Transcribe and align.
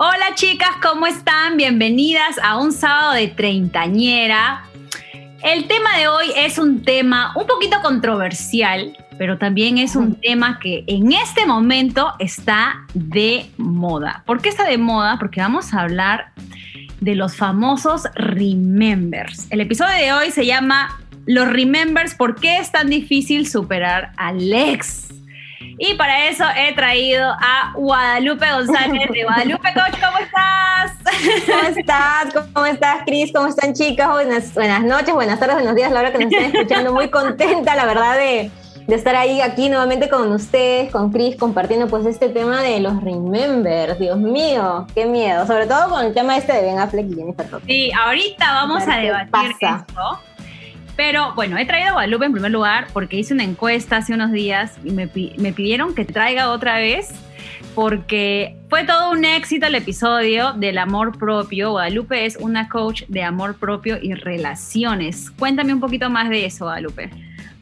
Hola 0.00 0.36
chicas, 0.36 0.76
¿cómo 0.80 1.08
están? 1.08 1.56
Bienvenidas 1.56 2.38
a 2.40 2.56
un 2.56 2.70
sábado 2.70 3.14
de 3.14 3.26
treintañera. 3.26 4.62
El 5.42 5.66
tema 5.66 5.98
de 5.98 6.06
hoy 6.06 6.26
es 6.36 6.56
un 6.56 6.84
tema 6.84 7.32
un 7.34 7.48
poquito 7.48 7.78
controversial, 7.82 8.96
pero 9.18 9.38
también 9.38 9.76
es 9.76 9.96
un 9.96 10.14
tema 10.14 10.60
que 10.60 10.84
en 10.86 11.10
este 11.10 11.46
momento 11.46 12.12
está 12.20 12.86
de 12.94 13.50
moda. 13.56 14.22
¿Por 14.24 14.40
qué 14.40 14.50
está 14.50 14.68
de 14.68 14.78
moda? 14.78 15.16
Porque 15.18 15.40
vamos 15.40 15.74
a 15.74 15.80
hablar 15.80 16.30
de 17.00 17.16
los 17.16 17.34
famosos 17.34 18.04
Remembers. 18.14 19.48
El 19.50 19.60
episodio 19.60 19.96
de 19.96 20.12
hoy 20.12 20.30
se 20.30 20.46
llama 20.46 21.00
Los 21.26 21.48
Remembers, 21.48 22.14
¿por 22.14 22.36
qué 22.36 22.58
es 22.58 22.70
tan 22.70 22.88
difícil 22.88 23.48
superar 23.48 24.12
al 24.16 24.52
ex? 24.52 25.07
Y 25.80 25.94
para 25.94 26.26
eso 26.26 26.44
he 26.56 26.74
traído 26.74 27.30
a 27.30 27.72
Guadalupe 27.76 28.50
González 28.50 29.08
de 29.12 29.22
Guadalupe 29.22 29.68
Coach. 29.74 30.00
¿Cómo 30.04 30.18
estás? 30.18 30.92
¿Cómo 31.46 31.68
estás? 31.68 32.46
¿Cómo 32.52 32.66
estás, 32.66 32.98
Cris? 33.06 33.32
¿Cómo 33.32 33.46
están, 33.46 33.74
chicas? 33.74 34.08
Buenas, 34.08 34.54
buenas 34.54 34.82
noches, 34.82 35.14
buenas 35.14 35.38
tardes, 35.38 35.54
buenos 35.54 35.76
días, 35.76 35.92
la 35.92 36.00
hora 36.00 36.12
que 36.12 36.18
nos 36.18 36.32
estén 36.32 36.56
escuchando. 36.56 36.92
Muy 36.92 37.10
contenta, 37.10 37.76
la 37.76 37.86
verdad, 37.86 38.16
de, 38.16 38.50
de 38.88 38.94
estar 38.96 39.14
ahí 39.14 39.40
aquí 39.40 39.68
nuevamente 39.68 40.08
con 40.08 40.32
ustedes, 40.32 40.90
con 40.90 41.12
Cris, 41.12 41.36
compartiendo 41.36 41.86
pues 41.86 42.06
este 42.06 42.28
tema 42.28 42.60
de 42.60 42.80
los 42.80 43.00
Remembers. 43.00 44.00
Dios 44.00 44.18
mío, 44.18 44.84
qué 44.96 45.06
miedo. 45.06 45.46
Sobre 45.46 45.66
todo 45.66 45.90
con 45.90 46.04
el 46.04 46.12
tema 46.12 46.36
este 46.36 46.54
de 46.54 46.62
Ben 46.62 46.80
Affleck 46.80 47.06
y 47.08 47.14
Jennifer 47.14 47.48
Lopez. 47.52 47.66
Sí, 47.68 47.92
ahorita 47.92 48.52
vamos 48.52 48.82
a 48.88 48.96
debatir 48.96 49.54
esto. 49.60 50.20
Pero 50.98 51.32
bueno, 51.36 51.56
he 51.56 51.64
traído 51.64 51.90
a 51.90 51.92
Guadalupe 51.92 52.26
en 52.26 52.32
primer 52.32 52.50
lugar 52.50 52.88
porque 52.92 53.16
hice 53.16 53.32
una 53.32 53.44
encuesta 53.44 53.98
hace 53.98 54.12
unos 54.12 54.32
días 54.32 54.72
y 54.82 54.90
me, 54.90 55.08
me 55.36 55.52
pidieron 55.52 55.94
que 55.94 56.04
traiga 56.04 56.50
otra 56.50 56.78
vez 56.78 57.10
porque 57.76 58.56
fue 58.68 58.82
todo 58.82 59.12
un 59.12 59.24
éxito 59.24 59.68
el 59.68 59.76
episodio 59.76 60.54
del 60.54 60.76
amor 60.76 61.16
propio. 61.16 61.70
Guadalupe 61.70 62.26
es 62.26 62.36
una 62.36 62.68
coach 62.68 63.04
de 63.06 63.22
amor 63.22 63.54
propio 63.54 63.96
y 64.02 64.14
relaciones. 64.14 65.30
Cuéntame 65.30 65.72
un 65.72 65.78
poquito 65.78 66.10
más 66.10 66.30
de 66.30 66.46
eso, 66.46 66.64
Guadalupe. 66.64 67.10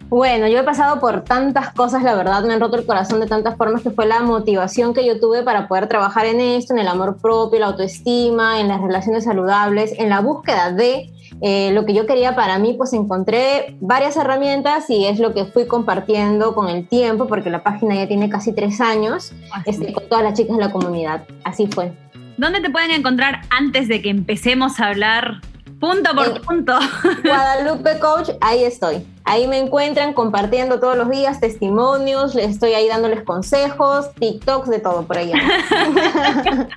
Bueno, 0.09 0.49
yo 0.49 0.61
he 0.61 0.63
pasado 0.63 0.99
por 0.99 1.23
tantas 1.25 1.75
cosas, 1.75 2.05
la 2.05 2.15
verdad, 2.15 2.43
me 2.43 2.55
han 2.55 2.61
roto 2.61 2.79
el 2.79 2.87
corazón 2.87 3.21
de 3.21 3.27
tantas 3.27 3.59
formas 3.59 3.83
que 3.83 3.91
fue 3.91 4.07
la 4.07 4.21
motivación 4.21 4.95
que 4.95 5.05
yo 5.05 5.21
tuve 5.21 5.43
para 5.43 5.69
poder 5.69 5.89
trabajar 5.89 6.25
en 6.25 6.41
esto, 6.41 6.73
en 6.73 6.79
el 6.79 6.89
amor 6.89 7.19
propio, 7.21 7.61
la 7.61 7.67
autoestima, 7.67 8.61
en 8.61 8.69
las 8.69 8.81
relaciones 8.81 9.25
saludables, 9.25 9.93
en 9.99 10.09
la 10.09 10.21
búsqueda 10.21 10.73
de 10.73 11.11
eh, 11.41 11.71
lo 11.73 11.85
que 11.85 11.95
yo 11.95 12.07
quería 12.07 12.35
para 12.35 12.59
mí, 12.59 12.75
pues 12.75 12.93
encontré 12.93 13.77
varias 13.81 14.17
herramientas 14.17 14.89
y 14.89 15.07
es 15.07 15.19
lo 15.19 15.35
que 15.35 15.45
fui 15.45 15.67
compartiendo 15.67 16.55
con 16.55 16.69
el 16.69 16.87
tiempo, 16.89 17.27
porque 17.27 17.51
la 17.51 17.63
página 17.63 17.95
ya 17.95 18.09
tiene 18.09 18.29
casi 18.29 18.53
tres 18.53 18.81
años, 18.81 19.33
este, 19.67 19.93
con 19.93 20.09
todas 20.09 20.25
las 20.25 20.35
chicas 20.35 20.57
de 20.57 20.65
la 20.65 20.73
comunidad. 20.73 21.25
Así 21.45 21.67
fue. 21.67 21.93
¿Dónde 22.39 22.61
te 22.61 22.71
pueden 22.71 22.91
encontrar 22.91 23.43
antes 23.51 23.89
de 23.89 24.03
que 24.03 24.11
empecemos 24.11 24.79
a 24.81 24.89
hablar 24.89 25.41
punto 25.81 26.15
por 26.15 26.29
eh, 26.29 26.41
punto? 26.47 26.79
Guadalupe 27.25 27.99
Coach, 27.99 28.31
ahí 28.41 28.65
estoy. 28.65 29.07
Ahí 29.25 29.49
me 29.49 29.59
encuentran 29.59 30.13
compartiendo 30.13 30.79
todos 30.79 30.97
los 30.97 31.11
días 31.11 31.41
testimonios, 31.41 32.35
les 32.35 32.51
estoy 32.51 32.75
ahí 32.75 32.87
dándoles 32.87 33.25
consejos, 33.25 34.13
TikToks, 34.15 34.69
de 34.69 34.79
todo 34.79 35.05
por 35.07 35.19
allá. 35.19 35.35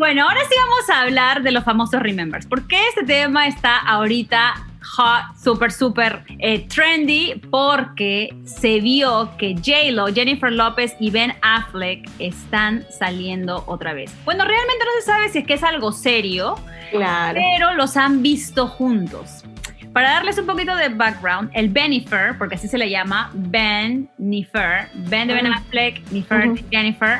bueno, 0.00 0.22
ahora 0.22 0.40
sí 0.48 0.54
vamos 0.58 0.88
a 0.88 1.02
hablar 1.02 1.42
de 1.42 1.52
los 1.52 1.62
famosos 1.62 2.00
Remembers. 2.00 2.46
¿Por 2.46 2.66
qué 2.66 2.88
este 2.88 3.04
tema 3.04 3.46
está 3.46 3.76
ahorita 3.76 4.54
hot, 4.96 5.36
súper, 5.36 5.70
súper 5.72 6.24
eh, 6.38 6.66
trendy? 6.68 7.34
Porque 7.50 8.34
se 8.46 8.80
vio 8.80 9.30
que 9.36 9.54
J-Lo, 9.56 10.06
Jennifer 10.06 10.50
Lopez 10.50 10.96
y 11.00 11.10
Ben 11.10 11.34
Affleck 11.42 12.08
están 12.18 12.86
saliendo 12.90 13.62
otra 13.66 13.92
vez. 13.92 14.10
Bueno, 14.24 14.46
realmente 14.46 14.84
no 14.86 14.90
se 15.00 15.06
sabe 15.06 15.28
si 15.28 15.38
es 15.40 15.46
que 15.46 15.52
es 15.52 15.62
algo 15.62 15.92
serio, 15.92 16.54
claro. 16.90 17.38
pero 17.38 17.74
los 17.74 17.98
han 17.98 18.22
visto 18.22 18.68
juntos. 18.68 19.44
Para 19.92 20.10
darles 20.10 20.38
un 20.38 20.46
poquito 20.46 20.76
de 20.76 20.88
background, 20.88 21.50
el 21.52 21.68
Benifer, 21.68 22.38
porque 22.38 22.54
así 22.54 22.68
se 22.68 22.78
le 22.78 22.88
llama, 22.88 23.30
Ben 23.34 24.08
Nifer, 24.18 24.88
Ben 25.08 25.26
de 25.26 25.34
Ben 25.34 25.46
Affleck, 25.46 26.00
Nifer 26.12 26.64
Jennifer. 26.70 27.18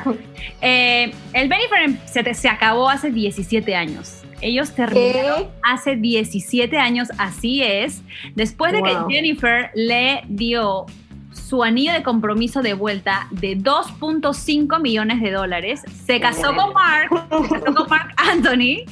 Eh, 0.61 1.13
el 1.33 1.49
Benifer 1.49 1.91
se, 2.05 2.33
se, 2.33 2.47
acabó 2.47 2.89
hace 2.89 3.11
17 3.11 3.75
años. 3.75 4.23
Ellos 4.39 4.71
terminaron 4.73 5.49
hace 5.63 5.97
17 5.97 6.77
años, 6.77 7.09
así 7.17 7.61
es, 7.61 8.01
después 8.35 8.71
de 8.71 8.81
que 8.81 8.95
Jennifer 9.09 9.69
le 9.75 10.23
dio 10.27 10.85
su 11.33 11.63
anillo 11.63 11.93
de 11.93 12.03
compromiso 12.03 12.61
de 12.61 12.73
vuelta 12.73 13.27
de 13.31 13.57
2.5 13.57 14.81
millones 14.81 15.21
de 15.21 15.31
dólares. 15.31 15.81
Se 16.05 16.19
casó 16.19 16.55
con 16.55 16.73
Mark, 16.73 17.09
se 17.29 17.59
casó 17.59 17.75
con 17.75 17.89
Mark 17.89 18.13
Anthony. 18.15 18.85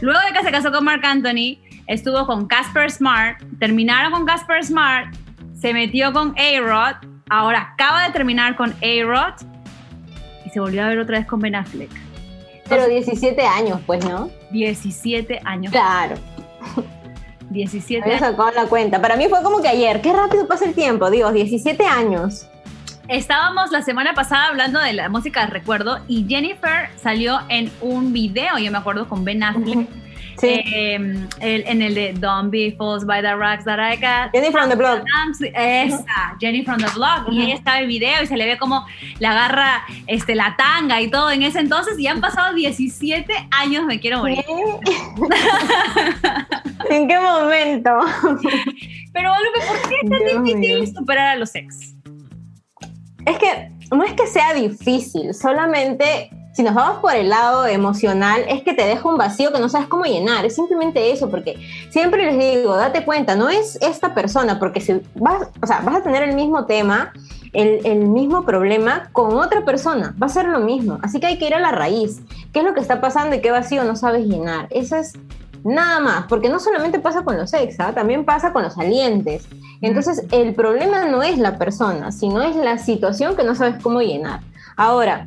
Luego 0.00 0.20
de 0.26 0.32
que 0.32 0.44
se 0.44 0.50
casó 0.50 0.70
con 0.70 0.84
Mark 0.84 1.04
Anthony, 1.04 1.58
estuvo 1.86 2.26
con 2.26 2.46
Casper 2.46 2.90
Smart, 2.90 3.42
terminaron 3.58 4.12
con 4.12 4.26
Casper 4.26 4.64
Smart, 4.64 5.14
se 5.54 5.72
metió 5.72 6.12
con 6.12 6.34
A-Rod, 6.38 6.96
ahora 7.28 7.72
acaba 7.72 8.06
de 8.06 8.12
terminar 8.12 8.56
con 8.56 8.70
A-Rod 8.70 9.34
y 10.44 10.50
se 10.50 10.60
volvió 10.60 10.84
a 10.84 10.88
ver 10.88 10.98
otra 10.98 11.18
vez 11.18 11.26
con 11.26 11.40
Ben 11.40 11.54
Affleck. 11.54 11.90
Pero 12.68 12.86
17 12.88 13.40
años, 13.42 13.80
pues, 13.86 14.04
¿no? 14.04 14.28
17 14.50 15.40
años. 15.44 15.72
Claro. 15.72 16.16
17 17.50 18.04
años. 18.04 18.20
sacado 18.20 18.50
la 18.50 18.66
cuenta. 18.66 19.00
Para 19.00 19.16
mí 19.16 19.26
fue 19.28 19.42
como 19.42 19.62
que 19.62 19.68
ayer. 19.68 20.00
Qué 20.00 20.12
rápido 20.12 20.48
pasa 20.48 20.64
el 20.64 20.74
tiempo, 20.74 21.10
Dios, 21.10 21.32
17 21.32 21.84
años. 21.86 22.48
Estábamos 23.08 23.70
la 23.70 23.82
semana 23.82 24.14
pasada 24.14 24.48
hablando 24.48 24.80
de 24.80 24.92
la 24.92 25.08
música 25.08 25.46
de 25.46 25.52
recuerdo 25.52 26.00
y 26.08 26.26
Jennifer 26.28 26.88
salió 26.96 27.38
en 27.48 27.70
un 27.80 28.12
video, 28.12 28.58
yo 28.58 28.72
me 28.72 28.78
acuerdo, 28.78 29.08
con 29.08 29.24
Ben 29.24 29.44
Affleck. 29.44 29.88
Sí. 30.38 30.62
Em, 30.74 31.28
en 31.40 31.82
el 31.82 31.94
de 31.94 32.12
Don't 32.14 32.50
Be 32.50 32.74
False 32.76 33.06
by 33.06 33.22
the 33.22 33.34
Rocks 33.34 33.64
That 33.64 33.78
I 33.78 33.96
Got. 33.96 34.32
Jenny 34.32 34.50
from 34.52 34.68
the 34.68 34.76
Block. 34.76 35.02
Esa, 35.54 36.36
Jenny 36.40 36.64
from 36.64 36.78
the 36.78 36.90
Block. 36.94 37.28
Y 37.30 37.42
ella 37.42 37.54
está 37.54 37.78
en 37.78 37.84
el 37.84 37.88
video 37.88 38.22
y 38.22 38.26
se 38.26 38.36
le 38.36 38.46
ve 38.46 38.58
como 38.58 38.84
le 39.18 39.26
agarra 39.26 39.84
este, 40.06 40.34
la 40.34 40.54
tanga 40.56 41.00
y 41.00 41.10
todo 41.10 41.30
en 41.30 41.42
ese 41.42 41.60
entonces. 41.60 41.98
Y 41.98 42.06
han 42.06 42.20
pasado 42.20 42.54
17 42.54 43.32
años, 43.50 43.84
me 43.86 43.98
quiero 44.00 44.18
morir. 44.18 44.44
¿En 46.90 47.08
qué 47.08 47.18
momento? 47.18 47.90
Pero, 49.12 49.30
Lupe, 49.30 49.66
¿por 49.66 49.88
qué 49.88 49.96
es 50.02 50.10
tan 50.10 50.44
difícil 50.44 50.94
superar 50.94 51.28
a 51.28 51.36
los 51.36 51.54
ex? 51.54 51.94
Es 53.24 53.38
que 53.38 53.70
no 53.90 54.04
es 54.04 54.12
que 54.12 54.26
sea 54.26 54.54
difícil, 54.54 55.34
solamente 55.34 56.30
si 56.56 56.62
nos 56.62 56.74
vamos 56.74 57.00
por 57.00 57.14
el 57.14 57.28
lado 57.28 57.66
emocional, 57.66 58.42
es 58.48 58.62
que 58.62 58.72
te 58.72 58.86
deja 58.86 59.06
un 59.06 59.18
vacío 59.18 59.52
que 59.52 59.60
no 59.60 59.68
sabes 59.68 59.88
cómo 59.88 60.04
llenar. 60.04 60.46
Es 60.46 60.54
simplemente 60.54 61.12
eso, 61.12 61.28
porque 61.28 61.58
siempre 61.90 62.24
les 62.24 62.38
digo, 62.38 62.74
date 62.74 63.04
cuenta, 63.04 63.36
no 63.36 63.50
es 63.50 63.76
esta 63.82 64.14
persona, 64.14 64.58
porque 64.58 64.80
si 64.80 65.02
vas, 65.16 65.48
o 65.60 65.66
sea, 65.66 65.80
vas 65.80 65.96
a 65.96 66.02
tener 66.02 66.22
el 66.22 66.34
mismo 66.34 66.64
tema, 66.64 67.12
el, 67.52 67.84
el, 67.84 68.06
mismo 68.06 68.46
problema 68.46 69.10
con 69.12 69.36
otra 69.36 69.66
persona, 69.66 70.14
va 70.20 70.28
a 70.28 70.30
ser 70.30 70.46
lo 70.46 70.60
mismo. 70.60 70.98
Así 71.02 71.20
que 71.20 71.26
hay 71.26 71.36
que 71.36 71.46
ir 71.46 71.54
a 71.54 71.60
la 71.60 71.72
raíz. 71.72 72.22
¿Qué 72.54 72.60
es 72.60 72.64
lo 72.64 72.72
que 72.72 72.80
está 72.80 73.02
pasando 73.02 73.36
y 73.36 73.42
qué 73.42 73.50
vacío 73.50 73.84
no 73.84 73.94
sabes 73.94 74.26
llenar? 74.26 74.66
Eso 74.70 74.96
es 74.96 75.12
nada 75.62 76.00
más, 76.00 76.24
porque 76.26 76.48
no 76.48 76.58
solamente 76.58 76.98
pasa 77.00 77.22
con 77.22 77.36
los 77.36 77.52
ex, 77.52 77.78
¿ah? 77.80 77.92
también 77.92 78.24
pasa 78.24 78.54
con 78.54 78.62
los 78.62 78.72
salientes. 78.72 79.46
Entonces, 79.82 80.24
el 80.30 80.54
problema 80.54 81.04
no 81.04 81.22
es 81.22 81.36
la 81.36 81.58
persona, 81.58 82.12
sino 82.12 82.40
es 82.40 82.56
la 82.56 82.78
situación 82.78 83.36
que 83.36 83.44
no 83.44 83.54
sabes 83.54 83.82
cómo 83.82 84.00
llenar. 84.00 84.40
Ahora, 84.78 85.26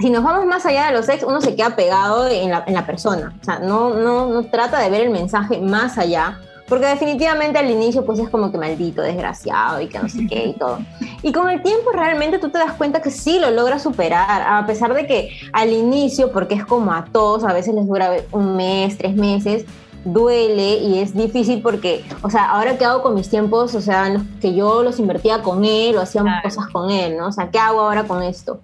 si 0.00 0.10
nos 0.10 0.24
vamos 0.24 0.46
más 0.46 0.66
allá 0.66 0.86
de 0.86 0.92
los 0.92 1.08
ex, 1.08 1.22
uno 1.22 1.40
se 1.40 1.54
queda 1.54 1.76
pegado 1.76 2.26
en 2.28 2.50
la, 2.50 2.64
en 2.66 2.74
la 2.74 2.86
persona. 2.86 3.34
O 3.40 3.44
sea, 3.44 3.58
no, 3.58 3.94
no, 3.94 4.26
no 4.26 4.44
trata 4.44 4.78
de 4.78 4.90
ver 4.90 5.02
el 5.02 5.10
mensaje 5.10 5.60
más 5.60 5.98
allá, 5.98 6.38
porque 6.68 6.86
definitivamente 6.86 7.58
al 7.58 7.70
inicio 7.70 8.04
pues 8.04 8.18
es 8.18 8.28
como 8.28 8.50
que 8.50 8.58
maldito, 8.58 9.02
desgraciado 9.02 9.80
y 9.80 9.88
que 9.88 9.98
no 9.98 10.08
sé 10.08 10.26
qué 10.26 10.46
y 10.46 10.52
todo. 10.54 10.78
Y 11.22 11.32
con 11.32 11.50
el 11.50 11.62
tiempo 11.62 11.90
realmente 11.92 12.38
tú 12.38 12.48
te 12.48 12.58
das 12.58 12.72
cuenta 12.72 13.02
que 13.02 13.10
sí 13.10 13.38
lo 13.38 13.50
logras 13.50 13.82
superar, 13.82 14.42
a 14.42 14.66
pesar 14.66 14.94
de 14.94 15.06
que 15.06 15.30
al 15.52 15.72
inicio, 15.72 16.32
porque 16.32 16.54
es 16.54 16.64
como 16.64 16.92
a 16.92 17.04
todos, 17.04 17.44
a 17.44 17.52
veces 17.52 17.74
les 17.74 17.86
dura 17.86 18.12
un 18.32 18.56
mes, 18.56 18.96
tres 18.96 19.14
meses, 19.14 19.64
duele 20.04 20.76
y 20.76 20.98
es 20.98 21.16
difícil 21.16 21.62
porque, 21.62 22.04
o 22.22 22.30
sea, 22.30 22.50
ahora 22.50 22.76
qué 22.76 22.84
hago 22.84 23.02
con 23.02 23.14
mis 23.14 23.28
tiempos, 23.28 23.74
o 23.74 23.80
sea, 23.80 24.08
los 24.10 24.22
que 24.40 24.54
yo 24.54 24.82
los 24.82 24.98
invertía 24.98 25.42
con 25.42 25.64
él 25.64 25.96
o 25.96 26.00
hacíamos 26.00 26.34
cosas 26.42 26.66
con 26.68 26.90
él, 26.90 27.16
¿no? 27.16 27.28
O 27.28 27.32
sea, 27.32 27.50
¿qué 27.50 27.58
hago 27.58 27.80
ahora 27.80 28.04
con 28.04 28.22
esto? 28.22 28.60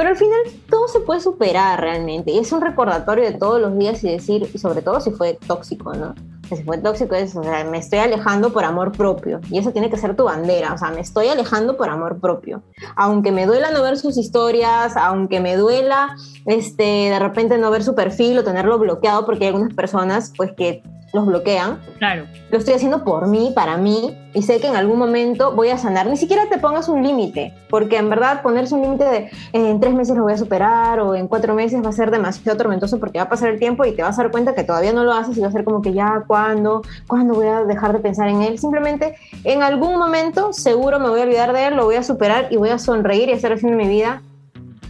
Pero 0.00 0.12
al 0.12 0.16
final 0.16 0.40
todo 0.70 0.88
se 0.88 1.00
puede 1.00 1.20
superar 1.20 1.78
realmente. 1.78 2.30
Y 2.30 2.38
es 2.38 2.50
un 2.52 2.62
recordatorio 2.62 3.22
de 3.22 3.32
todos 3.32 3.60
los 3.60 3.76
días 3.76 4.02
y 4.02 4.08
decir, 4.08 4.50
sobre 4.58 4.80
todo 4.80 4.98
si 4.98 5.10
fue 5.10 5.38
tóxico, 5.46 5.92
¿no? 5.92 6.14
Si 6.48 6.64
fue 6.64 6.78
tóxico 6.78 7.14
es, 7.14 7.36
o 7.36 7.42
sea, 7.42 7.64
me 7.64 7.76
estoy 7.76 7.98
alejando 7.98 8.50
por 8.50 8.64
amor 8.64 8.92
propio. 8.92 9.42
Y 9.50 9.58
eso 9.58 9.72
tiene 9.72 9.90
que 9.90 9.98
ser 9.98 10.16
tu 10.16 10.24
bandera. 10.24 10.72
O 10.72 10.78
sea, 10.78 10.90
me 10.90 11.02
estoy 11.02 11.28
alejando 11.28 11.76
por 11.76 11.90
amor 11.90 12.18
propio. 12.18 12.62
Aunque 12.96 13.30
me 13.30 13.44
duela 13.44 13.72
no 13.72 13.82
ver 13.82 13.98
sus 13.98 14.16
historias, 14.16 14.96
aunque 14.96 15.38
me 15.38 15.58
duela 15.58 16.16
este, 16.46 16.82
de 16.82 17.18
repente 17.18 17.58
no 17.58 17.70
ver 17.70 17.84
su 17.84 17.94
perfil 17.94 18.38
o 18.38 18.42
tenerlo 18.42 18.78
bloqueado, 18.78 19.26
porque 19.26 19.44
hay 19.44 19.48
algunas 19.48 19.74
personas 19.74 20.32
pues 20.34 20.52
que 20.56 20.82
los 21.12 21.26
bloquean. 21.26 21.78
Claro. 21.98 22.26
Lo 22.50 22.58
estoy 22.58 22.74
haciendo 22.74 23.04
por 23.04 23.26
mí, 23.26 23.52
para 23.54 23.76
mí, 23.76 24.16
y 24.32 24.42
sé 24.42 24.60
que 24.60 24.68
en 24.68 24.76
algún 24.76 24.98
momento 24.98 25.54
voy 25.54 25.68
a 25.68 25.78
sanar. 25.78 26.06
Ni 26.06 26.16
siquiera 26.16 26.48
te 26.48 26.58
pongas 26.58 26.88
un 26.88 27.02
límite, 27.02 27.52
porque 27.68 27.96
en 27.96 28.10
verdad 28.10 28.42
ponerse 28.42 28.74
un 28.74 28.82
límite 28.82 29.04
de 29.04 29.30
en 29.52 29.80
tres 29.80 29.94
meses 29.94 30.16
lo 30.16 30.22
voy 30.22 30.32
a 30.32 30.38
superar 30.38 31.00
o 31.00 31.14
en 31.14 31.28
cuatro 31.28 31.54
meses 31.54 31.84
va 31.84 31.90
a 31.90 31.92
ser 31.92 32.10
demasiado 32.10 32.56
tormentoso 32.56 32.98
porque 32.98 33.18
va 33.18 33.24
a 33.24 33.28
pasar 33.28 33.50
el 33.50 33.58
tiempo 33.58 33.84
y 33.84 33.92
te 33.92 34.02
vas 34.02 34.18
a 34.18 34.22
dar 34.22 34.30
cuenta 34.30 34.54
que 34.54 34.64
todavía 34.64 34.92
no 34.92 35.04
lo 35.04 35.12
haces 35.12 35.36
y 35.36 35.40
va 35.40 35.48
a 35.48 35.52
ser 35.52 35.64
como 35.64 35.82
que 35.82 35.92
ya, 35.92 36.24
¿cuándo? 36.26 36.82
¿Cuándo 37.06 37.34
voy 37.34 37.46
a 37.46 37.64
dejar 37.64 37.92
de 37.92 37.98
pensar 37.98 38.28
en 38.28 38.42
él? 38.42 38.58
Simplemente 38.58 39.16
en 39.44 39.62
algún 39.62 39.98
momento 39.98 40.52
seguro 40.52 41.00
me 41.00 41.08
voy 41.08 41.20
a 41.20 41.24
olvidar 41.24 41.52
de 41.52 41.66
él, 41.66 41.76
lo 41.76 41.84
voy 41.84 41.96
a 41.96 42.02
superar 42.02 42.48
y 42.50 42.56
voy 42.56 42.70
a 42.70 42.78
sonreír 42.78 43.28
y 43.28 43.32
hacer 43.32 43.52
así 43.52 43.66
en 43.66 43.76
mi 43.76 43.88
vida 43.88 44.22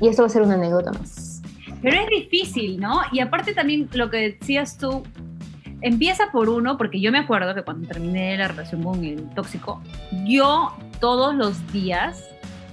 y 0.00 0.08
esto 0.08 0.23
va 0.23 0.26
a 0.26 0.31
ser 0.31 0.43
una 0.43 0.55
anécdota 0.55 0.93
más. 0.93 1.43
Pero 1.82 1.96
es 1.96 2.08
difícil, 2.08 2.78
¿no? 2.78 3.00
Y 3.12 3.20
aparte 3.20 3.55
también 3.55 3.88
lo 3.94 4.11
que 4.11 4.37
decías 4.38 4.76
tú, 4.76 5.02
empieza 5.82 6.30
por 6.30 6.48
uno, 6.48 6.76
porque 6.76 7.00
yo 7.00 7.12
me 7.12 7.18
acuerdo 7.18 7.54
que 7.54 7.62
cuando 7.62 7.86
terminé 7.88 8.36
la 8.36 8.48
relación 8.48 8.82
con 8.82 9.04
el 9.04 9.28
tóxico, 9.30 9.82
yo 10.26 10.72
todos 11.00 11.34
los 11.34 11.72
días 11.72 12.30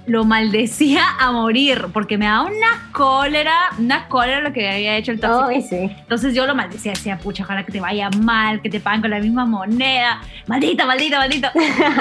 lo 0.08 0.24
maldecía 0.24 1.02
a 1.18 1.32
morir, 1.32 1.88
porque 1.92 2.16
me 2.16 2.24
da 2.24 2.42
una 2.42 2.90
cólera, 2.92 3.54
una 3.78 4.08
cólera 4.08 4.40
lo 4.40 4.52
que 4.52 4.68
había 4.68 4.96
hecho 4.96 5.12
el 5.12 5.20
tóxico. 5.20 5.68
sí. 5.68 5.76
Entonces 6.00 6.34
yo 6.34 6.46
lo 6.46 6.54
maldecía, 6.54 6.92
decía, 6.92 7.18
pucha, 7.18 7.44
ojalá 7.44 7.64
que 7.64 7.72
te 7.72 7.80
vaya 7.80 8.08
mal, 8.10 8.62
que 8.62 8.70
te 8.70 8.80
paguen 8.80 9.02
con 9.02 9.10
la 9.10 9.20
misma 9.20 9.44
moneda, 9.44 10.20
maldita, 10.46 10.86
maldita, 10.86 11.18
maldita. 11.18 11.52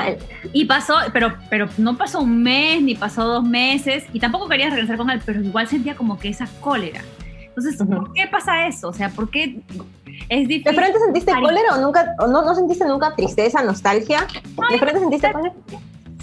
y 0.54 0.66
pasó, 0.66 0.96
pero, 1.12 1.34
pero 1.50 1.68
no 1.78 1.98
pasó 1.98 2.22
un 2.22 2.42
mes, 2.42 2.82
ni 2.82 2.96
pasó 2.96 3.26
dos 3.26 3.44
meses, 3.44 4.06
y 4.14 4.20
tampoco 4.20 4.48
quería 4.48 4.70
regresar 4.70 4.96
con 4.98 5.10
él, 5.10 5.22
pero 5.26 5.42
igual 5.42 5.68
sentía 5.68 5.96
como 5.96 6.18
que 6.18 6.30
esa 6.30 6.48
cólera. 6.62 7.02
Entonces, 7.58 7.76
¿por 7.88 8.14
qué 8.14 8.28
pasa 8.28 8.68
eso? 8.68 8.90
O 8.90 8.94
sea, 8.94 9.10
¿por 9.10 9.32
qué 9.32 9.62
es 10.30 10.48
difícil? 10.48 10.64
¿De 10.64 10.74
frente 10.74 11.00
sentiste 11.00 11.32
cólera 11.34 11.76
o, 11.76 11.82
nunca, 11.82 12.16
o 12.20 12.28
no, 12.28 12.44
no 12.44 12.56
sentiste 12.56 12.86
nunca 12.86 13.16
tristeza, 13.16 13.64
nostalgia? 13.64 14.28
¿De 14.70 14.78
frente 14.78 15.00
sentiste 15.00 15.32
cólera? 15.32 15.54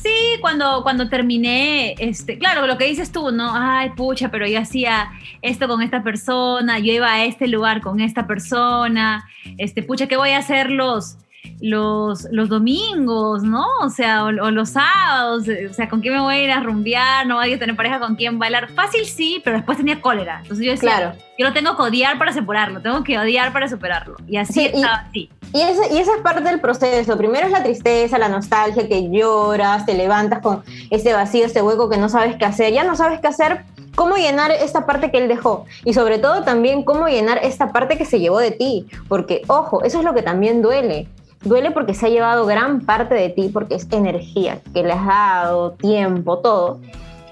Sí, 0.05 0.39
cuando, 0.43 0.83
cuando 0.83 1.09
terminé, 1.09 1.95
este, 1.99 2.37
claro, 2.37 2.67
lo 2.67 2.77
que 2.77 2.85
dices 2.85 3.11
tú, 3.11 3.31
¿no? 3.31 3.53
Ay, 3.55 3.89
pucha, 3.97 4.29
pero 4.31 4.47
yo 4.47 4.61
hacía 4.61 5.09
esto 5.41 5.67
con 5.67 5.81
esta 5.81 6.03
persona, 6.03 6.79
yo 6.79 6.93
iba 6.93 7.11
a 7.11 7.25
este 7.25 7.49
lugar 7.49 7.81
con 7.81 8.01
esta 8.01 8.27
persona, 8.27 9.27
este, 9.57 9.83
pucha, 9.83 10.07
¿qué 10.07 10.19
voy 10.19 10.31
a 10.31 10.39
hacer 10.39 10.71
los, 10.71 11.17
los, 11.61 12.27
los 12.31 12.49
domingos, 12.49 13.43
¿no? 13.43 13.65
O 13.83 13.91
sea, 13.91 14.25
o, 14.25 14.29
o, 14.29 14.51
los 14.51 14.71
sábados, 14.71 15.45
o 15.71 15.73
sea, 15.73 15.89
¿con 15.89 16.01
quién 16.01 16.15
me 16.15 16.21
voy 16.21 16.35
a 16.35 16.43
ir 16.45 16.51
a 16.51 16.61
rumbear? 16.61 17.27
No 17.27 17.37
voy 17.37 17.53
a 17.53 17.59
tener 17.59 17.77
pareja 17.77 18.01
con 18.01 18.17
quién 18.17 18.39
bailar. 18.39 18.69
Fácil 18.75 19.05
sí, 19.07 19.41
pero 19.45 19.57
después 19.57 19.79
tenía 19.79 20.01
cólera. 20.01 20.41
Entonces 20.43 20.65
yo 20.65 20.73
decía, 20.73 20.97
Claro. 20.97 21.13
yo 21.39 21.47
lo 21.47 21.53
tengo 21.53 21.77
que 21.77 21.83
odiar 21.83 22.19
para 22.19 22.33
separarlo, 22.33 22.81
tengo 22.81 23.03
que 23.05 23.19
odiar 23.19 23.53
para 23.53 23.69
superarlo. 23.69 24.17
Y 24.27 24.37
así 24.37 24.53
Sí, 24.53 24.61
y- 24.63 24.67
estaba 24.67 24.95
así. 25.09 25.31
Y, 25.53 25.61
ese- 25.63 25.95
y 25.95 25.99
esa 25.99 26.17
es 26.17 26.23
parte 26.23 26.43
del 26.43 26.61
proceso. 26.61 27.17
Primero 27.17 27.47
es 27.47 27.53
la 27.53 27.63
tristeza, 27.63 28.19
la 28.19 28.29
nostalgia, 28.29 28.89
que 28.89 29.09
lloras, 29.11 29.87
te 29.87 29.95
levantas 29.95 30.41
con 30.41 30.65
ese 30.91 31.13
vacío, 31.13 31.47
este 31.47 31.63
hueco 31.63 31.89
que 31.89 31.97
no 31.97 32.09
sabes 32.09 32.37
qué 32.37 32.45
hacer. 32.45 32.73
Ya 32.73 32.83
no 32.83 32.97
sabes 32.97 33.21
qué 33.21 33.29
hacer, 33.29 33.63
cómo 33.95 34.17
llenar 34.17 34.51
esta 34.51 34.85
parte 34.85 35.13
que 35.13 35.19
él 35.19 35.29
dejó. 35.29 35.65
Y 35.85 35.95
sobre 35.95 36.19
todo 36.19 36.43
también 36.43 36.83
cómo 36.83 37.07
llenar 37.07 37.39
esta 37.43 37.71
parte 37.71 37.97
que 37.97 38.05
se 38.05 38.19
llevó 38.19 38.41
de 38.41 38.51
ti. 38.51 38.87
Porque, 39.09 39.43
ojo, 39.47 39.85
eso 39.85 39.99
es 40.01 40.05
lo 40.05 40.13
que 40.13 40.23
también 40.23 40.61
duele. 40.61 41.07
Duele 41.45 41.71
porque 41.71 41.95
se 41.95 42.07
ha 42.07 42.09
llevado 42.09 42.47
gran 42.47 42.81
parte 42.81 43.15
de 43.15 43.29
ti, 43.29 43.51
porque 43.53 43.75
es 43.75 43.87
energía 43.91 44.61
que 44.73 44.83
le 44.83 44.93
has 44.93 45.07
dado, 45.07 45.73
tiempo, 45.73 46.39
todo. 46.39 46.81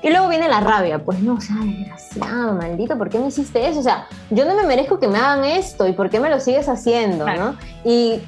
Y 0.02 0.10
luego 0.10 0.28
viene 0.28 0.48
la 0.48 0.60
rabia, 0.60 0.98
pues 0.98 1.20
no, 1.20 1.34
o 1.34 1.40
sea, 1.40 1.56
desgraciado, 1.56 2.54
maldito, 2.54 2.98
¿por 2.98 3.08
qué 3.08 3.18
me 3.18 3.28
hiciste 3.28 3.68
eso? 3.68 3.80
O 3.80 3.82
sea, 3.84 4.08
yo 4.30 4.44
no 4.44 4.56
me 4.56 4.64
merezco 4.64 4.98
que 4.98 5.06
me 5.06 5.18
hagan 5.18 5.44
esto 5.44 5.86
y 5.86 5.92
por 5.92 6.10
qué 6.10 6.18
me 6.18 6.28
lo 6.28 6.40
sigues 6.40 6.68
haciendo, 6.68 7.24
Claro. 7.24 7.52
¿no? 7.52 7.56
Y, 7.84 8.20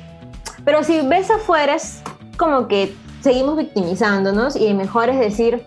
pero 0.65 0.85
si 0.85 1.01
ves 1.07 1.31
afuera 1.31 1.75
es 1.75 2.01
como 2.39 2.69
que 2.69 2.95
seguimos 3.23 3.57
victimizándonos 3.57 4.55
y 4.55 4.73
mejor 4.73 5.09
es 5.09 5.19
decir, 5.19 5.67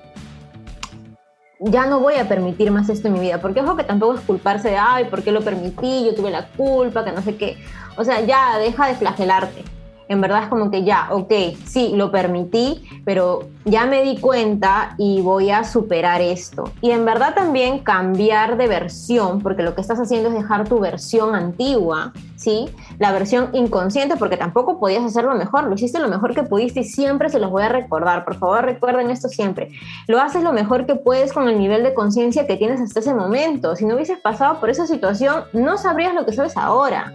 ya 1.60 1.88
no 1.88 2.00
voy 2.00 2.16
a 2.16 2.28
permitir 2.28 2.72
más 2.72 2.88
esto 2.88 3.08
en 3.08 3.16
mi 3.16 3.20
vida, 3.20 3.42
porque 3.42 3.62
ojo 3.62 3.76
que 3.76 3.84
tampoco 3.84 4.16
es 4.16 4.22
culparse 4.22 4.70
de, 4.70 4.78
ay, 4.78 5.06
¿por 5.06 5.24
qué 5.24 5.32
lo 5.32 5.42
permití? 5.42 6.06
Yo 6.06 6.16
tuve 6.16 6.32
la 6.32 6.48
culpa, 6.48 7.04
que 7.04 7.12
no 7.12 7.22
sé 7.22 7.36
qué. 7.36 7.58
O 7.98 8.04
sea, 8.04 8.22
ya 8.22 8.58
deja 8.60 8.88
de 8.88 8.96
flagelarte. 8.96 9.64
En 10.10 10.22
verdad 10.22 10.44
es 10.44 10.50
como 10.50 10.72
que 10.72 10.84
ya, 10.84 11.10
ok, 11.12 11.32
sí, 11.66 11.92
lo 11.96 12.12
permití, 12.12 12.84
pero 13.04 13.50
ya 13.66 13.86
me 13.86 14.04
di 14.04 14.18
cuenta 14.18 14.96
y 14.98 15.22
voy 15.22 15.52
a 15.52 15.64
superar 15.66 16.22
esto. 16.22 16.72
Y 16.82 16.92
en 16.92 17.04
verdad 17.04 17.36
también 17.36 17.80
cambiar 17.80 18.58
de 18.58 18.68
versión, 18.68 19.42
porque 19.42 19.64
lo 19.64 19.76
que 19.76 19.82
estás 19.82 20.00
haciendo 20.00 20.30
es 20.30 20.36
dejar 20.36 20.68
tu 20.68 20.80
versión 20.80 21.36
antigua, 21.36 22.14
¿sí? 22.38 22.70
La 23.00 23.12
versión 23.12 23.50
inconsciente, 23.54 24.16
porque 24.16 24.38
tampoco 24.38 24.80
podías 24.80 25.04
hacerlo 25.04 25.36
mejor, 25.36 25.66
lo 25.66 25.76
hiciste 25.76 26.00
lo 26.00 26.08
mejor 26.08 26.34
que 26.34 26.44
pudiste 26.44 26.82
y 26.82 26.84
siempre 26.86 27.30
se 27.30 27.40
los 27.40 27.52
voy 27.52 27.64
a 27.64 27.70
recordar. 27.70 28.24
Por 28.24 28.36
favor, 28.36 28.64
recuerden 28.64 29.10
esto 29.10 29.28
siempre. 29.28 29.70
Lo 30.08 30.22
haces 30.22 30.44
lo 30.44 30.54
mejor 30.54 30.86
que 30.86 30.96
puedes 30.96 31.34
con 31.34 31.50
el 31.50 31.60
nivel 31.60 31.84
de 31.84 31.94
conciencia 31.94 32.48
que 32.48 32.56
tienes 32.56 32.80
hasta 32.80 33.02
ese 33.02 33.14
momento. 33.14 33.76
Si 33.76 33.86
no 33.86 33.96
hubieses 33.96 34.20
pasado 34.20 34.60
por 34.62 34.70
esa 34.70 34.88
situación, 34.88 35.44
no 35.52 35.78
sabrías 35.78 36.14
lo 36.14 36.26
que 36.26 36.32
sabes 36.32 36.56
ahora. 36.56 37.14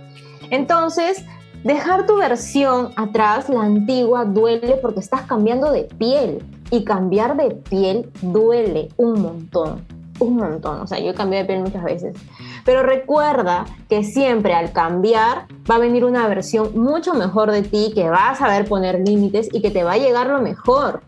Entonces, 0.50 1.24
dejar 1.64 2.06
tu 2.06 2.16
versión 2.16 2.92
atrás, 2.96 3.48
la 3.48 3.62
antigua, 3.62 4.24
duele 4.24 4.78
porque 4.80 5.00
estás 5.00 5.22
cambiando 5.22 5.70
de 5.70 5.84
piel. 5.84 6.44
Y 6.70 6.84
cambiar 6.84 7.36
de 7.36 7.50
piel 7.50 8.10
duele 8.22 8.88
un 8.96 9.20
montón, 9.20 9.84
un 10.18 10.36
montón. 10.36 10.80
O 10.80 10.86
sea, 10.86 10.98
yo 10.98 11.14
cambié 11.14 11.40
de 11.40 11.44
piel 11.44 11.60
muchas 11.60 11.84
veces. 11.84 12.16
Pero 12.64 12.82
recuerda 12.82 13.66
que 13.90 14.02
siempre 14.04 14.54
al 14.54 14.72
cambiar 14.72 15.48
va 15.70 15.74
a 15.74 15.78
venir 15.78 16.06
una 16.06 16.26
versión 16.28 16.70
mucho 16.74 17.12
mejor 17.12 17.50
de 17.50 17.60
ti, 17.62 17.92
que 17.94 18.08
va 18.08 18.30
a 18.30 18.34
saber 18.36 18.66
poner 18.66 19.06
límites 19.06 19.50
y 19.52 19.60
que 19.60 19.70
te 19.70 19.84
va 19.84 19.92
a 19.92 19.98
llegar 19.98 20.28
lo 20.28 20.40
mejor. 20.40 21.02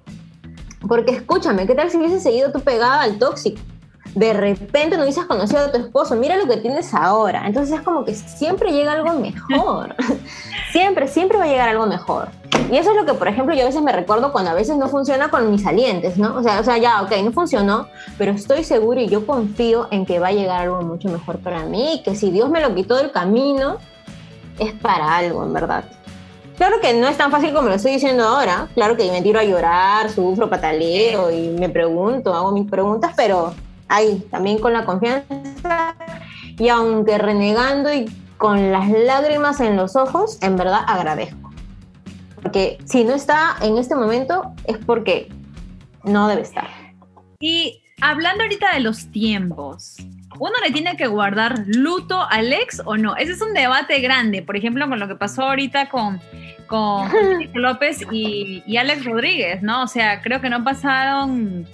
Porque 0.86 1.12
escúchame, 1.12 1.66
¿qué 1.66 1.74
tal 1.74 1.90
si 1.90 1.96
hubieses 1.96 2.22
seguido 2.22 2.52
tú 2.52 2.60
pegada 2.60 3.00
al 3.00 3.18
tóxico? 3.18 3.62
De 4.14 4.32
repente 4.32 4.96
no 4.96 5.02
hubieses 5.02 5.24
conocido 5.24 5.64
a 5.64 5.72
tu 5.72 5.78
esposo, 5.78 6.14
mira 6.14 6.36
lo 6.36 6.46
que 6.46 6.56
tienes 6.58 6.94
ahora. 6.94 7.46
Entonces 7.46 7.76
es 7.76 7.82
como 7.82 8.04
que 8.04 8.14
siempre 8.14 8.72
llega 8.72 8.92
algo 8.92 9.12
mejor. 9.18 9.94
siempre, 10.72 11.08
siempre 11.08 11.38
va 11.38 11.44
a 11.44 11.48
llegar 11.48 11.68
algo 11.68 11.86
mejor. 11.86 12.28
Y 12.70 12.76
eso 12.76 12.90
es 12.90 12.96
lo 12.96 13.04
que, 13.04 13.14
por 13.14 13.28
ejemplo, 13.28 13.54
yo 13.54 13.62
a 13.62 13.66
veces 13.66 13.82
me 13.82 13.92
recuerdo 13.92 14.32
cuando 14.32 14.50
a 14.50 14.54
veces 14.54 14.76
no 14.76 14.88
funciona 14.88 15.28
con 15.28 15.50
mis 15.50 15.62
salientes, 15.62 16.16
¿no? 16.16 16.36
O 16.36 16.42
sea, 16.42 16.60
o 16.60 16.64
sea, 16.64 16.78
ya, 16.78 17.02
ok, 17.02 17.10
no 17.24 17.32
funcionó, 17.32 17.88
pero 18.16 18.32
estoy 18.32 18.64
seguro 18.64 19.00
y 19.00 19.08
yo 19.08 19.26
confío 19.26 19.88
en 19.90 20.06
que 20.06 20.18
va 20.18 20.28
a 20.28 20.32
llegar 20.32 20.60
algo 20.62 20.80
mucho 20.82 21.08
mejor 21.08 21.38
para 21.38 21.64
mí 21.64 22.02
que 22.04 22.14
si 22.14 22.30
Dios 22.30 22.50
me 22.50 22.60
lo 22.60 22.74
quitó 22.74 22.96
del 22.96 23.10
camino, 23.10 23.78
es 24.58 24.72
para 24.72 25.16
algo, 25.16 25.44
en 25.44 25.52
verdad. 25.52 25.84
Claro 26.56 26.76
que 26.80 26.94
no 26.94 27.08
es 27.08 27.16
tan 27.16 27.32
fácil 27.32 27.52
como 27.52 27.68
lo 27.68 27.74
estoy 27.74 27.92
diciendo 27.92 28.24
ahora. 28.24 28.68
Claro 28.74 28.96
que 28.96 29.10
me 29.10 29.22
tiro 29.22 29.40
a 29.40 29.44
llorar, 29.44 30.08
sufro, 30.10 30.48
pataleo 30.48 31.30
y 31.30 31.48
me 31.48 31.68
pregunto, 31.68 32.32
hago 32.32 32.52
mis 32.52 32.70
preguntas, 32.70 33.12
pero 33.16 33.52
ahí, 33.94 34.26
también 34.30 34.58
con 34.58 34.72
la 34.72 34.84
confianza. 34.84 35.96
Y 36.58 36.68
aunque 36.68 37.18
renegando 37.18 37.92
y 37.92 38.06
con 38.36 38.72
las 38.72 38.88
lágrimas 38.90 39.60
en 39.60 39.76
los 39.76 39.96
ojos, 39.96 40.38
en 40.42 40.56
verdad 40.56 40.80
agradezco. 40.86 41.52
Porque 42.42 42.78
si 42.84 43.04
no 43.04 43.14
está 43.14 43.56
en 43.62 43.78
este 43.78 43.94
momento 43.94 44.52
es 44.66 44.76
porque 44.78 45.28
no 46.04 46.28
debe 46.28 46.42
estar. 46.42 46.68
Y 47.40 47.82
hablando 48.00 48.42
ahorita 48.44 48.74
de 48.74 48.80
los 48.80 49.10
tiempos, 49.10 49.96
¿uno 50.38 50.52
le 50.64 50.72
tiene 50.72 50.96
que 50.96 51.06
guardar 51.06 51.64
luto 51.66 52.20
al 52.30 52.52
ex 52.52 52.82
o 52.84 52.96
no? 52.96 53.16
Ese 53.16 53.32
es 53.32 53.40
un 53.40 53.54
debate 53.54 54.00
grande, 54.00 54.42
por 54.42 54.56
ejemplo, 54.56 54.88
con 54.88 55.00
lo 55.00 55.08
que 55.08 55.16
pasó 55.16 55.42
ahorita 55.42 55.88
con, 55.88 56.20
con 56.66 57.08
López 57.54 58.04
y, 58.10 58.62
y 58.66 58.76
Alex 58.76 59.04
Rodríguez, 59.04 59.62
¿no? 59.62 59.82
O 59.82 59.86
sea, 59.86 60.20
creo 60.20 60.40
que 60.40 60.50
no 60.50 60.62
pasaron 60.64 61.66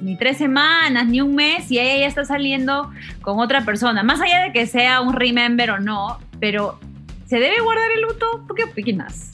ni 0.00 0.16
tres 0.16 0.38
semanas, 0.38 1.06
ni 1.06 1.20
un 1.20 1.34
mes, 1.34 1.70
y 1.70 1.78
ella 1.78 2.00
ya 2.00 2.06
está 2.06 2.24
saliendo 2.24 2.90
con 3.22 3.38
otra 3.38 3.64
persona. 3.64 4.02
Más 4.02 4.20
allá 4.20 4.42
de 4.42 4.52
que 4.52 4.66
sea 4.66 5.00
un 5.00 5.12
remember 5.12 5.70
o 5.70 5.78
no, 5.78 6.18
pero 6.40 6.78
¿se 7.26 7.38
debe 7.38 7.60
guardar 7.60 7.90
el 7.94 8.02
luto? 8.02 8.44
¿Tú 8.46 8.54
qué 8.54 8.64
opinas? 8.64 9.32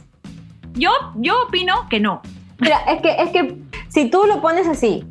Yo, 0.75 0.91
yo 1.17 1.35
opino 1.47 1.89
que 1.89 2.01
no. 2.01 2.23
Mira, 2.59 2.79
es 2.89 3.03
que, 3.03 3.23
es 3.23 3.31
que 3.31 3.59
si 3.89 4.09
tú 4.09 4.25
lo 4.27 4.41
pones 4.41 4.69
así, 4.69 5.05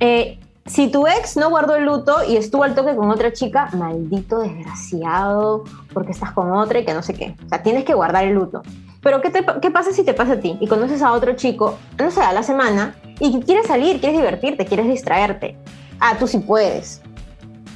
eh, 0.00 0.38
si 0.66 0.90
tu 0.90 1.06
ex 1.06 1.36
no 1.36 1.50
guardó 1.50 1.76
el 1.76 1.84
luto 1.84 2.16
y 2.26 2.36
estuvo 2.36 2.64
al 2.64 2.74
toque 2.74 2.96
con 2.96 3.10
otra 3.10 3.32
chica, 3.32 3.68
maldito 3.74 4.38
desgraciado, 4.38 5.64
porque 5.92 6.12
estás 6.12 6.32
con 6.32 6.50
otra 6.52 6.78
y 6.78 6.84
que 6.84 6.94
no 6.94 7.02
sé 7.02 7.14
qué. 7.14 7.36
O 7.44 7.48
sea, 7.48 7.62
tienes 7.62 7.84
que 7.84 7.94
guardar 7.94 8.24
el 8.24 8.34
luto. 8.34 8.62
Pero 9.02 9.20
¿qué, 9.20 9.28
te, 9.28 9.44
¿qué 9.60 9.70
pasa 9.70 9.92
si 9.92 10.02
te 10.02 10.14
pasa 10.14 10.34
a 10.34 10.40
ti 10.40 10.56
y 10.60 10.66
conoces 10.66 11.02
a 11.02 11.12
otro 11.12 11.34
chico, 11.36 11.78
no 11.98 12.10
sé, 12.10 12.22
a 12.22 12.32
la 12.32 12.42
semana, 12.42 12.94
y 13.20 13.40
quieres 13.40 13.66
salir, 13.66 14.00
quieres 14.00 14.18
divertirte, 14.18 14.64
quieres 14.66 14.86
distraerte? 14.86 15.56
Ah, 16.00 16.16
tú 16.18 16.26
sí 16.26 16.38
puedes. 16.38 17.00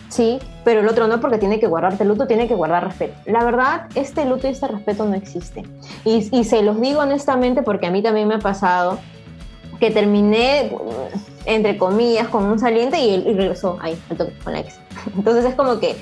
Sí, 0.08 0.38
pero 0.64 0.80
el 0.80 0.88
otro 0.88 1.06
no 1.06 1.20
porque 1.20 1.38
tiene 1.38 1.60
que 1.60 1.66
guardarte 1.66 2.04
luto, 2.04 2.26
tiene 2.26 2.48
que 2.48 2.54
guardar 2.54 2.84
respeto. 2.84 3.14
La 3.26 3.44
verdad, 3.44 3.86
este 3.94 4.24
luto 4.24 4.46
y 4.48 4.50
este 4.50 4.66
respeto 4.66 5.04
no 5.04 5.14
existe. 5.14 5.64
Y, 6.04 6.28
y 6.32 6.44
se 6.44 6.62
los 6.62 6.80
digo 6.80 7.00
honestamente 7.00 7.62
porque 7.62 7.86
a 7.86 7.90
mí 7.90 8.02
también 8.02 8.26
me 8.26 8.36
ha 8.36 8.38
pasado 8.38 8.98
que 9.78 9.90
terminé, 9.90 10.72
entre 11.44 11.76
comillas, 11.76 12.28
con 12.28 12.44
un 12.44 12.58
saliente 12.58 12.98
y 12.98 13.14
y 13.14 13.34
regresó 13.34 13.78
ahí, 13.80 13.98
al 14.10 14.16
toque, 14.16 14.32
con 14.42 14.52
la 14.52 14.60
ex. 14.60 14.78
Entonces 15.16 15.44
es 15.44 15.54
como 15.54 15.78
que 15.78 15.96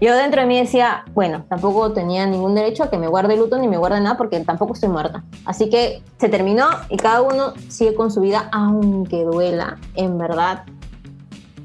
yo 0.00 0.16
dentro 0.16 0.40
de 0.40 0.46
mí 0.46 0.58
decía, 0.58 1.04
bueno, 1.12 1.44
tampoco 1.48 1.92
tenía 1.92 2.26
ningún 2.26 2.54
derecho 2.54 2.84
a 2.84 2.90
que 2.90 2.96
me 2.96 3.06
guarde 3.06 3.36
luto 3.36 3.58
ni 3.58 3.68
me 3.68 3.76
guarde 3.76 4.00
nada 4.00 4.16
porque 4.16 4.40
tampoco 4.40 4.72
estoy 4.72 4.88
muerta. 4.88 5.24
Así 5.44 5.68
que 5.68 6.02
se 6.18 6.28
terminó 6.28 6.68
y 6.88 6.96
cada 6.96 7.20
uno 7.20 7.52
sigue 7.68 7.94
con 7.94 8.10
su 8.10 8.20
vida, 8.20 8.48
aunque 8.52 9.24
duela, 9.24 9.78
en 9.94 10.16
verdad. 10.16 10.64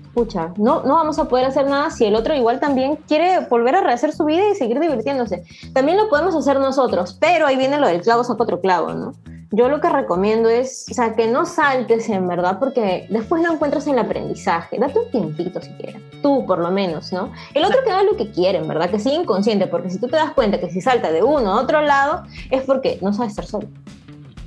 Escucha, 0.08 0.54
no, 0.58 0.84
no 0.84 0.96
vamos 0.96 1.18
a 1.20 1.28
poder 1.28 1.46
hacer 1.46 1.68
nada 1.68 1.90
si 1.90 2.06
el 2.06 2.16
otro 2.16 2.36
igual 2.36 2.60
también 2.60 2.98
quiere 3.08 3.48
volver 3.50 3.76
a 3.76 3.82
rehacer 3.82 4.14
su 4.14 4.26
vida 4.26 4.50
y 4.50 4.56
seguir 4.56 4.80
divirtiéndose. 4.80 5.44
También 5.74 5.98
lo 5.98 6.10
podemos 6.10 6.36
hacer 6.36 6.60
nosotros, 6.60 7.18
pero 7.20 7.48
ahí 7.48 7.56
viene 7.56 7.78
lo 7.78 7.88
del 7.88 8.02
clavo 8.02 8.24
saca 8.24 8.44
otro 8.44 8.60
clavo, 8.60 8.94
¿no? 8.94 9.14
Yo 9.52 9.70
lo 9.70 9.80
que 9.80 9.90
recomiendo 9.90 10.50
es, 10.50 10.86
o 10.90 10.94
sea, 10.94 11.14
que 11.14 11.28
no 11.28 11.46
saltes 11.46 12.10
en 12.10 12.28
verdad, 12.28 12.58
porque 12.60 13.08
después 13.10 13.44
lo 13.44 13.54
encuentras 13.54 13.88
en 13.88 13.94
el 13.94 14.00
aprendizaje. 14.00 14.78
Date 14.80 15.00
un 15.00 15.12
tiempito 15.12 15.62
si 15.62 15.70
quieres, 15.72 16.02
tú 16.22 16.46
por 16.46 16.60
lo 16.60 16.72
menos, 16.72 17.12
¿no? 17.14 17.32
El 17.54 17.64
otro 17.66 17.84
que 17.84 17.92
haga 17.92 18.04
lo 18.04 18.18
que 18.18 18.32
quiere, 18.32 18.58
en 18.58 18.68
verdad, 18.68 18.90
que 18.90 19.00
siga 19.00 19.16
inconsciente, 19.16 19.68
porque 19.68 19.90
si 19.90 20.00
tú 20.00 20.08
te 20.08 20.16
das 20.16 20.32
cuenta 20.32 20.60
que 20.60 20.70
si 20.70 20.82
salta 20.82 21.12
de 21.12 21.24
uno 21.24 21.52
a 21.52 21.62
otro 21.62 21.82
lado, 21.82 22.24
es 22.50 22.64
porque 22.64 22.98
no 23.02 23.14
sabe 23.14 23.30
estar 23.30 23.46
solo. 23.46 23.68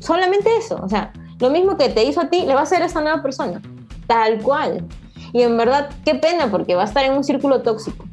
Solamente 0.01 0.49
eso, 0.57 0.81
o 0.83 0.89
sea, 0.89 1.13
lo 1.39 1.51
mismo 1.51 1.77
que 1.77 1.89
te 1.89 2.05
hizo 2.05 2.21
a 2.21 2.29
ti, 2.29 2.43
le 2.43 2.55
va 2.55 2.61
a 2.61 2.65
hacer 2.65 2.83
a 2.83 2.87
esa 2.87 3.01
nueva 3.01 3.23
persona, 3.23 3.63
tal 4.07 4.43
cual. 4.43 4.85
Y 5.33 5.43
en 5.43 5.57
verdad, 5.57 5.91
qué 6.05 6.15
pena, 6.15 6.51
porque 6.51 6.75
va 6.75 6.83
a 6.83 6.87
estar 6.87 7.05
en 7.05 7.13
un 7.13 7.25
círculo 7.25 7.63
tóxico. 7.63 8.05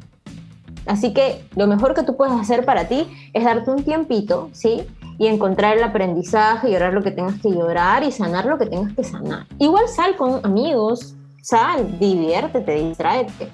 Así 0.86 1.12
que 1.12 1.44
lo 1.56 1.66
mejor 1.66 1.94
que 1.94 2.04
tú 2.04 2.16
puedes 2.16 2.34
hacer 2.34 2.64
para 2.64 2.86
ti 2.86 3.08
es 3.32 3.44
darte 3.44 3.70
un 3.70 3.82
tiempito, 3.82 4.50
¿sí? 4.52 4.86
Y 5.18 5.26
encontrar 5.26 5.76
el 5.76 5.82
aprendizaje, 5.82 6.70
llorar 6.70 6.92
lo 6.92 7.02
que 7.02 7.10
tengas 7.10 7.40
que 7.40 7.50
llorar 7.50 8.02
y 8.02 8.12
sanar 8.12 8.46
lo 8.46 8.58
que 8.58 8.66
tengas 8.66 8.92
que 8.94 9.04
sanar. 9.04 9.46
Igual 9.58 9.88
sal 9.88 10.16
con 10.16 10.44
amigos, 10.44 11.14
sal, 11.42 11.98
diviértete, 11.98 12.74
distráete. 12.74 13.48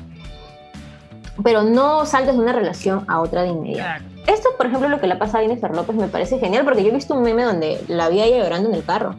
Pero 1.43 1.63
no 1.63 2.05
saltes 2.05 2.37
de 2.37 2.43
una 2.43 2.53
relación 2.53 3.05
a 3.09 3.21
otra 3.21 3.43
de 3.43 3.49
inmediato. 3.49 4.05
Esto, 4.27 4.51
por 4.57 4.67
ejemplo, 4.67 4.89
lo 4.89 5.01
que 5.01 5.07
le 5.07 5.15
ha 5.15 5.19
pasado 5.19 5.39
a 5.39 5.43
Jennifer 5.43 5.75
López 5.75 5.97
me 5.97 6.09
parece 6.09 6.39
genial 6.39 6.65
porque 6.65 6.83
yo 6.83 6.91
he 6.91 6.95
visto 6.95 7.15
un 7.15 7.23
meme 7.23 7.45
donde 7.45 7.83
la 7.89 8.09
vi 8.09 8.21
ella 8.21 8.45
llorando 8.45 8.69
en 8.69 8.75
el 8.75 8.85
carro. 8.85 9.15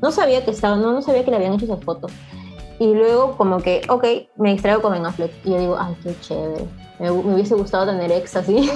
No 0.00 0.12
sabía 0.12 0.44
que 0.44 0.50
estaba, 0.50 0.76
no, 0.76 0.92
no 0.92 1.02
sabía 1.02 1.24
que 1.24 1.30
le 1.30 1.36
habían 1.36 1.54
hecho 1.54 1.64
esa 1.64 1.76
foto. 1.78 2.08
Y 2.78 2.94
luego 2.94 3.36
como 3.36 3.58
que, 3.58 3.82
ok, 3.88 4.04
me 4.36 4.52
distraigo 4.52 4.82
con 4.82 4.92
Ben 4.92 5.06
Affleck. 5.06 5.32
Y 5.44 5.50
yo 5.50 5.58
digo, 5.58 5.76
ay, 5.78 5.96
qué 6.02 6.14
chévere 6.20 6.66
me, 6.98 7.10
hubiese 7.10 7.54
gustado 7.54 7.86
tener 7.86 8.10
ex 8.10 8.36
así. 8.36 8.70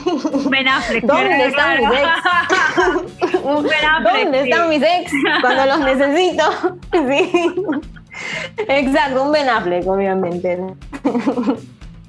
Ben 0.50 0.69
Affleck. 0.69 1.05
¿Dónde 1.07 1.47
están 1.47 1.79
mis 1.79 1.91
ex? 1.91 3.43
¿Dónde 3.43 4.41
están 4.43 4.69
mis 4.69 4.83
ex 4.83 5.12
cuando 5.41 5.67
los 5.67 5.81
necesito? 5.81 6.45
sí. 6.93 7.55
Exacto, 8.69 9.25
un 9.25 9.33
Ben 9.33 9.49
Affleck, 9.49 9.87
obviamente. 9.87 10.59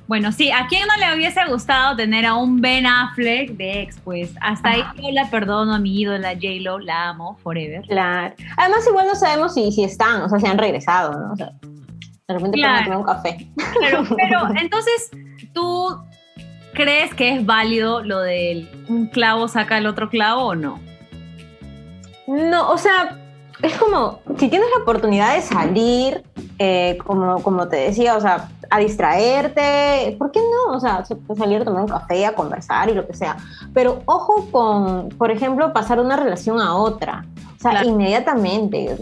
Bueno, 0.07 0.33
sí, 0.33 0.51
¿a 0.51 0.67
quién 0.67 0.83
no 0.87 0.97
le 0.97 1.15
hubiese 1.15 1.39
gustado 1.47 1.95
tener 1.95 2.25
a 2.25 2.35
un 2.35 2.59
Ben 2.59 2.85
Affleck 2.85 3.51
de 3.51 3.83
ex? 3.83 3.97
Pues 4.03 4.33
hasta 4.41 4.71
ahí 4.71 4.83
yo 4.97 5.11
la 5.11 5.29
perdono 5.29 5.75
a 5.75 5.79
mi 5.79 6.01
ídola 6.01 6.33
J-Lo, 6.33 6.79
la 6.79 7.09
amo 7.09 7.37
forever. 7.41 7.83
Claro. 7.87 8.35
Además, 8.57 8.85
igual 8.89 9.07
no 9.07 9.15
sabemos 9.15 9.53
si, 9.53 9.71
si 9.71 9.85
están, 9.85 10.21
o 10.23 10.27
sea, 10.27 10.39
si 10.39 10.47
han 10.47 10.57
regresado, 10.57 11.17
¿no? 11.17 11.31
O 11.31 11.35
sea, 11.37 11.51
de 12.27 12.33
repente 12.33 12.57
claro. 12.57 12.83
tomar 12.83 12.97
un 12.97 13.05
café. 13.05 13.47
Pero, 13.79 14.03
pero 14.17 14.49
entonces, 14.59 15.11
¿tú 15.53 16.03
crees 16.73 17.13
que 17.13 17.35
es 17.35 17.45
válido 17.45 18.01
lo 18.01 18.19
del 18.19 18.69
un 18.87 19.07
clavo 19.07 19.47
saca 19.47 19.77
el 19.77 19.87
otro 19.87 20.09
clavo 20.09 20.45
o 20.45 20.55
no? 20.55 20.79
No, 22.27 22.71
o 22.71 22.77
sea, 22.77 23.17
es 23.61 23.77
como, 23.77 24.21
si 24.37 24.49
tienes 24.49 24.67
la 24.75 24.83
oportunidad 24.83 25.35
de 25.35 25.41
salir, 25.41 26.23
eh, 26.57 26.97
como, 27.05 27.41
como 27.43 27.67
te 27.67 27.77
decía, 27.77 28.15
o 28.15 28.21
sea, 28.21 28.49
a 28.71 28.79
distraerte, 28.79 30.15
¿por 30.17 30.31
qué 30.31 30.39
no? 30.39 30.73
O 30.75 30.79
sea, 30.79 31.03
salir 31.37 31.61
a 31.61 31.65
tomar 31.65 31.81
un 31.81 31.89
café, 31.89 32.25
a 32.25 32.33
conversar 32.33 32.89
y 32.89 32.93
lo 32.93 33.05
que 33.05 33.13
sea. 33.13 33.35
Pero 33.73 34.01
ojo 34.05 34.47
con, 34.49 35.09
por 35.09 35.29
ejemplo, 35.29 35.73
pasar 35.73 35.99
una 35.99 36.15
relación 36.15 36.59
a 36.61 36.75
otra. 36.75 37.25
O 37.57 37.61
sea, 37.61 37.83
inmediatamente. 37.83 38.97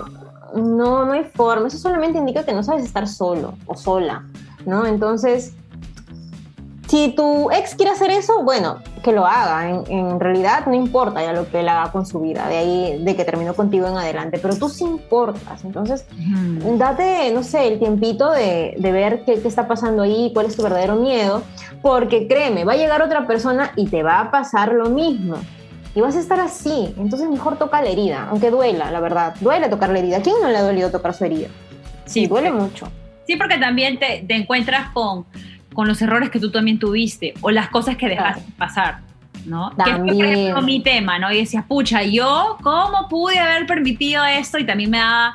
No, 0.56 1.06
no 1.06 1.12
hay 1.12 1.24
forma. 1.24 1.68
Eso 1.68 1.77
solamente 1.77 2.18
indica 2.18 2.44
que 2.44 2.51
no 2.51 2.63
sabes 2.63 2.84
estar 2.84 3.08
solo 3.08 3.53
o 3.68 3.75
sola, 3.75 4.24
¿no? 4.65 4.88
Entonces, 4.88 5.53
si 6.89 7.10
tu 7.10 7.51
ex 7.51 7.75
quiere 7.75 7.91
hacer 7.91 8.10
eso, 8.10 8.41
bueno, 8.43 8.79
que 9.03 9.12
lo 9.12 9.24
haga. 9.24 9.69
En, 9.69 10.19
realidad 10.19 10.65
no 10.65 10.74
importa 10.74 11.22
ya 11.22 11.34
lo 11.34 11.48
que 11.48 11.60
él 11.60 11.69
haga 11.69 11.91
con 11.91 12.08
su 12.08 12.19
vida, 12.19 12.48
de 12.48 12.58
ahí, 12.58 13.03
de 13.03 13.15
que 13.15 13.24
terminó 13.24 13.53
contigo 13.53 13.88
en 13.88 13.96
adelante, 13.96 14.39
pero 14.41 14.55
tú 14.55 14.69
sí 14.69 14.86
importas. 14.86 15.63
Entonces, 15.63 16.08
date, 16.79 17.31
no 17.31 17.43
sé, 17.43 17.67
el 17.67 17.77
tiempito 17.77 18.31
de, 18.31 18.75
ver 18.79 19.22
qué, 19.24 19.39
qué, 19.39 19.48
está 19.48 19.67
pasando 19.67 20.01
ahí, 20.01 20.31
cuál 20.34 20.48
es 20.48 20.55
tu 20.55 20.63
verdadero 20.63 20.96
miedo, 20.96 21.43
porque 21.84 22.27
créeme, 22.27 22.65
va 22.65 22.74
a 22.74 22.77
llegar 22.77 23.03
otra 23.03 23.27
persona 23.27 23.72
y 23.75 23.86
te 23.86 24.01
va 24.01 24.19
a 24.19 24.31
pasar 24.31 24.74
lo 24.74 24.89
mismo. 24.89 25.36
Y 25.93 26.01
vas 26.01 26.15
a 26.15 26.19
estar 26.19 26.39
así. 26.39 26.96
Entonces, 26.98 27.29
mejor 27.29 27.58
toca 27.58 27.84
la 27.84 27.89
herida, 27.89 28.27
aunque 28.31 28.50
duela, 28.50 28.89
la 28.89 29.00
verdad. 29.00 29.36
Duele 29.39 29.69
tocar 29.69 29.91
la 29.91 30.00
herida. 30.00 30.17
¿A 30.17 30.22
quién 30.22 30.36
no 30.41 30.50
le 30.50 30.58
ha 30.58 30.63
dolido 30.63 30.89
tocar 30.89 31.13
su 31.13 31.25
herida? 31.25 31.50
Sí, 32.05 32.25
duele 32.25 32.51
mucho. 32.51 32.88
Sí, 33.27 33.36
porque 33.36 33.60
también 33.60 34.00
te, 34.00 34.25
te 34.27 34.36
encuentras 34.36 34.89
con 34.91 35.27
con 35.79 35.88
los 35.88 36.01
errores 36.01 36.29
que 36.29 36.41
tú 36.41 36.51
también 36.51 36.77
tuviste 36.77 37.33
o 37.39 37.51
las 37.51 37.69
cosas 37.69 37.95
que 37.95 38.09
dejaste 38.09 38.51
pasar, 38.57 39.00
¿no? 39.45 39.71
También. 39.77 40.19
Que 40.19 40.43
fue, 40.43 40.53
por 40.53 40.63
mi 40.65 40.81
tema, 40.81 41.17
¿no? 41.19 41.31
Y 41.31 41.38
decías, 41.38 41.63
pucha, 41.63 42.03
yo, 42.03 42.57
¿cómo 42.62 43.07
pude 43.07 43.39
haber 43.39 43.65
permitido 43.65 44.25
esto? 44.25 44.59
Y 44.59 44.65
también 44.65 44.89
me 44.89 44.98
daba 44.98 45.31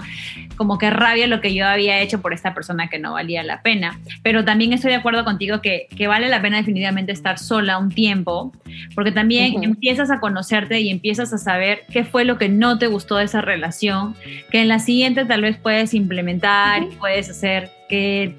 como 0.57 0.77
que 0.77 0.91
rabia 0.91 1.27
lo 1.29 1.41
que 1.41 1.55
yo 1.55 1.67
había 1.67 1.99
hecho 2.01 2.21
por 2.21 2.35
esta 2.35 2.53
persona 2.53 2.89
que 2.89 2.99
no 2.99 3.15
valía 3.15 3.43
la 3.43 3.63
pena. 3.63 3.99
Pero 4.23 4.45
también 4.45 4.75
estoy 4.75 4.91
de 4.91 4.99
acuerdo 4.99 5.25
contigo 5.25 5.63
que, 5.63 5.87
que 5.97 6.09
vale 6.09 6.29
la 6.29 6.43
pena 6.43 6.59
definitivamente 6.59 7.13
estar 7.13 7.39
sola 7.39 7.79
un 7.79 7.89
tiempo, 7.89 8.53
porque 8.95 9.13
también 9.13 9.65
empiezas 9.65 10.11
a 10.11 10.21
conocerte 10.21 10.79
y 10.79 10.91
empiezas 10.91 11.33
a 11.33 11.39
saber 11.39 11.85
qué 11.91 12.05
fue 12.05 12.27
lo 12.27 12.37
que 12.37 12.51
no 12.51 12.77
te 12.77 12.87
gustó 12.87 13.17
de 13.17 13.25
esa 13.25 13.41
relación, 13.41 14.15
que 14.51 14.61
en 14.61 14.69
la 14.69 14.79
siguiente 14.79 15.25
tal 15.25 15.41
vez 15.41 15.57
puedes 15.57 15.95
implementar 15.95 16.83
y 16.83 16.95
puedes 16.97 17.31
hacer 17.31 17.71
que 17.89 18.37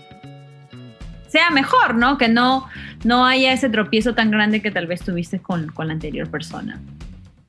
sea 1.36 1.50
mejor, 1.50 1.96
¿no? 1.96 2.18
Que 2.18 2.30
no, 2.30 2.66
no 3.04 3.26
haya 3.26 3.52
ese 3.52 3.68
tropiezo 3.70 4.16
tan 4.16 4.32
grande 4.32 4.62
que 4.62 4.72
tal 4.72 4.88
vez 4.88 5.02
tuviste 5.02 5.40
con, 5.40 5.68
con 5.68 5.88
la 5.88 5.94
anterior 5.94 6.30
persona. 6.30 6.80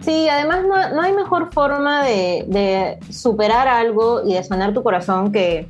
Sí, 0.01 0.29
además 0.29 0.63
no, 0.63 0.95
no 0.95 1.03
hay 1.03 1.13
mejor 1.13 1.53
forma 1.53 2.03
de, 2.03 2.45
de, 2.49 2.99
superar 3.13 3.69
algo 3.69 4.23
y 4.27 4.35
de 4.35 4.43
sanar 4.43 4.75
tu 4.75 4.83
corazón 4.83 5.31
que 5.31 5.69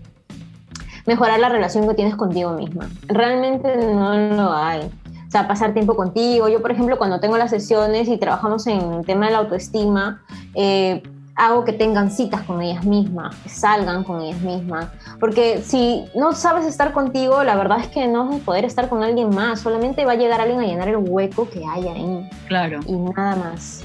mejorar 1.06 1.38
la 1.38 1.50
relación 1.50 1.86
que 1.86 1.94
tienes 1.94 2.16
contigo 2.16 2.52
misma. 2.54 2.88
Realmente 3.06 3.76
no 3.76 4.14
lo 4.14 4.52
hay. 4.52 4.80
O 4.80 5.30
sea, 5.30 5.46
pasar 5.46 5.74
tiempo 5.74 5.94
contigo. 5.94 6.48
Yo, 6.48 6.62
por 6.62 6.72
ejemplo, 6.72 6.96
cuando 6.96 7.20
tengo 7.20 7.36
las 7.36 7.50
sesiones 7.50 8.08
y 8.08 8.16
trabajamos 8.16 8.66
en 8.66 8.94
el 8.94 9.04
tema 9.04 9.26
de 9.26 9.32
la 9.32 9.38
autoestima, 9.38 10.22
eh, 10.54 11.02
hago 11.36 11.64
que 11.64 11.72
tengan 11.74 12.10
citas 12.10 12.42
con 12.42 12.62
ellas 12.62 12.84
mismas, 12.84 13.36
que 13.36 13.50
salgan 13.50 14.04
con 14.04 14.22
ellas 14.22 14.40
mismas. 14.40 14.88
Porque 15.20 15.60
si 15.62 16.06
no 16.14 16.32
sabes 16.32 16.64
estar 16.64 16.92
contigo, 16.92 17.44
la 17.44 17.56
verdad 17.56 17.78
es 17.80 17.88
que 17.88 18.08
no 18.08 18.26
vas 18.26 18.40
a 18.40 18.44
poder 18.44 18.64
estar 18.64 18.88
con 18.88 19.02
alguien 19.02 19.34
más. 19.34 19.60
Solamente 19.60 20.04
va 20.06 20.12
a 20.12 20.16
llegar 20.16 20.40
alguien 20.40 20.60
a 20.60 20.64
llenar 20.64 20.88
el 20.88 20.96
hueco 20.96 21.48
que 21.48 21.62
hay 21.64 21.88
ahí. 21.88 22.30
Claro. 22.48 22.80
Y 22.86 22.92
nada 22.92 23.36
más. 23.36 23.84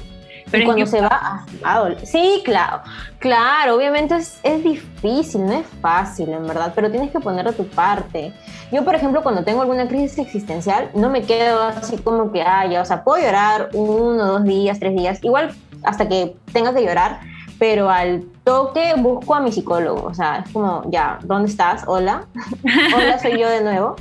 Pero 0.50 0.64
y 0.64 0.66
cuando 0.66 0.86
se 0.86 1.00
va 1.00 1.44
a, 1.64 1.90
Sí, 2.04 2.42
claro. 2.44 2.82
Claro, 3.18 3.76
obviamente 3.76 4.16
es, 4.16 4.38
es, 4.42 4.62
difícil, 4.62 5.46
no 5.46 5.52
es 5.52 5.66
fácil, 5.80 6.28
en 6.30 6.46
verdad, 6.46 6.72
pero 6.74 6.90
tienes 6.90 7.10
que 7.10 7.20
poner 7.20 7.46
de 7.46 7.52
tu 7.52 7.66
parte. 7.68 8.34
Yo, 8.70 8.84
por 8.84 8.94
ejemplo, 8.94 9.22
cuando 9.22 9.44
tengo 9.44 9.62
alguna 9.62 9.88
crisis 9.88 10.18
existencial, 10.18 10.90
no 10.94 11.08
me 11.08 11.22
quedo 11.22 11.62
así 11.62 11.96
como 11.96 12.32
que, 12.32 12.42
ah, 12.42 12.66
ya, 12.66 12.82
o 12.82 12.84
sea, 12.84 13.02
puedo 13.02 13.22
llorar 13.22 13.70
uno, 13.72 14.26
dos 14.26 14.44
días, 14.44 14.78
tres 14.78 14.94
días, 14.94 15.20
igual 15.22 15.54
hasta 15.84 16.08
que 16.08 16.36
tengas 16.52 16.74
que 16.74 16.84
llorar, 16.84 17.20
pero 17.62 17.88
al 17.88 18.24
toque 18.42 18.92
busco 18.96 19.36
a 19.36 19.40
mi 19.40 19.52
psicólogo, 19.52 20.02
o 20.02 20.12
sea, 20.12 20.38
es 20.38 20.50
como, 20.50 20.82
ya, 20.90 21.20
¿dónde 21.22 21.48
estás? 21.48 21.84
Hola, 21.86 22.26
hola, 22.96 23.20
soy 23.20 23.38
yo 23.38 23.48
de 23.48 23.62
nuevo. 23.62 23.94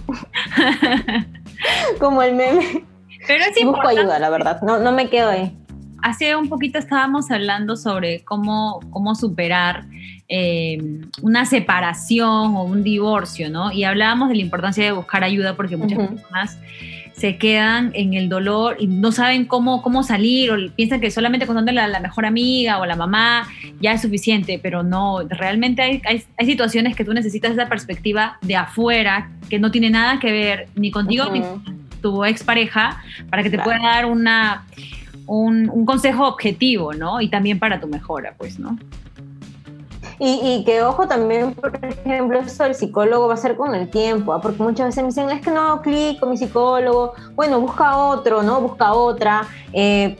como 1.99 2.23
el 2.23 2.33
meme. 2.33 2.83
Pero 3.27 3.45
sí 3.53 3.63
busco 3.63 3.87
ayuda, 3.87 4.17
la 4.17 4.31
verdad, 4.31 4.63
no, 4.63 4.79
no 4.79 4.91
me 4.93 5.11
quedo 5.11 5.29
ahí. 5.29 5.55
hace 6.01 6.35
un 6.35 6.49
poquito 6.49 6.79
estábamos 6.79 7.29
hablando 7.29 7.75
sobre 7.75 8.23
cómo, 8.23 8.79
cómo 8.89 9.13
superar 9.13 9.85
eh, 10.27 10.79
una 11.21 11.45
separación 11.45 12.55
o 12.55 12.63
un 12.63 12.81
divorcio, 12.81 13.51
¿no? 13.51 13.71
Y 13.71 13.83
hablábamos 13.83 14.29
de 14.29 14.37
la 14.37 14.41
importancia 14.41 14.83
de 14.83 14.91
buscar 14.91 15.23
ayuda 15.23 15.55
porque 15.55 15.77
muchas 15.77 15.99
personas 15.99 16.57
se 17.21 17.37
quedan 17.37 17.91
en 17.93 18.15
el 18.15 18.29
dolor 18.29 18.77
y 18.79 18.87
no 18.87 19.11
saben 19.11 19.45
cómo, 19.45 19.83
cómo 19.83 20.01
salir 20.01 20.51
o 20.51 20.55
piensan 20.75 20.99
que 20.99 21.11
solamente 21.11 21.45
contándole 21.45 21.79
a 21.79 21.87
la 21.87 21.99
mejor 21.99 22.25
amiga 22.25 22.79
o 22.79 22.83
a 22.83 22.87
la 22.87 22.95
mamá 22.95 23.47
ya 23.79 23.93
es 23.93 24.01
suficiente, 24.01 24.59
pero 24.61 24.81
no, 24.81 25.19
realmente 25.29 25.83
hay, 25.83 26.01
hay, 26.03 26.45
situaciones 26.47 26.95
que 26.95 27.05
tú 27.05 27.13
necesitas 27.13 27.51
esa 27.51 27.69
perspectiva 27.69 28.39
de 28.41 28.55
afuera 28.55 29.29
que 29.51 29.59
no 29.59 29.69
tiene 29.69 29.91
nada 29.91 30.19
que 30.19 30.31
ver 30.31 30.69
ni 30.73 30.89
contigo 30.89 31.29
ni 31.31 31.41
con 31.41 31.63
tu 32.01 32.25
expareja 32.25 33.03
para 33.29 33.43
que 33.43 33.51
te 33.51 33.59
pueda 33.59 33.77
dar 33.77 34.07
una, 34.07 34.65
un, 35.27 35.69
un 35.69 35.85
consejo 35.85 36.27
objetivo, 36.27 36.93
¿no? 36.95 37.21
Y 37.21 37.29
también 37.29 37.59
para 37.59 37.79
tu 37.79 37.85
mejora, 37.85 38.33
pues, 38.35 38.57
¿no? 38.57 38.79
Y, 40.23 40.63
que 40.65 40.83
ojo 40.83 41.07
también, 41.07 41.55
por 41.55 41.75
ejemplo, 41.83 42.41
eso 42.41 42.63
del 42.63 42.75
psicólogo 42.75 43.27
va 43.27 43.33
a 43.33 43.37
ser 43.37 43.55
con 43.55 43.73
el 43.73 43.89
tiempo, 43.89 44.33
¿ah? 44.33 44.39
porque 44.39 44.61
muchas 44.61 44.85
veces 44.85 45.03
me 45.03 45.09
dicen, 45.09 45.31
es 45.31 45.41
que 45.41 45.49
no 45.49 45.81
clic 45.81 46.19
con 46.19 46.29
mi 46.29 46.37
psicólogo, 46.37 47.13
bueno, 47.33 47.59
busca 47.59 47.97
otro, 47.97 48.43
¿no? 48.43 48.61
Busca 48.61 48.93
otra. 48.93 49.47
Eh, 49.73 50.15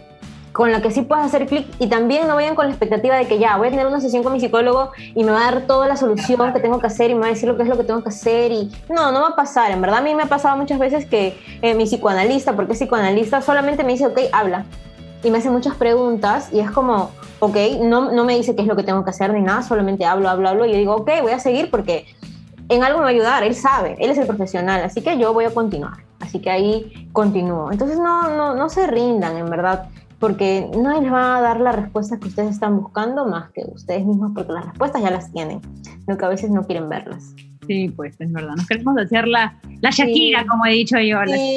con 0.54 0.72
la 0.72 0.82
que 0.82 0.90
sí 0.90 1.04
puedes 1.04 1.26
hacer 1.26 1.46
clic 1.46 1.68
y 1.78 1.88
también 1.88 2.28
no 2.28 2.36
vayan 2.36 2.56
con 2.56 2.66
la 2.66 2.72
expectativa 2.72 3.16
de 3.16 3.28
que 3.28 3.38
ya 3.38 3.56
voy 3.58 3.68
a 3.68 3.72
tener 3.72 3.86
una 3.86 4.02
sesión 4.02 4.24
con 4.24 4.34
mi 4.34 4.40
psicólogo 4.40 4.92
y 5.16 5.24
me 5.24 5.32
va 5.32 5.48
a 5.48 5.52
dar 5.52 5.62
toda 5.68 5.88
la 5.88 5.96
solución 5.96 6.52
que 6.52 6.60
tengo 6.60 6.80
que 6.80 6.88
hacer 6.88 7.12
y 7.12 7.14
me 7.14 7.22
va 7.22 7.28
a 7.28 7.30
decir 7.30 7.48
lo 7.48 7.56
que 7.56 7.64
es 7.64 7.70
lo 7.70 7.78
que 7.78 7.84
tengo 7.84 8.02
que 8.04 8.10
hacer 8.10 8.52
y 8.52 8.72
no, 8.90 9.12
no 9.12 9.22
va 9.22 9.30
a 9.30 9.36
pasar, 9.36 9.72
en 9.72 9.80
verdad 9.82 10.00
a 10.00 10.02
mí 10.02 10.14
me 10.14 10.24
ha 10.24 10.26
pasado 10.26 10.58
muchas 10.58 10.78
veces 10.80 11.06
que 11.06 11.38
eh, 11.62 11.74
mi 11.74 11.86
psicoanalista, 11.86 12.54
porque 12.54 12.74
es 12.74 12.80
psicoanalista, 12.80 13.42
solamente 13.42 13.84
me 13.84 13.94
dice, 13.94 14.08
ok, 14.08 14.20
habla 14.34 14.66
y 15.24 15.32
me 15.32 15.38
hace 15.38 15.50
muchas 15.50 15.76
preguntas 15.76 16.50
y 16.52 16.60
es 16.60 16.72
como, 16.72 17.12
ok, 17.40 17.56
no, 17.82 18.12
no 18.12 18.24
me 18.24 18.36
dice 18.36 18.56
qué 18.56 18.62
es 18.62 18.68
lo 18.68 18.76
que 18.76 18.84
tengo 18.84 19.04
que 19.04 19.10
hacer 19.10 19.34
ni 19.34 19.42
nada, 19.42 19.64
solamente 19.64 20.06
hablo, 20.06 20.30
hablo, 20.30 20.50
hablo, 20.50 20.66
y 20.66 20.72
yo 20.72 20.78
digo, 20.78 20.96
ok, 20.96 21.10
voy 21.22 21.32
a 21.32 21.40
seguir 21.40 21.70
porque 21.70 22.06
en 22.70 22.84
algo 22.84 23.00
me 23.00 23.04
va 23.04 23.10
a 23.10 23.14
ayudar, 23.14 23.44
él 23.44 23.56
sabe, 23.56 23.98
él 24.00 24.12
es 24.12 24.18
el 24.18 24.28
profesional, 24.28 24.82
así 24.84 25.02
que 25.02 25.18
yo 25.18 25.34
voy 25.34 25.46
a 25.46 25.54
continuar, 25.54 26.04
así 26.20 26.40
que 26.40 26.50
ahí 26.50 27.10
continúo. 27.12 27.72
Entonces 27.72 27.98
no, 27.98 28.36
no, 28.36 28.56
no 28.56 28.70
se 28.70 28.88
rindan, 28.88 29.38
en 29.38 29.50
verdad, 29.50 29.90
porque 30.20 30.70
nadie 30.78 31.02
les 31.02 31.12
va 31.12 31.38
a 31.38 31.42
dar 31.42 31.60
la 31.60 31.72
respuesta 31.72 32.18
que 32.18 32.28
ustedes 32.28 32.52
están 32.52 32.78
buscando 32.80 33.26
más 33.26 33.50
que 33.52 33.64
ustedes 33.66 34.06
mismos, 34.06 34.32
porque 34.34 34.54
las 34.54 34.66
respuestas 34.66 35.02
ya 35.02 35.12
las 35.12 35.32
tienen, 35.32 35.62
lo 36.08 36.18
que 36.18 36.26
a 36.26 36.30
veces 36.30 36.50
no 36.50 36.64
quieren 36.64 36.88
verlas. 36.88 37.34
Sí, 37.68 37.90
pues 37.96 38.20
es 38.20 38.32
verdad. 38.32 38.56
Nos 38.56 38.68
queremos 38.68 38.98
hacer 38.98 39.28
la, 39.28 39.56
la 39.82 39.92
Shakira, 39.92 40.46
como 40.48 40.66
he 40.66 40.72
dicho 40.72 40.98
yo. 41.00 41.20
Sí, 41.28 41.56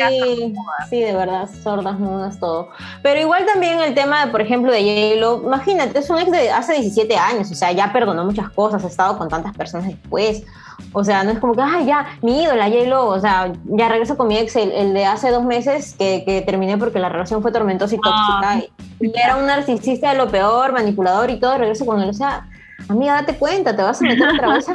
sí, 0.90 1.00
de 1.00 1.14
verdad, 1.14 1.49
sordas, 1.62 1.99
mudas, 1.99 2.38
todo. 2.38 2.68
Pero 3.02 3.20
igual 3.20 3.46
también 3.46 3.80
el 3.80 3.94
tema, 3.94 4.28
por 4.30 4.42
ejemplo, 4.42 4.70
de 4.70 4.80
J-Lo, 4.80 5.42
imagínate, 5.44 5.99
es 5.99 6.11
un 6.11 6.18
ex 6.18 6.30
de 6.30 6.50
hace 6.50 6.75
17 6.75 7.16
años, 7.16 7.50
o 7.50 7.54
sea, 7.54 7.73
ya 7.73 7.92
perdonó 7.92 8.25
muchas 8.25 8.50
cosas, 8.50 8.84
ha 8.84 8.88
estado 8.88 9.16
con 9.16 9.28
tantas 9.28 9.56
personas 9.56 9.88
después. 9.88 10.44
O 10.92 11.04
sea, 11.04 11.25
no 11.25 11.30
es 11.30 11.38
como 11.38 11.54
que, 11.54 11.62
ay, 11.62 11.87
ya, 11.87 12.06
mi 12.20 12.42
ídola, 12.42 12.68
J-Lo, 12.68 13.06
o 13.06 13.20
sea, 13.20 13.52
ya 13.64 13.88
regreso 13.88 14.16
con 14.16 14.28
mi 14.28 14.37
ex, 14.37 14.56
el, 14.56 14.92
de 14.92 15.06
hace 15.06 15.30
dos 15.30 15.44
meses 15.44 15.94
que, 15.99 16.23
que, 16.26 16.42
terminé 16.42 16.76
porque 16.76 16.99
la 16.99 17.08
relación 17.08 17.42
fue 17.42 17.50
tormentosa 17.50 17.94
y 17.94 17.99
tóxica. 17.99 18.58
y, 19.00 19.12
era 19.18 19.37
un 19.37 19.46
narcisista 19.46 20.12
de 20.12 20.18
lo 20.18 20.28
peor, 20.28 20.73
manipulador 20.73 21.30
y 21.30 21.40
todo, 21.40 21.56
regreso 21.58 21.87
con 21.87 22.00
él. 22.00 22.11
O 22.11 22.14
sea, 22.14 22.46
amiga, 22.88 23.14
date 23.14 23.36
cuenta, 23.36 23.74
te 23.74 23.82
vas 23.82 24.00
a 24.00 24.04
meter 24.04 24.28
otra 24.28 24.54
vez 24.54 24.66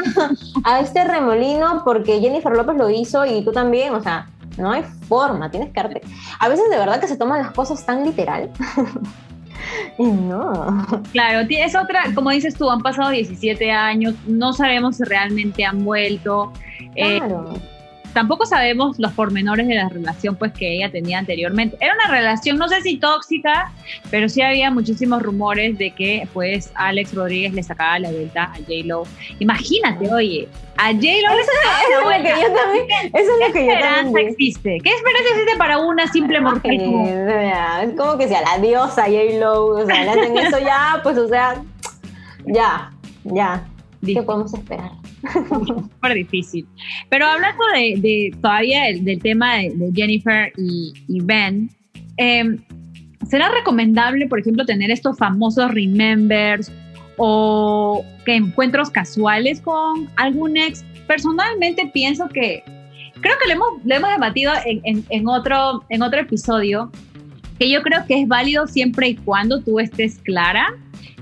a, 0.64 0.80
este 0.80 1.04
remolino 1.04 1.82
porque 1.84 2.20
Jennifer 2.20 2.52
López 2.52 2.76
lo 2.78 2.90
hizo 2.90 3.26
y 3.26 3.44
tú 3.44 3.52
también, 3.52 3.94
o 3.94 4.02
sea, 4.02 4.28
no 4.58 4.72
hay 4.72 4.84
forma, 5.08 5.50
tienes 5.52 5.72
que 5.72 5.82
darte. 5.82 6.02
A 6.40 6.50
veces 6.50 6.70
de 6.70 6.78
verdad 6.78 7.00
que 7.00 7.08
se 7.08 7.18
toman 7.18 7.42
las 7.42 7.52
cosas 7.52 7.86
tan 7.86 8.04
literal. 8.04 8.50
y 9.98 10.04
no. 10.04 10.86
Claro, 11.12 11.48
es 11.50 11.76
otra, 11.76 12.04
como 12.16 12.32
dices 12.32 12.56
tú, 12.56 12.70
han 12.70 12.82
pasado 12.82 13.10
17 13.10 13.72
años, 13.72 14.16
no 14.28 14.54
sabemos 14.54 14.98
si 14.98 15.04
realmente 15.04 15.66
han 15.66 15.84
vuelto. 15.84 16.52
Eh, 16.96 17.20
claro 17.20 17.54
tampoco 18.14 18.46
sabemos 18.46 18.98
los 19.00 19.12
pormenores 19.14 19.68
de 19.68 19.76
la 19.76 19.90
relación 19.90 20.36
pues 20.36 20.52
que 20.54 20.76
ella 20.76 20.92
tenía 20.92 21.20
anteriormente. 21.20 21.78
Era 21.80 21.94
una 21.94 22.16
relación, 22.16 22.58
no 22.58 22.68
sé 22.68 22.82
si 22.82 22.98
tóxica, 22.98 23.72
pero 24.10 24.30
sí 24.30 24.42
había 24.42 24.72
muchísimos 24.72 25.22
rumores 25.22 25.78
de 25.78 25.92
que 25.92 26.28
pues 26.34 26.72
Alex 26.76 27.14
Rodríguez 27.14 27.54
le 27.54 27.64
sacaba 27.64 28.00
la 28.00 28.12
vuelta 28.12 28.44
a 28.44 28.56
J-Lo. 28.58 29.04
Imagínate, 29.40 30.14
oye, 30.14 30.48
a 30.78 30.92
J-Lo 30.94 31.36
le 31.36 31.44
sacaba 31.44 31.80
la 31.92 32.04
vuelta. 32.04 32.30
Eso 32.30 32.42
es 32.42 32.44
lo 32.44 32.44
que 32.44 32.46
yo 32.46 32.54
también, 32.54 32.88
eso 33.14 33.32
es 33.32 33.48
lo 33.48 33.54
que 33.54 33.66
yo 33.66 33.80
también 33.80 34.28
existe? 34.30 34.78
¿Qué 34.84 34.90
esperanza 34.90 35.30
existe 35.32 35.58
para 35.58 35.78
una 35.80 36.08
simple 36.08 36.42
mujer? 36.42 36.74
Es 37.84 37.94
como 37.98 38.18
que 38.18 38.28
sea 38.28 38.42
la 38.42 38.58
diosa 38.60 39.04
J-Lo, 39.04 39.66
o 39.68 39.86
sea, 39.86 40.04
le 40.04 40.10
hacen 40.10 40.38
eso 40.38 40.60
ya, 40.60 41.00
pues 41.04 41.18
o 41.18 41.28
sea, 41.28 41.62
ya, 42.46 42.92
ya. 43.24 43.66
¿Qué 44.06 44.22
podemos 44.24 44.54
esperar? 44.54 44.99
Súper 45.66 46.14
difícil. 46.14 46.68
Pero 47.10 47.26
hablando 47.26 47.64
de, 47.74 48.36
todavía 48.42 48.84
del, 48.84 49.22
tema 49.22 49.58
de, 49.58 49.92
Jennifer 49.94 50.52
y, 50.58 51.22
Ben, 51.24 51.70
em, 52.18 52.58
¿será 53.30 53.50
recomendable, 53.50 54.28
por 54.28 54.40
ejemplo, 54.40 54.66
tener 54.66 54.92
estos 54.92 55.18
famosos 55.18 55.72
remembers 55.74 56.72
o 57.18 58.04
que 58.26 58.36
encuentros 58.36 58.90
casuales 58.90 59.62
con 59.62 60.10
algún 60.16 60.58
ex? 60.58 60.84
Personalmente 61.08 61.90
pienso 61.94 62.28
que, 62.30 62.64
creo 63.22 63.36
que 63.42 63.48
lo 63.48 63.54
hemos, 63.54 63.68
lo 63.84 63.96
hemos 63.96 64.10
debatido 64.12 64.54
en, 64.66 65.04
en, 65.10 65.28
otro, 65.28 65.84
en 65.90 66.02
otro 66.02 66.20
episodio, 66.20 66.92
que 67.58 67.70
yo 67.70 67.82
creo 67.82 68.06
que 68.08 68.22
es 68.22 68.28
válido 68.28 68.68
siempre 68.68 69.10
y 69.10 69.16
cuando 69.16 69.62
tú 69.62 69.80
estés 69.80 70.20
clara 70.20 70.68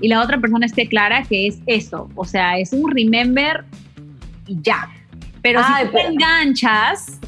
y 0.00 0.08
la 0.08 0.22
otra 0.22 0.38
persona 0.38 0.66
esté 0.66 0.86
clara 0.86 1.24
que 1.24 1.48
es 1.48 1.58
eso, 1.66 2.08
o 2.14 2.24
sea, 2.24 2.58
es 2.58 2.72
un 2.72 2.90
remember 2.90 3.64
y 4.48 4.60
ya. 4.62 4.88
Pero 5.42 5.62
si 5.62 5.88
te 5.88 6.00
enganchas, 6.00 7.18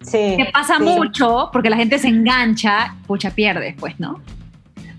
sí, 0.00 0.36
pasa 0.52 0.78
mucho, 0.78 1.50
porque 1.52 1.70
la 1.70 1.76
gente 1.76 1.98
se 1.98 2.08
engancha, 2.08 2.94
pucha, 3.06 3.30
pierdes, 3.30 3.74
pues, 3.78 3.98
¿no? 4.00 4.20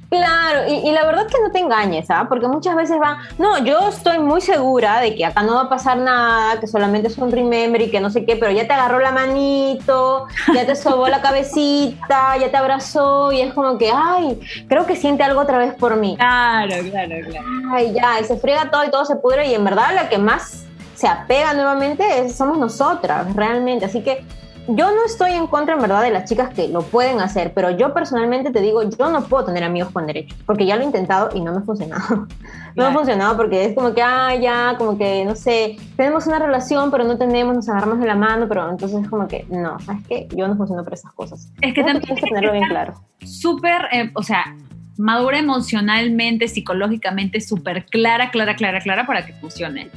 Claro, 0.10 0.68
y, 0.70 0.92
la 0.92 1.04
verdad 1.06 1.28
que 1.28 1.42
no 1.42 1.52
te 1.52 1.60
engañes, 1.60 2.10
¿ah? 2.10 2.28
Porque 2.30 2.48
muchas 2.48 2.76
veces 2.76 2.98
van, 3.00 3.18
no, 3.38 3.64
yo 3.66 3.90
estoy 3.90 4.20
muy 4.20 4.40
segura 4.40 5.00
de 5.00 5.16
que 5.16 5.26
acá 5.26 5.42
no 5.42 5.56
va 5.56 5.62
a 5.64 5.70
pasar 5.70 5.98
nada, 5.98 6.60
que 6.60 6.68
solamente 6.68 7.08
es 7.08 7.18
un 7.18 7.32
remember 7.32 7.82
y 7.82 7.90
que 7.90 8.00
no 8.00 8.10
sé 8.10 8.24
qué, 8.24 8.36
pero 8.36 8.52
ya 8.52 8.68
te 8.68 8.74
agarró 8.74 9.00
la 9.00 9.12
manito, 9.12 10.28
ya 10.54 10.66
te 10.66 10.76
sobó 10.76 11.08
la 11.08 11.22
cabecita, 11.22 12.38
ya 12.38 12.50
te 12.50 12.56
abrazó 12.56 13.32
y 13.32 13.42
es 13.42 13.54
como 13.54 13.78
que, 13.78 13.92
ay, 13.94 14.40
creo 14.70 14.86
que 14.86 14.96
siente 14.96 15.24
algo 15.24 15.42
otra 15.42 15.58
vez 15.58 15.74
por 15.74 15.98
mí. 15.98 16.16
Claro, 16.16 16.76
claro, 16.92 17.16
claro. 17.28 17.48
Ay, 17.74 17.94
ya, 17.94 18.20
y 18.22 18.24
se 18.26 18.38
friega 18.38 18.70
todo 18.70 18.86
y 18.86 18.92
todo 18.92 19.06
se 19.06 19.16
pudre 19.16 19.48
y 19.48 19.56
en 19.56 19.66
verdad 19.66 19.94
la 19.96 20.08
que 20.08 20.18
más 20.18 20.66
se 20.96 21.08
apega 21.08 21.54
nuevamente 21.54 22.30
somos 22.30 22.58
nosotras, 22.58 23.36
realmente. 23.36 23.86
Así 23.86 24.02
que 24.02 24.26
yo 24.68 24.90
no 24.92 25.06
estoy 25.06 25.34
en 25.34 25.46
contra, 25.46 25.76
en 25.76 25.82
verdad, 25.82 26.02
de 26.02 26.10
las 26.10 26.28
chicas 26.28 26.52
que 26.52 26.68
lo 26.68 26.82
pueden 26.82 27.20
hacer, 27.20 27.54
pero 27.54 27.70
yo 27.70 27.94
personalmente 27.94 28.50
te 28.50 28.62
digo, 28.62 28.82
yo 28.82 29.12
no 29.12 29.24
puedo 29.26 29.46
tener 29.46 29.64
amigos 29.64 29.92
con 29.92 30.08
derechos, 30.08 30.38
porque 30.46 30.66
ya 30.66 30.76
lo 30.76 30.82
he 30.82 30.86
intentado 30.86 31.30
y 31.36 31.42
no 31.42 31.52
me 31.52 31.60
ha 31.60 31.62
funcionado. 31.62 32.28
No 32.76 32.84
me 32.84 32.90
ha 32.90 32.94
funcionado 32.94 33.38
porque 33.38 33.64
es 33.64 33.74
como 33.74 33.94
que, 33.94 34.02
ah, 34.02 34.36
ya, 34.36 34.76
como 34.78 34.98
que, 34.98 35.24
no 35.24 35.34
sé, 35.34 35.78
tenemos 35.96 36.28
una 36.28 36.40
relación, 36.40 36.92
pero 36.92 37.06
no 37.06 37.18
tenemos, 37.18 37.56
nos 37.56 37.70
agarramos 37.70 38.00
de 38.02 38.06
la 38.06 38.16
mano, 38.16 38.50
pero 38.50 38.70
entonces 38.70 39.02
es 39.02 39.08
como 39.08 39.30
que, 39.30 39.46
no, 39.50 39.80
¿sabes 39.80 40.02
qué? 40.10 40.28
Yo 40.36 40.46
no 40.46 40.58
funciono 40.58 40.84
por 40.84 40.94
esas 40.94 41.14
cosas. 41.14 41.50
Es 41.62 41.74
que 41.74 41.82
también 41.82 42.02
tienes 42.02 42.22
que 42.22 42.28
tenerlo 42.28 42.52
bien 42.52 42.68
claro. 42.68 42.96
Súper, 43.24 43.86
eh, 43.94 44.12
o 44.14 44.22
sea, 44.22 44.58
madura 44.98 45.40
emocionalmente, 45.40 46.48
psicológicamente, 46.48 47.42
súper 47.42 47.86
clara, 47.86 48.32
clara, 48.32 48.56
clara, 48.56 48.80
clara 48.80 49.06
para 49.06 49.26
que 49.26 49.34
funcione. 49.34 49.90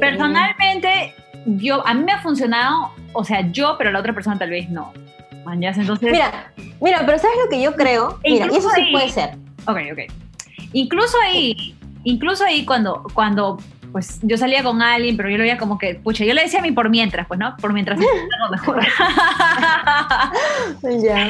Personalmente, 0.00 1.14
yo, 1.46 1.86
a 1.86 1.94
mí 1.94 2.04
me 2.04 2.12
ha 2.12 2.20
funcionado, 2.20 2.92
o 3.12 3.24
sea, 3.24 3.50
yo, 3.52 3.76
pero 3.78 3.92
la 3.92 4.00
otra 4.00 4.12
persona 4.12 4.38
tal 4.38 4.50
vez 4.50 4.68
no. 4.70 4.92
Entonces, 5.52 6.10
mira, 6.10 6.52
mira, 6.80 7.02
pero 7.04 7.18
¿sabes 7.18 7.36
lo 7.42 7.50
que 7.50 7.60
yo 7.60 7.74
creo? 7.74 8.18
Mira, 8.24 8.46
y 8.50 8.56
eso 8.56 8.70
sí 8.74 8.88
puede 8.90 9.08
ser. 9.10 9.36
Ok, 9.66 9.78
ok. 9.92 10.12
Incluso 10.72 11.16
ahí, 11.22 11.76
incluso 12.02 12.44
ahí 12.44 12.64
cuando, 12.64 13.04
cuando 13.12 13.58
pues 13.92 14.18
yo 14.22 14.36
salía 14.36 14.62
con 14.64 14.82
alguien, 14.82 15.16
pero 15.16 15.28
yo 15.30 15.36
lo 15.36 15.42
veía 15.42 15.56
como 15.56 15.78
que, 15.78 15.94
pucha, 15.94 16.24
yo 16.24 16.34
le 16.34 16.42
decía 16.42 16.58
a 16.58 16.62
mí 16.62 16.72
por 16.72 16.90
mientras, 16.90 17.28
pues, 17.28 17.38
¿no? 17.38 17.56
Por 17.58 17.72
mientras 17.72 17.98
algo 18.00 18.50
mejor. 18.50 18.84
ya. 21.04 21.28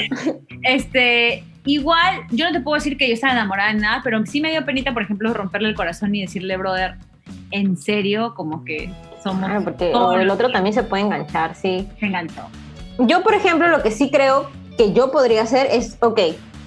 Este, 0.63 1.45
igual, 1.65 2.23
yo 2.31 2.47
no 2.47 2.53
te 2.53 2.61
puedo 2.61 2.75
decir 2.75 2.97
que 2.97 3.09
yo 3.09 3.15
estaba 3.15 3.33
enamorada 3.33 3.73
de 3.73 3.81
nada, 3.81 4.01
pero 4.05 4.25
sí 4.27 4.41
me 4.41 4.51
dio 4.51 4.65
penita, 4.65 4.93
por 4.93 5.03
ejemplo, 5.03 5.33
romperle 5.33 5.69
el 5.69 5.75
corazón 5.75 6.15
y 6.15 6.23
decirle, 6.23 6.57
brother, 6.57 6.97
en 7.51 7.77
serio, 7.77 8.35
como 8.35 8.65
que 8.65 8.93
somos. 9.23 9.45
Claro, 9.45 9.65
porque 9.65 9.91
el 9.91 10.31
otro 10.31 10.51
también 10.51 10.75
se 10.75 10.83
puede 10.83 11.05
enganchar, 11.05 11.55
sí. 11.55 11.89
Se 11.99 12.07
enganchó. 12.07 12.43
Yo, 12.99 13.23
por 13.23 13.35
ejemplo, 13.35 13.69
lo 13.69 13.83
que 13.83 13.91
sí 13.91 14.11
creo 14.11 14.51
que 14.77 14.93
yo 14.93 15.11
podría 15.11 15.43
hacer 15.43 15.69
es, 15.71 15.97
ok, 16.01 16.21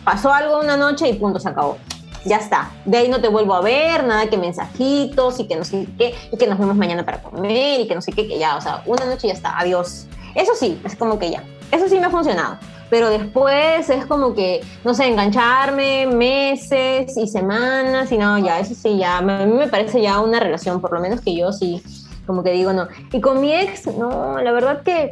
pasó 0.04 0.34
algo 0.34 0.60
una 0.60 0.78
noche 0.78 1.08
y 1.08 1.14
punto, 1.14 1.40
se 1.40 1.50
acabó. 1.50 1.78
Ya 2.26 2.38
está. 2.38 2.72
De 2.86 2.98
ahí 2.98 3.10
no 3.10 3.22
te 3.22 3.30
vuelvo 3.30 3.54
a 3.54 3.62
ver, 3.62 4.04
nada 4.04 4.28
que 4.30 4.38
mensajitos 4.38 5.40
y 5.40 5.48
que 5.48 5.56
no 5.56 5.64
sé 5.64 5.88
qué, 5.98 6.14
y 6.32 6.38
que 6.38 6.48
nos 6.48 6.58
vemos 6.60 6.76
mañana 6.76 7.06
para 7.06 7.22
comer 7.22 7.82
y 7.82 7.88
que 7.88 7.96
no 7.96 8.02
sé 8.02 8.12
qué, 8.12 8.28
que 8.28 8.38
ya, 8.38 8.58
o 8.58 8.62
sea, 8.62 8.82
una 8.86 9.06
noche 9.06 9.28
ya 9.28 9.34
está, 9.34 9.58
adiós. 9.58 10.08
Eso 10.36 10.54
sí, 10.56 10.80
es 10.84 10.96
como 10.96 11.20
que 11.20 11.32
ya. 11.32 11.44
Eso 11.72 11.88
sí 11.88 12.00
me 12.00 12.08
ha 12.08 12.10
funcionado. 12.10 12.58
Pero 12.90 13.10
después 13.10 13.90
es 13.90 14.06
como 14.06 14.34
que, 14.34 14.64
no 14.84 14.94
sé, 14.94 15.08
engancharme 15.08 16.08
meses 16.08 17.18
y 17.18 17.28
semanas 17.28 18.12
y 18.12 18.18
no, 18.18 18.38
ya, 18.38 18.60
eso 18.60 18.74
sí, 18.74 18.98
ya, 18.98 19.18
a 19.18 19.22
mí 19.22 19.54
me 19.54 19.68
parece 19.68 20.02
ya 20.02 20.20
una 20.20 20.40
relación, 20.40 20.82
por 20.82 20.94
lo 20.94 21.00
menos 21.00 21.22
que 21.22 21.36
yo 21.36 21.52
sí, 21.52 21.82
como 22.26 22.44
que 22.44 22.52
digo, 22.52 22.74
no. 22.74 22.88
Y 23.12 23.22
con 23.22 23.42
mi 23.42 23.54
ex, 23.54 23.88
no, 23.88 24.40
la 24.40 24.52
verdad 24.52 24.84
que 24.84 25.10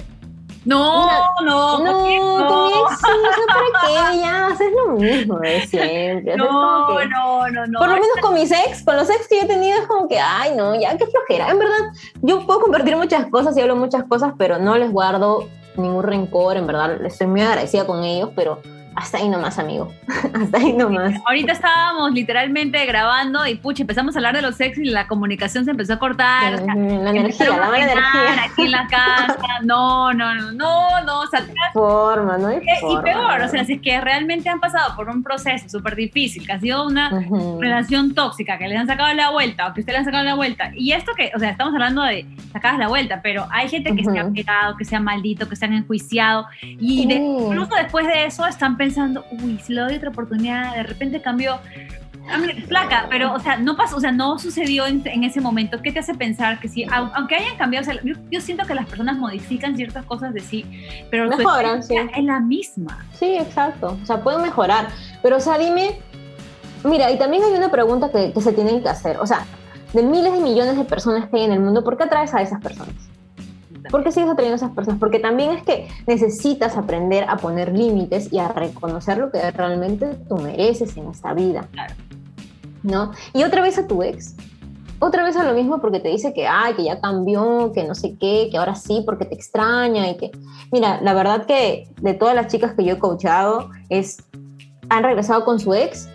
no, 0.66 1.08
no, 1.44 1.80
no, 1.80 2.00
con 2.00 2.04
mi 2.04 2.16
ex 2.16 2.98
sí, 2.98 3.06
¿para 3.48 4.12
qué? 4.12 4.20
Ya, 4.20 4.48
es 4.52 4.60
lo 4.74 4.94
mismo 4.94 5.40
de 5.40 5.68
siempre. 5.68 6.36
No, 6.38 7.04
no, 7.04 7.48
no, 7.50 7.68
no. 7.68 7.80
Por 7.80 7.88
lo 7.88 7.94
menos 7.94 8.18
con 8.22 8.34
mis 8.34 8.52
ex, 8.52 8.84
con 8.84 8.96
los 8.96 9.10
ex 9.10 9.28
que 9.28 9.38
yo 9.38 9.42
he 9.44 9.48
tenido 9.48 9.80
es 9.80 9.88
como 9.88 10.08
que, 10.08 10.20
ay, 10.20 10.56
no, 10.56 10.74
ya, 10.74 10.98
qué 10.98 11.06
flojera. 11.06 11.52
En 11.52 11.60
verdad, 11.60 11.80
yo 12.22 12.46
puedo 12.48 12.62
compartir 12.62 12.98
muchas 12.98 13.28
cosas 13.28 13.56
y 13.56 13.62
hablo 13.62 13.76
muchas 13.76 14.06
cosas, 14.06 14.34
pero 14.38 14.58
no 14.58 14.76
les 14.76 14.92
guardo 14.92 15.48
ningún 15.78 16.04
rencor, 16.04 16.58
en 16.58 16.68
verdad, 16.68 17.04
estoy 17.06 17.28
muy 17.28 17.42
agradecida 17.42 17.86
con 17.86 18.04
ellos, 18.04 18.30
pero 18.36 18.62
hasta 18.96 19.18
ahí 19.18 19.28
nomás, 19.28 19.60
amigo. 19.60 19.92
hasta 20.34 20.58
ahí 20.58 20.74
nomás. 20.74 21.14
Ahorita 21.26 21.52
estábamos 21.52 22.14
literalmente 22.14 22.84
grabando 22.86 23.46
y 23.46 23.56
pucha, 23.56 23.84
empezamos 23.84 24.16
a 24.16 24.20
hablar 24.20 24.36
de 24.36 24.42
los 24.42 24.60
ex 24.62 24.78
y 24.78 24.86
la 24.86 25.08
comunicación 25.08 25.66
se 25.66 25.72
empezó 25.72 25.94
a 25.94 26.00
cortar. 26.00 26.62
la, 26.62 26.74
energía, 27.10 27.50
la 27.50 27.58
mala 27.58 27.78
energía. 27.78 28.44
Aquí 28.44 28.62
en 28.64 28.72
la 28.72 28.88
casa. 28.88 29.38
No, 29.64 30.14
no, 30.14 30.36
no, 30.36 30.52
no, 30.52 31.02
no. 31.06 31.20
O 31.22 31.28
sea, 31.28 31.46
forma, 31.74 32.38
no 32.38 32.48
hay 32.48 32.58
Y 32.58 32.98
peor, 33.04 33.42
o 33.42 33.48
sea, 33.48 33.64
si 33.64 33.74
es 33.74 33.82
que 33.82 34.00
realmente 34.02 34.50
han 34.50 34.60
pasado 34.60 34.96
por 34.96 35.10
un 35.10 35.24
proceso 35.24 35.70
súper 35.70 35.96
difícil, 35.96 36.46
que 36.46 36.54
ha 36.54 36.60
sido 36.60 36.86
una 36.86 37.10
relación 37.60 38.14
tóxica, 38.14 38.58
que 38.58 38.68
les 38.68 38.78
han 38.78 38.88
sacado 38.88 39.14
la 39.14 39.32
vuelta 39.32 39.68
o 39.68 39.74
que 39.74 39.80
usted 39.80 39.94
le 39.94 40.00
han 40.00 40.06
sacado 40.06 40.24
la 40.24 40.36
vuelta. 40.36 40.72
Y 40.76 40.92
esto 40.92 41.14
que, 41.16 41.32
o 41.36 41.40
sea, 41.40 41.50
estamos 41.50 41.74
hablando 41.74 42.04
de 42.04 42.26
sacadas 42.52 42.80
la 42.80 42.90
vuelta, 42.90 43.22
pero 43.24 43.48
hay 43.50 43.70
gente 43.70 43.96
que 43.96 44.04
se 44.04 44.20
ha 44.20 44.30
pegado, 44.30 44.78
que 44.78 44.86
se 44.86 44.96
ha 44.96 45.00
maldito, 45.00 45.48
que 45.48 45.56
se 45.56 45.66
han 45.66 45.74
enjuiciado. 45.74 46.48
Y 46.62 47.12
incluso 47.12 47.76
después 47.76 48.06
de 48.08 48.26
eso 48.26 48.46
están 48.46 48.78
pensando 48.78 48.85
pensando, 48.86 49.26
uy, 49.44 49.60
si 49.64 49.74
le 49.74 49.82
doy 49.82 49.96
otra 49.96 50.10
oportunidad, 50.10 50.76
de 50.76 50.84
repente 50.84 51.22
cambió. 51.22 51.58
Flaca, 52.68 53.06
pero, 53.08 53.34
o 53.34 53.40
sea, 53.40 53.58
no 53.58 53.76
pasó, 53.76 53.98
o 53.98 54.00
sea, 54.00 54.12
no 54.12 54.40
sucedió 54.40 54.88
en, 54.88 55.24
ese 55.24 55.42
momento. 55.42 55.80
¿Qué 55.84 55.92
te 55.92 56.00
hace 56.00 56.16
pensar 56.16 56.60
que 56.60 56.68
sí, 56.68 56.84
aunque 56.92 57.36
hayan 57.36 57.56
cambiado, 57.56 57.92
yo, 58.32 58.42
siento 58.42 58.66
que 58.66 58.74
las 58.74 58.88
personas 58.88 59.18
modifican 59.18 59.76
ciertas 59.76 60.06
cosas 60.06 60.34
de 60.34 60.40
sí, 60.40 60.66
pero 61.12 61.28
mejoran, 61.28 61.84
sí. 61.84 61.96
es 61.96 62.24
la 62.24 62.40
misma. 62.40 63.06
Sí, 63.14 63.38
exacto. 63.38 63.98
O 64.02 64.06
sea, 64.06 64.22
pueden 64.22 64.42
mejorar. 64.42 64.88
Pero, 65.22 65.38
o 65.38 65.40
sea, 65.40 65.60
dime, 65.60 66.00
mira, 66.84 67.12
y 67.12 67.20
también 67.20 67.44
hay 67.44 67.54
una 67.54 67.70
pregunta 67.70 68.12
que, 68.12 68.34
que 68.34 68.42
se 68.42 68.54
tienen 68.54 68.82
que 68.82 68.90
hacer. 68.90 69.18
O 69.18 69.28
sea, 69.28 69.46
de 69.94 70.02
miles 70.02 70.34
de 70.34 70.40
millones 70.40 70.78
de 70.78 70.84
personas 70.84 71.30
que 71.30 71.38
hay 71.38 71.44
en 71.44 71.52
el 71.52 71.60
mundo, 71.60 71.84
¿por 71.84 71.96
qué 71.96 72.06
atraes 72.06 72.34
a 72.34 72.42
esas 72.42 72.60
personas? 72.60 72.96
¿Por 73.90 74.04
qué 74.04 74.12
sigues 74.12 74.30
atrayendo 74.30 74.56
a 74.56 74.58
esas 74.58 74.72
personas? 74.72 75.00
Porque 75.00 75.20
también 75.20 75.52
es 75.52 75.64
que 75.64 75.88
necesitas 76.08 76.78
aprender 76.78 77.26
a 77.28 77.38
poner 77.38 77.78
límites 77.78 78.32
y 78.32 78.40
a 78.40 78.48
reconocer 78.48 79.18
lo 79.18 79.32
que 79.32 79.52
realmente 79.52 80.16
tú 80.28 80.38
mereces 80.38 80.96
en 80.98 81.10
esta 81.10 81.34
vida. 81.34 81.68
¿No? 82.84 83.12
Y 83.34 83.44
otra 83.44 83.62
vez 83.62 83.78
a 83.78 83.88
tu 83.88 84.04
ex. 84.04 84.36
Otra 85.00 85.24
vez 85.24 85.36
a 85.36 85.44
lo 85.44 85.54
mismo 85.54 85.82
porque 85.82 86.00
te 86.00 86.10
dice 86.10 86.34
que, 86.34 86.48
ay, 86.48 86.74
que 86.76 86.84
ya 86.84 87.02
cambió, 87.02 87.72
que 87.74 87.84
no 87.84 87.96
sé 87.96 88.16
qué, 88.20 88.48
que 88.50 88.58
ahora 88.58 88.76
sí 88.76 89.04
porque 89.06 89.26
te 89.26 89.36
extraña 89.36 90.10
y 90.10 90.18
que... 90.18 90.32
Mira, 90.72 91.02
la 91.02 91.14
verdad 91.14 91.46
que 91.46 91.90
de 92.02 92.14
todas 92.14 92.36
las 92.36 92.48
chicas 92.48 92.74
que 92.74 92.86
yo 92.86 92.94
he 92.94 93.00
coachado 93.00 93.70
es... 93.90 94.18
Han 94.90 95.04
regresado 95.04 95.44
con 95.44 95.60
su 95.60 95.74
ex. 95.74 96.08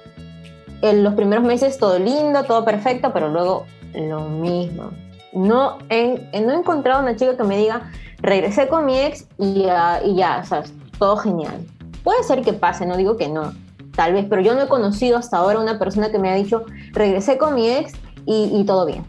En 0.80 1.04
los 1.04 1.14
primeros 1.14 1.44
meses 1.44 1.76
todo 1.76 1.98
lindo, 1.98 2.44
todo 2.44 2.64
perfecto, 2.64 3.12
pero 3.12 3.28
luego 3.28 3.66
lo 3.92 4.20
mismo 4.28 4.90
no 5.32 5.78
he, 5.88 6.40
no 6.40 6.52
he 6.52 6.56
encontrado 6.56 7.02
una 7.02 7.16
chica 7.16 7.36
que 7.36 7.44
me 7.44 7.58
diga, 7.58 7.90
regresé 8.18 8.68
con 8.68 8.86
mi 8.86 8.98
ex 8.98 9.26
y 9.38 9.62
ya, 9.62 10.00
y 10.04 10.16
ya, 10.16 10.40
o 10.42 10.46
sea, 10.46 10.62
todo 10.98 11.16
genial. 11.16 11.66
Puede 12.02 12.22
ser 12.24 12.42
que 12.42 12.52
pase, 12.52 12.86
no 12.86 12.96
digo 12.96 13.16
que 13.16 13.28
no, 13.28 13.52
tal 13.94 14.12
vez, 14.12 14.26
pero 14.28 14.42
yo 14.42 14.54
no 14.54 14.62
he 14.62 14.68
conocido 14.68 15.18
hasta 15.18 15.38
ahora 15.38 15.60
una 15.60 15.78
persona 15.78 16.10
que 16.10 16.18
me 16.18 16.30
ha 16.30 16.34
dicho, 16.34 16.64
regresé 16.92 17.38
con 17.38 17.54
mi 17.54 17.68
ex 17.68 17.94
y, 18.26 18.64
todo 18.64 18.86
bien. 18.86 19.04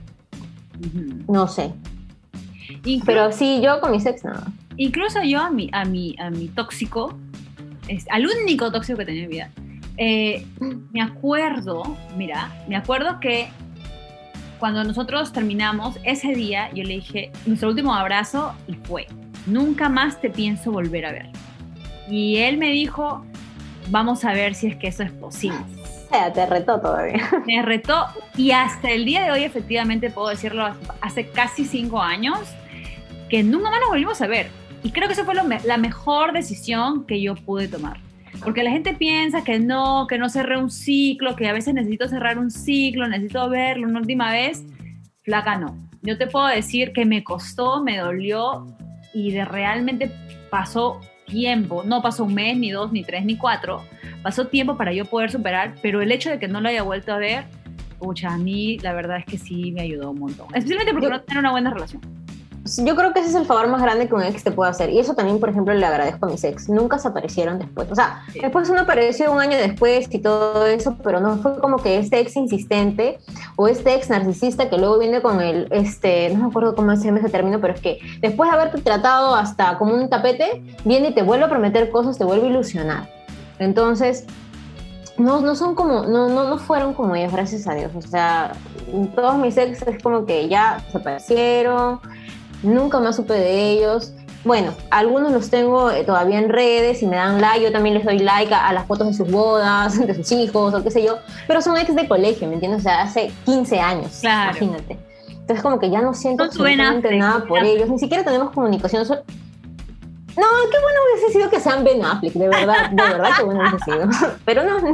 No 1.28 1.48
sé. 1.48 1.74
pero 3.06 3.32
sí, 3.32 3.62
yo 3.62 3.80
con 3.82 3.92
mi 3.92 3.98
ex 3.98 4.24
nada. 4.24 4.48
Incluso 4.78 5.22
yo 5.24 5.40
a 5.40 5.52
mi, 5.52 5.70
a 5.74 5.86
mi, 5.86 6.16
a 6.18 6.30
mi 6.30 6.48
tóxico, 6.48 7.14
es, 7.88 8.06
al 8.10 8.26
único 8.26 8.72
tóxico 8.72 8.98
que 8.98 9.06
tenía 9.06 9.24
en 9.24 9.30
mi 9.30 9.36
vida, 9.36 9.52
eh, 9.98 10.48
me 10.92 11.02
acuerdo, 11.02 11.84
mira, 12.18 12.52
me 12.68 12.76
acuerdo 12.76 13.20
que 13.20 13.50
cuando 14.62 14.84
nosotros 14.84 15.34
terminamos, 15.34 15.98
ese 16.04 16.36
día 16.36 16.70
yo 16.72 16.84
le 16.84 16.94
dije, 16.94 17.32
nuestro 17.48 17.70
último 17.70 17.96
abrazo 17.96 18.54
y 18.68 18.76
fue, 18.76 19.08
nunca 19.48 19.90
más 19.90 20.22
te 20.22 20.30
pienso 20.30 20.72
volver 20.72 21.08
a 21.08 21.12
ver. 21.12 21.30
Y 22.08 22.38
él 22.38 22.60
me 22.60 22.70
dijo, 22.70 23.26
vamos 23.90 24.24
a 24.24 24.34
ver 24.34 24.54
si 24.54 24.68
es 24.68 24.76
que 24.76 24.90
eso 24.90 25.02
es 25.02 25.12
posible. 25.14 25.58
O 25.58 26.10
sea, 26.12 26.32
te 26.32 26.46
retó 26.46 26.80
todavía. 26.80 27.28
Me 27.48 27.64
retó 27.64 28.06
y 28.38 28.52
hasta 28.52 28.92
el 28.92 29.04
día 29.04 29.24
de 29.24 29.32
hoy, 29.32 29.44
efectivamente, 29.46 30.12
puedo 30.12 30.30
decirlo, 30.30 30.70
hace 31.02 31.28
casi 31.28 31.66
cinco 31.66 32.00
años, 32.00 32.38
que 33.30 33.42
nunca 33.42 33.72
más 33.72 33.80
nos 33.80 33.90
volvimos 33.90 34.22
a 34.22 34.28
ver. 34.28 34.52
Y 34.84 34.92
creo 34.92 35.08
que 35.08 35.14
eso 35.14 35.26
fue 35.26 35.34
la 35.34 35.78
mejor 35.78 36.34
decisión 36.34 37.08
que 37.08 37.20
yo 37.20 37.34
pude 37.34 37.68
tomar. 37.68 37.98
Porque 38.44 38.64
la 38.64 38.72
gente 38.72 38.94
piensa 38.94 39.44
que 39.44 39.60
no, 39.60 40.08
que 40.08 40.18
no 40.18 40.30
cerré 40.30 40.58
un 40.58 40.72
ciclo, 40.72 41.36
que 41.36 41.48
a 41.48 41.54
veces 41.54 41.74
necesito 41.74 42.08
cerrar 42.08 42.38
un 42.38 42.52
ciclo, 42.52 43.08
necesito 43.08 43.50
verlo 43.50 43.88
una 43.88 44.00
última 44.00 44.32
vez. 44.32 44.64
Flaca, 45.24 45.58
no. 45.58 45.78
Yo 46.02 46.18
te 46.18 46.28
puedo 46.28 46.48
decir 46.48 46.94
que 46.94 47.06
me 47.06 47.24
costó, 47.24 47.84
me 47.84 47.98
dolió 47.98 48.66
y 49.14 49.32
de 49.32 49.46
realmente 49.46 50.12
pasó 50.50 51.00
tiempo, 51.28 51.84
no 51.84 52.02
pasó 52.02 52.26
un 52.26 52.34
mes, 52.34 52.58
ni 52.58 52.72
dos, 52.72 52.92
ni 52.92 53.04
tres, 53.04 53.24
ni 53.26 53.38
cuatro, 53.38 53.84
pasó 54.24 54.48
tiempo 54.48 54.78
para 54.78 54.94
yo 54.94 55.06
poder 55.06 55.32
superar, 55.32 55.76
pero 55.82 56.02
el 56.02 56.12
hecho 56.12 56.30
de 56.30 56.40
que 56.40 56.48
no 56.48 56.60
lo 56.60 56.70
haya 56.70 56.84
vuelto 56.84 57.14
a 57.14 57.18
ver, 57.18 57.46
pucha, 58.00 58.34
a 58.34 58.38
mí 58.38 58.78
la 58.80 58.94
verdad 58.94 59.18
es 59.18 59.26
que 59.26 59.38
sí 59.38 59.72
me 59.72 59.82
ayudó 59.82 60.12
un 60.12 60.20
montón, 60.20 60.48
especialmente 60.54 60.92
porque 60.92 61.10
no 61.10 61.22
tenía 61.22 61.40
una 61.40 61.52
buena 61.52 61.72
relación. 61.72 62.02
Yo 62.64 62.96
creo 62.96 63.12
que 63.12 63.22
ese 63.22 63.30
es 63.30 63.36
el 63.36 63.46
favor 63.46 63.68
más 63.70 63.82
grande 63.82 64.08
que 64.08 64.14
un 64.14 64.22
ex 64.22 64.44
te 64.44 64.52
puede 64.52 64.70
hacer. 64.70 64.92
Y 64.92 65.00
eso 65.00 65.16
también, 65.16 65.40
por 65.40 65.50
ejemplo, 65.50 65.74
le 65.74 65.84
agradezco 65.84 66.28
a 66.28 66.30
mis 66.30 66.44
ex. 66.44 66.70
Nunca 66.70 67.00
se 67.00 67.08
aparecieron 67.08 67.58
después. 67.58 67.92
O 67.92 67.96
sea, 67.96 68.24
después 68.40 68.70
uno 68.70 68.82
apareció 68.82 69.32
un 69.32 69.40
año 69.40 69.58
después 69.58 70.08
y 70.12 70.20
todo 70.20 70.68
eso, 70.68 70.96
pero 71.04 71.20
no 71.20 71.38
fue 71.38 71.60
como 71.60 71.78
que 71.78 71.98
este 71.98 72.20
ex 72.20 72.36
insistente 72.36 73.18
o 73.56 73.68
este 73.68 73.96
ex 73.96 74.10
narcisista 74.12 74.70
que 74.70 74.78
luego 74.78 75.00
viene 75.00 75.22
con 75.22 75.42
el, 75.42 75.68
este, 75.72 76.30
no 76.30 76.44
me 76.44 76.46
acuerdo 76.50 76.76
cómo 76.76 76.96
se 76.96 77.06
llama 77.06 77.20
ese 77.20 77.30
término, 77.30 77.60
pero 77.60 77.74
es 77.74 77.82
que 77.82 77.98
después 78.22 78.52
de 78.52 78.56
haberte 78.56 78.82
tratado 78.82 79.36
hasta 79.36 79.78
como 79.80 79.96
un 79.96 80.10
tapete, 80.10 80.64
viene 80.86 81.10
y 81.10 81.14
te 81.16 81.24
vuelve 81.24 81.46
a 81.46 81.50
prometer 81.50 81.90
cosas, 81.90 82.20
te 82.20 82.26
vuelve 82.26 82.48
a 82.48 82.50
ilusionar. 82.52 83.10
Entonces, 83.58 84.26
no, 85.18 85.42
no 85.42 85.56
son 85.56 85.74
como, 85.74 86.04
no, 86.04 86.30
no, 86.30 86.48
no 86.48 86.58
fueron 86.60 86.94
como 86.94 87.16
ellos, 87.16 87.32
gracias 87.32 87.68
a 87.68 87.74
Dios. 87.74 87.92
O 87.96 88.02
sea, 88.02 88.54
todos 89.16 89.38
mis 89.38 89.58
ex 89.58 89.82
es 89.82 90.02
como 90.02 90.26
que 90.26 90.48
ya 90.48 90.84
se 90.92 90.98
aparecieron 91.00 92.00
nunca 92.64 93.00
más 93.00 93.16
supe 93.16 93.34
de 93.34 93.72
ellos. 93.72 94.14
Bueno, 94.44 94.74
algunos 94.90 95.32
los 95.32 95.52
tengo 95.52 95.92
eh, 95.92 96.04
todavía 96.04 96.40
en 96.40 96.50
redes 96.50 97.04
y 97.04 97.08
me 97.08 97.16
dan 97.16 97.40
like, 97.40 97.64
yo 97.64 97.72
también 97.72 97.96
les 97.96 98.04
doy 98.04 98.18
like 98.18 98.54
a, 98.54 98.74
las 98.74 98.88
fotos 98.88 99.08
de 99.08 99.14
sus 99.14 99.30
bodas, 99.30 100.00
de 100.08 100.16
sus 100.16 100.32
hijos 100.32 100.74
o 100.74 100.84
qué 100.84 100.90
sé 100.90 101.04
yo, 101.04 101.18
pero 101.48 101.62
son 101.62 101.78
ex 101.78 101.96
de 101.96 102.08
colegio, 102.08 102.48
¿me 102.48 102.56
entiendes? 102.56 102.82
O 102.82 102.84
sea, 102.84 103.04
hace 103.04 103.32
15 103.46 103.80
años, 103.80 104.18
claro. 104.22 104.58
imagínate. 104.58 104.98
Entonces 105.30 105.62
como 105.62 105.80
que 105.80 105.90
ya 105.90 106.02
no 106.02 106.14
siento 106.14 106.44
absolutamente 106.44 107.16
nada 107.16 107.46
por 107.46 107.64
ellos, 107.64 107.90
ni 107.90 108.00
siquiera 108.00 108.24
tenemos 108.24 108.52
comunicación. 108.52 109.06
No, 110.38 110.48
qué 110.72 110.80
bueno 110.80 111.00
hubiese 111.14 111.34
sido 111.34 111.50
que 111.50 111.60
sean 111.60 111.84
Ben 111.84 112.04
Affleck, 112.04 112.34
de 112.34 112.48
verdad, 112.48 112.90
de 112.92 113.04
verdad 113.04 113.30
qué 113.38 113.44
bueno 113.44 113.62
hubiese 113.62 113.80
sido. 113.84 114.38
Pero 114.46 114.64
no. 114.64 114.78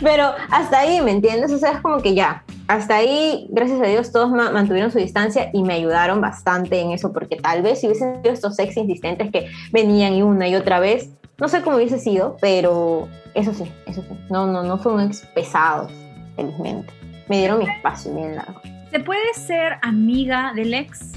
Pero 0.00 0.32
hasta 0.50 0.80
ahí, 0.80 1.00
¿me 1.02 1.10
entiendes? 1.10 1.52
O 1.52 1.58
sea, 1.58 1.72
es 1.72 1.80
como 1.80 2.00
que 2.00 2.14
ya, 2.14 2.44
hasta 2.72 2.96
ahí, 2.96 3.48
gracias 3.50 3.82
a 3.82 3.84
Dios, 3.84 4.12
todos 4.12 4.30
mantuvieron 4.30 4.90
su 4.90 4.96
distancia 4.96 5.50
y 5.52 5.62
me 5.62 5.74
ayudaron 5.74 6.22
bastante 6.22 6.80
en 6.80 6.92
eso, 6.92 7.12
porque 7.12 7.36
tal 7.36 7.60
vez 7.60 7.80
si 7.80 7.86
hubiesen 7.86 8.22
sido 8.22 8.32
estos 8.32 8.58
ex 8.58 8.78
insistentes 8.78 9.30
que 9.30 9.46
venían 9.72 10.14
y 10.14 10.22
una 10.22 10.48
y 10.48 10.54
otra 10.54 10.80
vez, 10.80 11.10
no 11.36 11.48
sé 11.48 11.60
cómo 11.60 11.76
hubiese 11.76 11.98
sido, 11.98 12.38
pero 12.40 13.08
eso 13.34 13.52
sí, 13.52 13.70
eso 13.84 14.02
sí. 14.08 14.16
No, 14.30 14.46
no, 14.46 14.62
no 14.62 14.78
fue 14.78 14.94
un 14.94 15.02
ex 15.02 15.20
pesado, 15.34 15.90
felizmente. 16.34 16.90
Me 17.28 17.38
dieron 17.38 17.58
mi 17.58 17.66
espacio 17.66 18.14
bien 18.14 18.36
largo. 18.36 18.62
¿Se 18.90 19.00
puede 19.00 19.34
ser 19.34 19.74
amiga 19.82 20.52
del 20.54 20.72
ex? 20.72 21.12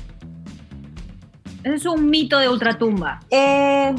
es 1.64 1.86
un 1.86 2.10
mito 2.10 2.38
de 2.38 2.50
ultratumba. 2.50 3.22
Eh, 3.32 3.96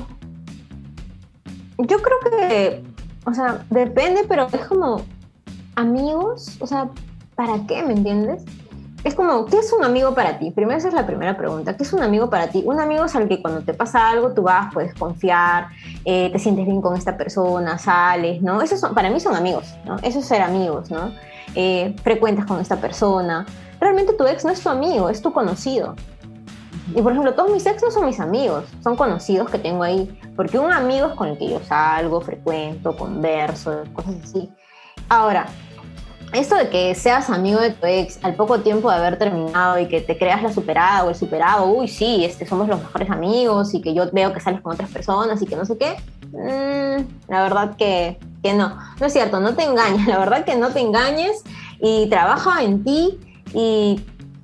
yo 1.79 2.03
creo 2.03 2.21
que, 2.21 2.85
o 3.25 3.33
sea, 3.33 3.65
depende, 3.71 4.25
pero 4.29 4.47
es 4.53 4.67
como 4.67 5.03
amigos, 5.75 6.59
o 6.61 6.67
sea, 6.67 6.91
¿para 7.37 7.67
qué? 7.67 7.83
¿Me 7.83 7.93
entiendes? 7.93 8.43
Es 9.05 9.15
como, 9.15 9.45
¿qué 9.45 9.59
es 9.59 9.73
un 9.73 9.85
amigo 9.85 10.15
para 10.15 10.41
ti? 10.41 10.51
Primero 10.51 10.79
esa 10.79 10.89
es 10.89 10.95
la 10.95 11.07
primera 11.07 11.37
pregunta. 11.37 11.77
¿Qué 11.77 11.85
es 11.85 11.93
un 11.93 12.03
amigo 12.03 12.29
para 12.29 12.49
ti? 12.49 12.65
Un 12.67 12.81
amigo 12.81 13.05
es 13.05 13.15
al 13.15 13.29
que 13.29 13.41
cuando 13.41 13.61
te 13.61 13.73
pasa 13.73 14.11
algo 14.11 14.33
tú 14.33 14.43
vas, 14.43 14.75
puedes 14.75 14.95
confiar, 14.95 15.69
eh, 16.05 16.29
te 16.33 16.41
sientes 16.41 16.67
bien 16.67 16.81
con 16.81 16.97
esta 16.97 17.17
persona, 17.17 17.79
sales, 17.79 18.43
¿no? 18.43 18.63
Esos 18.63 18.81
son, 18.81 18.95
para 18.95 19.09
mí 19.11 19.21
son 19.21 19.37
amigos, 19.37 19.77
¿no? 19.85 19.97
Eso 20.03 20.19
es 20.19 20.27
ser 20.27 20.43
amigos, 20.43 20.91
¿no? 20.91 21.13
Eh, 21.55 21.95
frecuentas 22.03 22.47
con 22.47 22.59
esta 22.59 22.77
persona. 22.81 23.47
Realmente 23.79 24.13
tu 24.15 24.27
ex 24.27 24.45
no 24.45 24.51
es 24.51 24.61
tu 24.61 24.71
amigo, 24.71 25.09
es 25.09 25.23
tu 25.23 25.33
conocido. 25.33 25.95
Y 26.95 27.03
por 27.03 27.13
ejemplo, 27.13 27.35
todos 27.35 27.53
mis 27.53 27.65
ex 27.67 27.83
no 27.83 27.93
son 27.93 28.07
mis 28.07 28.19
amigos, 28.19 28.65
son 28.83 28.97
conocidos 28.97 29.51
que 29.51 29.59
tengo 29.59 29.85
ahí. 29.85 30.19
Porque 30.35 30.59
un 30.59 30.73
amigo 30.73 31.09
es 31.09 31.15
con 31.15 31.29
el 31.29 31.39
que 31.39 31.49
yo 31.49 31.61
salgo, 31.61 32.21
frecuento, 32.21 32.97
converso, 32.97 33.85
cosas 33.93 34.17
así. 34.25 34.51
Ahora, 35.09 35.47
esto 36.39 36.55
de 36.55 36.69
que 36.69 36.95
seas 36.95 37.31
amigo 37.31 37.61
de 37.61 37.71
tu 37.71 37.87
ex 37.87 38.19
al 38.23 38.35
poco 38.35 38.61
tiempo 38.61 38.91
de 38.91 38.97
haber 38.97 39.19
terminado 39.19 39.79
y 39.79 39.87
que 39.87 40.01
te 40.01 40.19
creas 40.19 40.43
la 40.43 40.53
superada 40.53 41.05
o 41.05 41.09
el 41.11 41.15
superado, 41.15 41.67
uy, 41.67 41.89
sí, 41.89 42.25
este, 42.25 42.47
somos 42.47 42.69
los 42.69 42.79
mejores 42.79 43.11
amigos 43.11 43.73
y 43.75 43.81
que 43.81 43.95
yo 43.95 44.05
veo 44.13 44.33
que 44.33 44.41
sales 44.41 44.61
con 44.61 44.75
otras 44.75 44.91
personas 44.91 45.41
y 45.41 45.47
que 45.47 45.57
no 45.57 45.65
sé 45.65 45.79
qué, 45.79 45.97
mm, 46.33 47.31
la 47.31 47.43
verdad 47.43 47.77
que, 47.77 48.19
que 48.43 48.55
no. 48.55 48.77
No 49.01 49.07
es 49.07 49.13
cierto, 49.13 49.41
no 49.41 49.55
te 49.55 49.65
engañes, 49.65 50.07
la 50.09 50.19
verdad 50.19 50.45
que 50.45 50.57
no 50.57 50.71
te 50.71 50.81
engañes 50.81 51.43
y 51.81 52.09
trabaja 52.09 52.63
en 52.63 52.85
ti 52.85 53.19
y 53.55 54.01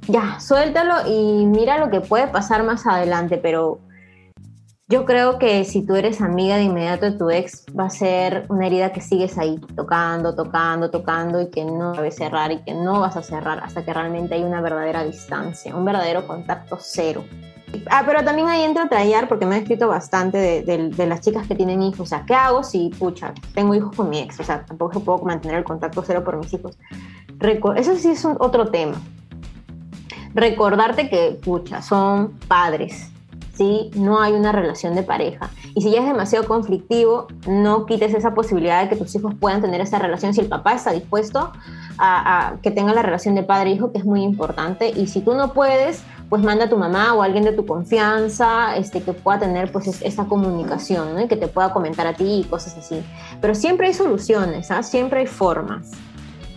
ya, 0.09 0.41
suéltalo 0.41 1.07
y 1.07 1.47
mira 1.47 1.79
lo 1.79 1.91
que 1.91 2.01
puede 2.01 2.27
pasar 2.27 2.63
más 2.65 2.87
adelante, 2.87 3.39
pero 3.39 3.79
yo 4.93 5.07
creo 5.07 5.39
que 5.39 5.65
si 5.65 5.87
tú 5.87 5.97
eres 5.97 6.21
amiga 6.21 6.57
de 6.57 6.65
inmediato 6.65 7.07
de 7.07 7.13
tu 7.13 7.31
ex, 7.31 7.65
va 7.75 7.87
a 7.87 7.91
ser 7.91 8.45
una 8.51 8.67
herida 8.67 8.93
que 8.93 9.01
sigues 9.01 9.39
ahí, 9.39 9.59
tocando, 9.75 10.35
tocando, 10.35 10.91
tocando 10.91 11.41
y 11.41 11.49
que 11.49 11.65
no 11.65 11.95
debes 11.95 12.17
cerrar 12.17 12.53
y 12.53 12.59
que 12.59 12.75
no 12.75 13.01
vas 13.01 13.17
a 13.17 13.23
cerrar 13.23 13.61
hasta 13.65 13.87
que 13.87 13.95
realmente 13.95 14.35
hay 14.35 14.43
una 14.43 14.61
verdadera 14.61 15.03
distancia, 15.03 15.75
un 15.75 15.87
verdadero 15.87 16.27
contacto 16.27 16.77
cero. 16.79 17.25
Ah, 17.91 18.03
pero 18.05 18.23
también 18.23 18.49
ahí 18.49 18.65
entra 18.65 18.83
a 18.83 18.89
trayar, 18.91 19.29
porque 19.29 19.47
me 19.47 19.55
han 19.55 19.63
escrito 19.63 19.89
bastante 19.89 20.37
de, 20.63 20.91
de, 20.91 21.07
las 21.07 21.23
chicas 21.23 21.47
que 21.47 21.55
tienen 21.55 21.81
hijos. 21.81 22.01
O 22.01 22.07
sea, 22.07 22.27
¿qué 22.27 22.35
hago 22.35 22.63
si, 22.63 22.91
pucha, 22.91 23.33
tengo 23.55 23.75
hijos 23.75 23.97
con 23.97 24.11
mi 24.11 24.19
ex? 24.19 24.41
O 24.41 24.45
sea, 24.45 24.67
tampoco 24.67 25.01
puedo 25.01 25.21
mantener 25.21 25.57
el 25.57 25.65
contacto 25.65 26.05
cero 26.07 26.23
por 26.23 26.37
mis 26.37 26.53
hijos. 26.53 26.77
Eso 27.77 27.97
sí 27.97 28.11
es 28.11 28.23
un, 28.27 28.37
otro 28.41 28.71
tema. 28.71 29.01
Recordarte 30.35 31.09
que, 31.09 31.41
pucha, 31.43 31.81
son 31.81 32.39
padres, 32.47 33.12
¿sí? 33.55 33.91
No 33.95 34.21
hay 34.21 34.33
una 34.33 34.53
relación 34.53 34.95
de 34.95 35.03
pareja. 35.03 35.51
Y 35.75 35.83
si 35.83 35.91
ya 35.91 36.01
es 36.01 36.07
demasiado 36.07 36.47
conflictivo, 36.47 37.27
no 37.47 37.87
quites 37.87 38.15
esa 38.15 38.35
posibilidad 38.35 38.83
de 38.83 38.89
que 38.89 38.97
tus 38.97 39.15
hijos 39.15 39.35
puedan 39.39 39.61
tener 39.61 39.81
esa 39.81 39.99
relación 39.99 40.35
si 40.35 40.41
el 40.41 40.49
papá 40.49 40.75
está 40.75 40.93
dispuesto 40.93 41.53
a, 41.99 42.57
que 42.63 42.71
tenga 42.71 42.93
la 42.95 43.03
relación 43.03 43.35
de 43.35 43.43
padre-hijo, 43.43 43.93
que 43.93 43.99
es 43.99 44.05
muy 44.05 44.23
importante. 44.23 44.91
Y 44.91 45.07
si 45.07 45.21
tú 45.21 45.35
no 45.35 45.53
puedes, 45.53 46.03
pues 46.29 46.43
manda 46.43 46.65
a 46.65 46.69
tu 46.69 46.77
mamá 46.77 47.15
o 47.15 47.23
a 47.23 47.27
alguien 47.27 47.45
de 47.45 47.53
tu 47.53 47.67
confianza 47.67 48.77
este, 48.77 49.03
que 49.03 49.13
pueda 49.13 49.41
tener 49.41 49.71
pues 49.71 50.03
esa 50.03 50.25
comunicación, 50.25 51.15
¿no? 51.15 51.21
Y 51.21 51.29
que 51.29 51.37
te 51.37 51.49
pueda 51.49 51.73
comentar 51.73 52.07
a 52.07 52.15
ti 52.15 52.41
y 52.41 52.45
cosas 52.45 52.77
así. 52.77 53.03
Pero 53.41 53.55
siempre 53.55 53.89
hay 53.89 53.95
soluciones, 53.95 54.71
¿ah? 54.71 54.83
Siempre 54.83 55.21
hay 55.21 55.27
formas. 55.27 55.91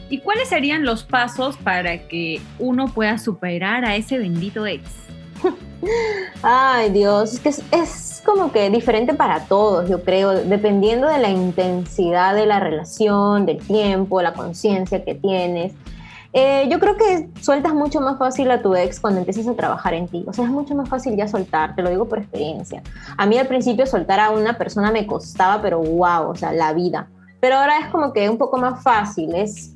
¿Y 0.09 0.19
cuáles 0.19 0.49
serían 0.49 0.85
los 0.85 1.03
pasos 1.03 1.57
para 1.57 2.07
que 2.07 2.39
uno 2.59 2.87
pueda 2.87 3.17
superar 3.17 3.85
a 3.85 3.95
ese 3.95 4.19
bendito 4.19 4.65
ex? 4.67 5.05
Ay, 6.41 6.89
Dios, 6.91 7.33
es 7.33 7.39
que 7.39 7.49
es, 7.49 8.21
como 8.25 8.51
que 8.51 8.69
diferente 8.69 9.13
para 9.13 9.45
todos, 9.45 9.89
yo 9.89 10.03
creo, 10.03 10.31
dependiendo 10.31 11.07
de 11.07 11.19
la 11.19 11.29
intensidad 11.29 12.35
de 12.35 12.45
la 12.45 12.59
relación, 12.59 13.45
del 13.45 13.59
tiempo, 13.59 14.21
la 14.21 14.33
conciencia 14.33 15.03
que 15.03 15.15
tienes. 15.15 15.73
Eh, 16.33 16.67
yo 16.69 16.79
creo 16.79 16.97
que 16.97 17.29
sueltas 17.39 17.73
mucho 17.73 18.01
más 18.01 18.17
fácil 18.17 18.51
a 18.51 18.61
tu 18.61 18.75
ex 18.75 18.99
cuando 18.99 19.19
empiezas 19.19 19.47
a 19.47 19.53
trabajar 19.53 19.93
en 19.93 20.07
ti. 20.07 20.25
O 20.27 20.33
sea, 20.33 20.43
es 20.43 20.51
mucho 20.51 20.75
más 20.75 20.89
fácil 20.89 21.15
ya 21.15 21.27
soltar, 21.27 21.75
te 21.75 21.81
lo 21.81 21.89
digo 21.89 22.09
por 22.09 22.17
experiencia. 22.17 22.83
A 23.15 23.25
mí 23.25 23.37
al 23.37 23.47
principio 23.47 23.85
soltar 23.85 24.19
a 24.19 24.31
una 24.31 24.57
persona 24.57 24.91
me 24.91 25.07
costaba, 25.07 25.61
pero 25.61 25.79
wow, 25.79 26.29
o 26.29 26.35
sea, 26.35 26.51
la 26.51 26.73
vida. 26.73 27.07
Pero 27.39 27.55
ahora 27.55 27.77
es 27.79 27.87
como 27.87 28.11
que 28.11 28.29
un 28.29 28.37
poco 28.37 28.57
más 28.57 28.83
fácil, 28.83 29.33
es 29.33 29.74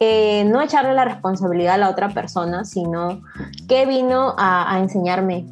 eh, 0.00 0.44
no 0.44 0.60
echarle 0.60 0.94
la 0.94 1.04
responsabilidad 1.04 1.74
a 1.74 1.78
la 1.78 1.90
otra 1.90 2.10
persona, 2.10 2.64
sino 2.64 3.22
qué 3.68 3.86
vino 3.86 4.34
a, 4.38 4.78
enseñarme, 4.78 5.46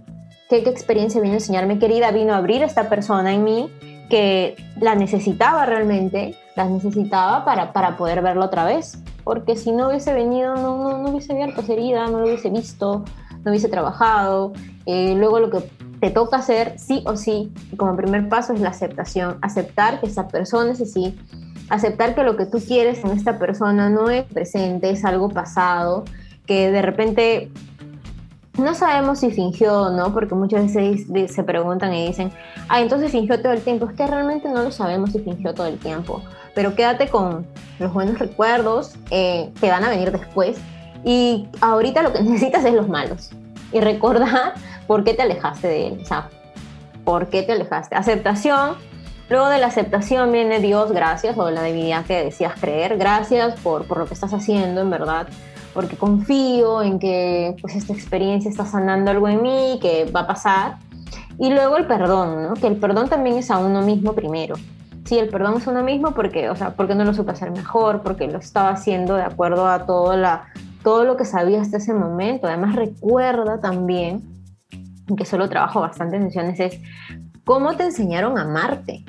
¿Qué, 0.49 0.59
experiencia 0.59 1.21
vino 1.21 1.33
a 1.33 1.39
enseñarme, 1.39 1.79
querida, 1.79 2.11
vino 2.13 2.33
a 2.33 2.37
abrir 2.37 2.63
esta 2.63 2.89
persona 2.89 3.35
en 3.35 3.43
mí 3.43 3.71
que 4.09 4.55
la 4.81 4.95
necesitaba 4.95 5.67
realmente, 5.67 6.37
la 6.55 6.67
necesitaba 6.67 7.45
para, 7.45 7.73
para 7.73 7.97
poder 7.97 8.23
verlo 8.23 8.45
otra 8.45 8.65
vez, 8.65 9.03
porque 9.25 9.57
si 9.57 9.73
no 9.73 9.89
hubiese 9.89 10.15
venido, 10.15 10.55
no 10.55 11.11
hubiese 11.11 11.33
abierto 11.33 11.63
esa 11.63 11.73
herida, 11.73 12.07
no 12.07 12.21
lo 12.21 12.27
hubiese 12.27 12.49
visto, 12.49 13.05
no 13.45 13.51
hubiese 13.51 13.69
trabajado, 13.69 14.53
eh, 14.87 15.15
luego 15.17 15.41
lo 15.41 15.51
que 15.51 15.69
te 16.01 16.11
toca 16.11 16.37
hacer 16.37 16.79
sí 16.79 17.03
o 17.07 17.17
sí, 17.17 17.53
como 17.77 17.97
primer 17.97 18.29
paso 18.29 18.53
es 18.53 18.61
la 18.61 18.71
aceptación, 18.71 19.39
aceptar 19.43 20.01
que 20.01 20.07
esa 20.07 20.29
persona 20.29 20.73
es 20.73 20.81
así, 20.81 21.19
aceptar 21.69 22.15
que 22.15 22.23
lo 22.23 22.37
que 22.37 22.47
tú 22.47 22.59
quieres 22.59 23.05
en 23.05 23.11
esta 23.11 23.39
persona 23.39 23.91
no 23.91 24.11
es 24.11 24.25
presente, 24.25 24.91
es 24.91 25.05
algo 25.05 25.29
pasado, 25.29 26.05
que 26.47 26.71
de 26.71 26.83
repente 26.83 27.51
no 28.59 28.75
sabemos 28.75 29.21
si 29.21 29.31
fingió 29.31 29.83
o 29.83 29.91
no, 29.91 30.13
porque 30.13 30.35
muchas 30.35 30.75
veces 30.75 31.07
se 31.33 31.43
preguntan 31.43 31.93
y 31.93 32.07
dicen, 32.07 32.33
ah, 32.69 32.81
entonces 32.81 33.11
fingió 33.13 33.41
todo 33.41 33.53
el 33.53 33.61
tiempo. 33.61 33.87
Es 33.87 33.95
que 33.95 34.07
realmente 34.07 34.49
no 34.49 34.63
lo 34.63 34.71
sabemos 34.71 35.13
si 35.13 35.19
fingió 35.19 35.55
todo 35.55 35.67
el 35.67 35.79
tiempo, 35.79 36.23
pero 36.55 36.75
quédate 36.75 37.09
con 37.09 37.47
los 37.79 37.93
buenos 37.93 38.19
recuerdos 38.19 38.95
eh, 39.11 39.51
que 39.61 39.71
van 39.71 39.85
a 39.85 39.91
venir 39.91 40.11
después 40.11 40.57
y 41.05 41.49
ahorita 41.61 42.03
lo 42.03 42.13
que 42.13 42.23
necesitas 42.23 42.65
es 42.65 42.75
los 42.75 42.89
malos 42.89 43.31
y 43.73 43.81
recordar 43.81 44.55
por 44.87 45.05
qué 45.05 45.15
te 45.15 45.23
alejaste 45.23 45.69
de 45.69 45.87
él, 45.89 45.99
o 46.03 46.05
sea, 46.05 46.29
por 47.05 47.29
qué 47.29 47.43
te 47.43 47.53
alejaste. 47.53 47.95
Aceptación 47.95 48.77
Luego 49.29 49.49
de 49.49 49.59
la 49.59 49.67
aceptación 49.67 50.31
viene 50.31 50.61
Dios, 50.61 50.93
gracias, 50.93 51.37
o 51.37 51.51
la 51.51 51.63
divinidad 51.65 52.05
que 52.07 52.25
decías 52.25 52.55
creer, 52.61 52.97
gracias 52.97 53.59
por, 53.61 53.85
por 53.87 53.99
lo 53.99 54.07
que 54.07 54.15
estás 54.15 54.33
haciendo, 54.33 54.81
en 54.81 54.91
verdad, 54.91 55.27
porque 55.75 55.97
confío 55.97 56.83
en 56.83 56.99
que 56.99 57.57
pues, 57.61 57.75
esta 57.75 57.93
experiencia 57.93 58.49
está 58.49 58.65
sanando 58.65 59.11
algo 59.11 59.29
en 59.29 59.43
mí, 59.43 59.79
que 59.83 60.11
va 60.11 60.21
a 60.21 60.27
pasar. 60.27 60.77
Y 61.39 61.51
luego 61.51 61.77
el 61.77 61.87
perdón, 61.87 62.45
¿no? 62.45 62.55
que 62.55 62.69
el 62.69 62.77
perdón 62.77 63.09
también 63.09 63.37
es 63.37 63.51
a 63.51 63.59
uno 63.59 63.83
mismo 63.83 64.13
primero. 64.15 64.55
Sí, 65.05 65.19
el 65.19 65.29
perdón 65.29 65.59
es 65.59 65.67
a 65.67 65.71
uno 65.71 65.83
mismo 65.83 66.13
porque, 66.13 66.49
o 66.49 66.57
sea, 66.57 66.71
porque 66.71 66.95
no 66.95 67.05
lo 67.05 67.13
supe 67.13 67.33
hacer 67.33 67.51
mejor, 67.51 68.03
porque 68.03 68.27
lo 68.27 68.39
estaba 68.39 68.71
haciendo 68.71 69.17
de 69.17 69.23
acuerdo 69.23 69.69
a 69.69 69.87
todo, 69.87 70.17
la, 70.17 70.47
todo 70.83 71.05
lo 71.05 71.17
que 71.17 71.25
sabía 71.25 71.61
hasta 71.61 71.77
ese 71.77 71.95
momento. 71.95 72.47
Además, 72.47 72.75
recuerda 72.75 73.61
también, 73.61 74.23
que 75.17 75.25
solo 75.25 75.49
trabajo 75.49 75.81
bastante 75.81 76.17
en 76.17 76.25
sesiones, 76.25 76.59
es 76.59 76.81
cómo 77.45 77.77
te 77.77 77.85
enseñaron 77.85 78.39
a 78.39 78.43
amarte. 78.43 79.05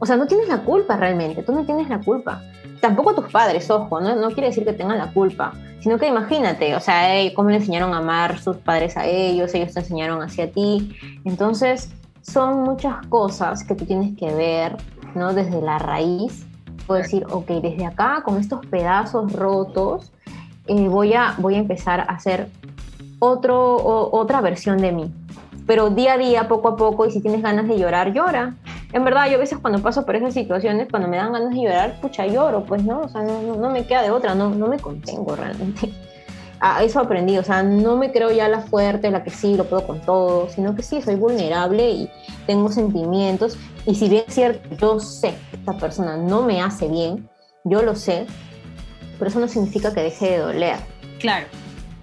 O 0.00 0.06
sea, 0.06 0.16
no 0.16 0.26
tienes 0.26 0.48
la 0.48 0.58
culpa 0.62 0.96
realmente, 0.96 1.42
tú 1.42 1.52
no 1.52 1.64
tienes 1.64 1.88
la 1.88 2.00
culpa. 2.00 2.42
Tampoco 2.80 3.14
tus 3.14 3.30
padres, 3.30 3.70
ojo, 3.70 4.00
no, 4.00 4.14
no 4.16 4.30
quiere 4.30 4.48
decir 4.48 4.64
que 4.64 4.72
tengan 4.72 4.98
la 4.98 5.12
culpa, 5.12 5.52
sino 5.80 5.98
que 5.98 6.08
imagínate, 6.08 6.74
o 6.74 6.80
sea, 6.80 7.08
cómo 7.34 7.50
le 7.50 7.56
enseñaron 7.56 7.94
a 7.94 7.98
amar 7.98 8.38
sus 8.38 8.56
padres 8.56 8.96
a 8.96 9.06
ellos, 9.06 9.54
ellos 9.54 9.72
te 9.72 9.80
enseñaron 9.80 10.22
hacia 10.22 10.50
ti. 10.50 10.94
Entonces, 11.24 11.90
son 12.22 12.62
muchas 12.62 13.06
cosas 13.08 13.64
que 13.64 13.74
tú 13.74 13.84
tienes 13.84 14.16
que 14.16 14.32
ver, 14.34 14.76
¿no? 15.14 15.32
Desde 15.32 15.60
la 15.60 15.78
raíz. 15.78 16.46
Puedo 16.86 17.02
decir, 17.02 17.24
ok, 17.30 17.46
desde 17.62 17.86
acá, 17.86 18.22
con 18.24 18.38
estos 18.38 18.64
pedazos 18.66 19.32
rotos, 19.32 20.12
eh, 20.66 20.88
voy, 20.88 21.14
a, 21.14 21.34
voy 21.38 21.54
a 21.54 21.58
empezar 21.58 22.00
a 22.00 22.04
hacer 22.04 22.48
otro, 23.18 23.76
otra 24.12 24.40
versión 24.40 24.78
de 24.78 24.92
mí. 24.92 25.14
Pero 25.66 25.90
día 25.90 26.14
a 26.14 26.18
día, 26.18 26.48
poco 26.48 26.68
a 26.68 26.76
poco, 26.76 27.06
y 27.06 27.10
si 27.10 27.20
tienes 27.20 27.42
ganas 27.42 27.66
de 27.68 27.78
llorar, 27.78 28.12
llora 28.12 28.54
en 28.94 29.02
verdad, 29.02 29.28
yo 29.28 29.34
a 29.34 29.40
veces 29.40 29.58
cuando 29.58 29.82
paso 29.82 30.06
por 30.06 30.14
esas 30.14 30.32
situaciones, 30.34 30.86
cuando 30.88 31.08
me 31.08 31.16
dan 31.16 31.32
ganas 31.32 31.52
de 31.52 31.62
llorar, 31.62 32.00
pucha, 32.00 32.28
lloro, 32.28 32.64
pues 32.64 32.84
no, 32.84 33.00
o 33.00 33.08
sea, 33.08 33.22
no, 33.22 33.56
no, 33.56 33.68
me 33.68 33.84
queda 33.84 34.02
de 34.02 34.12
otra, 34.12 34.36
no, 34.36 34.50
no 34.50 34.68
me 34.68 34.78
contengo 34.78 35.34
realmente. 35.34 35.92
A 36.60 36.80
eso 36.84 37.00
aprendí, 37.00 37.36
o 37.36 37.42
sea, 37.42 37.64
no 37.64 37.96
me 37.96 38.12
creo 38.12 38.30
ya 38.30 38.48
la 38.48 38.60
fuerte, 38.60 39.10
la 39.10 39.24
que 39.24 39.30
sí, 39.30 39.56
lo 39.56 39.64
puedo 39.64 39.84
con 39.84 40.00
todo, 40.00 40.48
sino 40.48 40.76
que 40.76 40.84
sí, 40.84 41.02
soy 41.02 41.16
vulnerable 41.16 41.90
y 41.90 42.10
tengo 42.46 42.70
sentimientos. 42.70 43.58
Y 43.84 43.96
si 43.96 44.08
bien 44.08 44.22
es 44.28 44.34
cierto, 44.34 44.68
yo 44.76 45.00
sé 45.00 45.34
que 45.50 45.56
esta 45.56 45.76
persona 45.76 46.16
no 46.16 46.42
me 46.42 46.62
hace 46.62 46.86
bien, 46.86 47.28
yo 47.64 47.82
lo 47.82 47.96
sé, 47.96 48.26
pero 49.18 49.28
eso 49.28 49.40
no 49.40 49.48
significa 49.48 49.92
que 49.92 50.02
deje 50.02 50.30
de 50.30 50.38
doler. 50.38 50.76
Claro. 51.18 51.46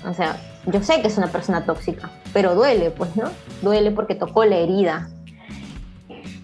O 0.06 0.14
sea, 0.14 0.36
yo 0.66 0.84
sé 0.84 1.02
que 1.02 1.08
es 1.08 1.18
una 1.18 1.28
persona 1.28 1.66
tóxica, 1.66 2.10
pero 2.34 2.54
duele, 2.54 2.92
pues, 2.92 3.16
¿no? 3.16 3.30
Duele 3.62 3.92
porque 3.92 4.16
tocó 4.16 4.46
la 4.46 4.58
herida, 4.58 5.10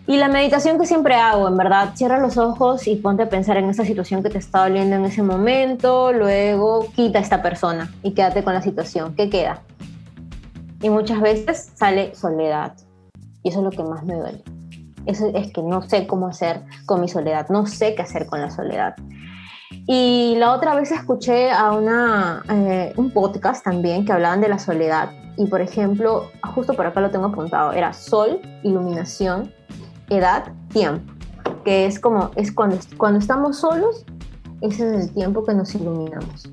y 0.10 0.16
la 0.16 0.30
meditación 0.30 0.80
que 0.80 0.86
siempre 0.86 1.16
hago, 1.16 1.50
en 1.50 1.58
verdad, 1.58 1.90
cierra 1.96 2.18
los 2.18 2.38
ojos 2.38 2.88
y 2.88 2.96
ponte 2.96 3.24
a 3.24 3.30
pensar 3.30 3.58
en 3.58 3.70
esa 3.70 3.84
situación 3.84 4.24
que 4.24 4.30
te 4.30 4.38
está 4.38 4.64
doliendo 4.64 4.96
en 4.96 5.04
ese 5.04 5.22
momento, 5.22 6.14
luego 6.14 6.88
quita 6.96 7.20
a 7.20 7.22
esta 7.22 7.42
persona 7.42 7.92
y 8.04 8.12
quédate 8.14 8.42
con 8.42 8.54
la 8.54 8.62
situación. 8.62 9.16
¿Qué 9.16 9.30
queda? 9.30 9.64
Y 10.82 10.90
muchas 10.90 11.20
veces 11.20 11.74
sale 11.76 12.16
soledad. 12.16 12.72
Y 13.44 13.50
eso 13.50 13.60
es 13.60 13.66
lo 13.66 13.72
que 13.72 13.84
más 13.84 14.06
me 14.06 14.16
duele. 14.16 14.42
Eso 15.06 15.30
es 15.34 15.52
que 15.52 15.62
no 15.62 15.82
sé 15.82 16.08
cómo 16.08 16.28
hacer 16.28 16.62
con 16.86 17.02
mi 17.02 17.10
soledad, 17.10 17.50
no 17.50 17.66
sé 17.66 17.94
qué 17.94 18.04
hacer 18.04 18.28
con 18.28 18.40
la 18.40 18.50
soledad. 18.50 18.96
Y 19.88 20.36
la 20.38 20.54
otra 20.54 20.74
vez 20.74 20.90
escuché 20.90 21.52
a 21.52 21.74
una, 21.74 22.44
eh, 22.50 22.94
un 22.96 23.12
podcast 23.12 23.62
también 23.62 24.06
que 24.06 24.14
hablaban 24.14 24.40
de 24.40 24.48
la 24.48 24.60
soledad. 24.60 25.10
Y 25.38 25.46
por 25.46 25.62
ejemplo, 25.62 26.30
justo 26.56 26.74
por 26.74 26.86
acá 26.86 27.00
lo 27.00 27.12
tengo 27.12 27.26
apuntado, 27.26 27.72
era 27.72 27.94
sol, 27.94 28.40
iluminación 28.64 29.52
edad, 30.10 30.52
tiempo, 30.70 31.14
que 31.64 31.86
es 31.86 32.00
como, 32.00 32.32
es 32.36 32.52
cuando, 32.52 32.78
cuando 32.98 33.20
estamos 33.20 33.58
solos, 33.58 34.06
ese 34.62 34.88
es 34.90 35.06
el 35.06 35.14
tiempo 35.14 35.44
que 35.44 35.54
nos 35.54 35.74
iluminamos. 35.76 36.50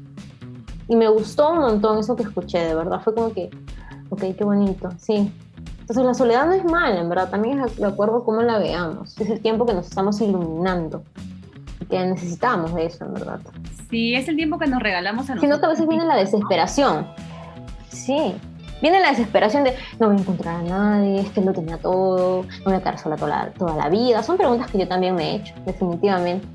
Y 0.89 0.97
me 0.97 1.09
gustó 1.09 1.53
un 1.53 1.61
montón 1.61 1.99
eso 1.99 2.17
que 2.17 2.25
escuché, 2.25 2.59
de 2.59 2.75
verdad, 2.75 3.01
fue 3.01 3.15
como 3.15 3.33
que, 3.33 3.51
ok, 4.11 4.21
qué 4.37 4.45
bonito, 4.45 4.91
sí. 4.99 5.33
Entonces 5.81 6.05
la 6.05 6.15
soledad 6.15 6.47
no 6.47 6.53
es 6.53 6.65
mala, 6.65 7.01
en 7.01 7.09
verdad, 7.09 7.31
también 7.31 7.61
es 7.61 7.77
de 7.77 7.87
acuerdo 7.87 8.19
a 8.19 8.25
cómo 8.25 8.43
la 8.43 8.59
veamos. 8.59 9.19
Es 9.21 9.31
el 9.31 9.41
tiempo 9.41 9.67
que 9.67 9.75
nos 9.75 9.87
estamos 9.87 10.21
iluminando 10.21 11.05
que 11.89 12.05
necesitamos 12.05 12.75
de 12.75 12.87
eso, 12.87 13.05
en 13.05 13.15
verdad. 13.15 13.41
Sí, 13.91 14.15
es 14.15 14.27
el 14.29 14.37
tiempo 14.37 14.59
que 14.59 14.67
nos 14.67 14.83
regalamos 14.83 15.29
a 15.29 15.35
nosotros. 15.35 15.43
Sino 15.43 15.61
que 15.61 15.67
a 15.67 15.69
veces 15.69 15.87
viene 15.87 16.07
la 16.07 16.17
desesperación. 16.17 17.07
Sí, 17.89 18.35
viene 18.83 19.01
la 19.01 19.11
desesperación 19.11 19.65
de 19.65 19.75
no 19.99 20.09
voy 20.09 20.17
a 20.17 20.21
encontrar 20.21 20.57
a 20.57 20.63
nadie, 20.63 21.21
es 21.21 21.31
que 21.31 21.41
lo 21.41 21.53
tenía 21.53 21.79
todo, 21.79 22.43
no 22.43 22.65
voy 22.65 22.75
a 22.75 22.81
quedar 22.81 22.99
sola 22.99 23.17
toda 23.17 23.29
la, 23.29 23.51
toda 23.53 23.77
la 23.77 23.89
vida. 23.89 24.23
Son 24.23 24.37
preguntas 24.37 24.71
que 24.71 24.79
yo 24.79 24.89
también 24.89 25.15
me 25.15 25.31
he 25.33 25.35
hecho, 25.37 25.55
definitivamente. 25.65 26.47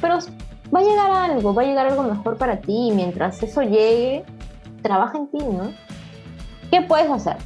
Pero 0.00 0.18
va 0.74 0.80
a 0.80 0.82
llegar 0.82 1.10
algo, 1.30 1.54
va 1.54 1.62
a 1.62 1.64
llegar 1.64 1.86
algo 1.86 2.02
mejor 2.02 2.36
para 2.36 2.58
ti 2.58 2.88
y 2.88 2.92
mientras 2.92 3.42
eso 3.42 3.62
llegue, 3.62 4.24
trabaja 4.82 5.18
en 5.18 5.28
ti, 5.28 5.38
¿no? 5.38 5.72
¿Qué 6.70 6.82
puedes 6.82 7.10
hacer? 7.10 7.36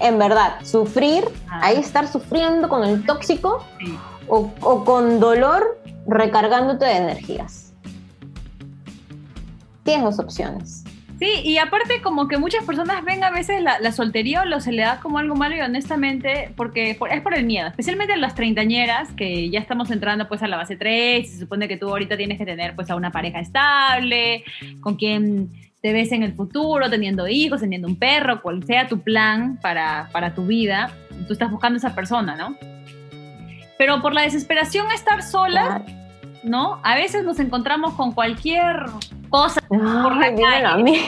En 0.00 0.18
verdad, 0.18 0.54
sufrir, 0.64 1.24
Ah. 1.50 1.60
ahí 1.64 1.76
estar 1.76 2.08
sufriendo 2.08 2.68
con 2.68 2.82
el 2.84 3.04
tóxico 3.04 3.62
o, 4.28 4.50
o 4.62 4.84
con 4.84 5.20
dolor 5.20 5.80
recargándote 6.06 6.84
de 6.86 6.96
energías. 6.96 7.72
Tienes 9.84 10.04
dos 10.04 10.18
opciones. 10.18 10.81
Sí, 11.22 11.40
y 11.44 11.58
aparte 11.58 12.02
como 12.02 12.26
que 12.26 12.36
muchas 12.36 12.64
personas 12.64 13.04
ven 13.04 13.22
a 13.22 13.30
veces 13.30 13.62
la, 13.62 13.78
la 13.78 13.92
soltería 13.92 14.42
o 14.42 14.44
la 14.44 14.58
soledad 14.60 14.98
como 14.98 15.18
algo 15.20 15.36
malo 15.36 15.54
y 15.54 15.60
honestamente, 15.60 16.50
porque 16.56 16.96
por- 16.98 17.12
es 17.12 17.20
por 17.20 17.32
el 17.34 17.44
miedo, 17.46 17.68
especialmente 17.68 18.16
las 18.16 18.34
treintañeras, 18.34 19.12
que 19.12 19.48
ya 19.48 19.60
estamos 19.60 19.92
entrando 19.92 20.26
pues 20.26 20.42
a 20.42 20.48
la 20.48 20.56
base 20.56 20.74
3, 20.74 21.30
se 21.30 21.38
supone 21.38 21.68
que 21.68 21.76
tú 21.76 21.88
ahorita 21.90 22.16
tienes 22.16 22.38
que 22.38 22.44
tener 22.44 22.74
pues 22.74 22.90
a 22.90 22.96
una 22.96 23.12
pareja 23.12 23.38
estable, 23.38 24.42
con 24.80 24.96
quien 24.96 25.52
te 25.80 25.92
ves 25.92 26.10
en 26.10 26.24
el 26.24 26.32
futuro, 26.32 26.90
teniendo 26.90 27.28
hijos, 27.28 27.60
teniendo 27.60 27.86
un 27.86 27.94
perro, 27.94 28.42
cual 28.42 28.64
sea 28.64 28.88
tu 28.88 29.00
plan 29.00 29.60
para, 29.62 30.08
para 30.10 30.34
tu 30.34 30.44
vida, 30.46 30.90
tú 31.28 31.34
estás 31.34 31.52
buscando 31.52 31.76
a 31.76 31.78
esa 31.78 31.94
persona, 31.94 32.34
¿no? 32.34 32.56
Pero 33.78 34.02
por 34.02 34.12
la 34.12 34.22
desesperación 34.22 34.90
a 34.90 34.94
estar 34.94 35.22
sola. 35.22 35.84
¿no? 36.44 36.80
A 36.82 36.96
veces 36.96 37.22
nos 37.22 37.38
encontramos 37.38 37.94
con 37.94 38.10
cualquier 38.10 38.86
cosa, 39.32 39.60
la 39.68 40.18
Ay, 40.20 40.34
dímelo 40.36 40.68
a 40.68 40.72
calle. 40.76 41.00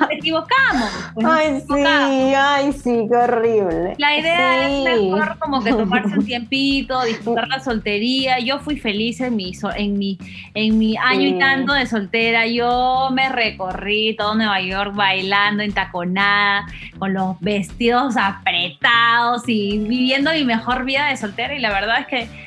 nos 0.00 0.10
equivocamos. 0.12 0.90
pues, 1.14 1.26
nos 1.26 1.34
Ay, 1.36 1.62
sí, 1.68 2.34
ay, 2.34 2.72
sí, 2.72 3.06
qué 3.10 3.16
horrible. 3.16 3.94
La 3.98 4.16
idea 4.18 4.68
Sí. 4.68 4.84
es 4.86 5.02
mejor 5.02 5.38
como 5.38 5.62
que 5.62 5.72
tomarse 5.72 6.18
un 6.18 6.24
tiempito, 6.24 7.02
disfrutar 7.04 7.48
la 7.48 7.60
soltería. 7.60 8.38
Yo 8.38 8.60
fui 8.60 8.78
feliz 8.78 9.20
en 9.20 9.36
mi, 9.36 9.52
en 9.76 9.98
mi, 9.98 10.18
en 10.54 10.78
mi 10.78 10.96
año 10.96 11.20
Sí. 11.20 11.26
y 11.34 11.38
tanto 11.38 11.72
de 11.74 11.84
soltera. 11.86 12.46
Yo 12.46 13.10
me 13.12 13.28
recorrí 13.28 14.16
todo 14.16 14.34
Nueva 14.36 14.60
York 14.62 14.94
bailando 14.94 15.62
entaconada, 15.62 16.66
con 16.98 17.12
los 17.12 17.38
vestidos 17.40 18.16
apretados 18.16 19.42
y 19.48 19.78
viviendo 19.78 20.30
mi 20.32 20.44
mejor 20.44 20.84
vida 20.84 21.08
de 21.08 21.16
soltera. 21.16 21.54
Y 21.54 21.58
la 21.58 21.70
verdad 21.72 22.00
es 22.00 22.06
que 22.06 22.45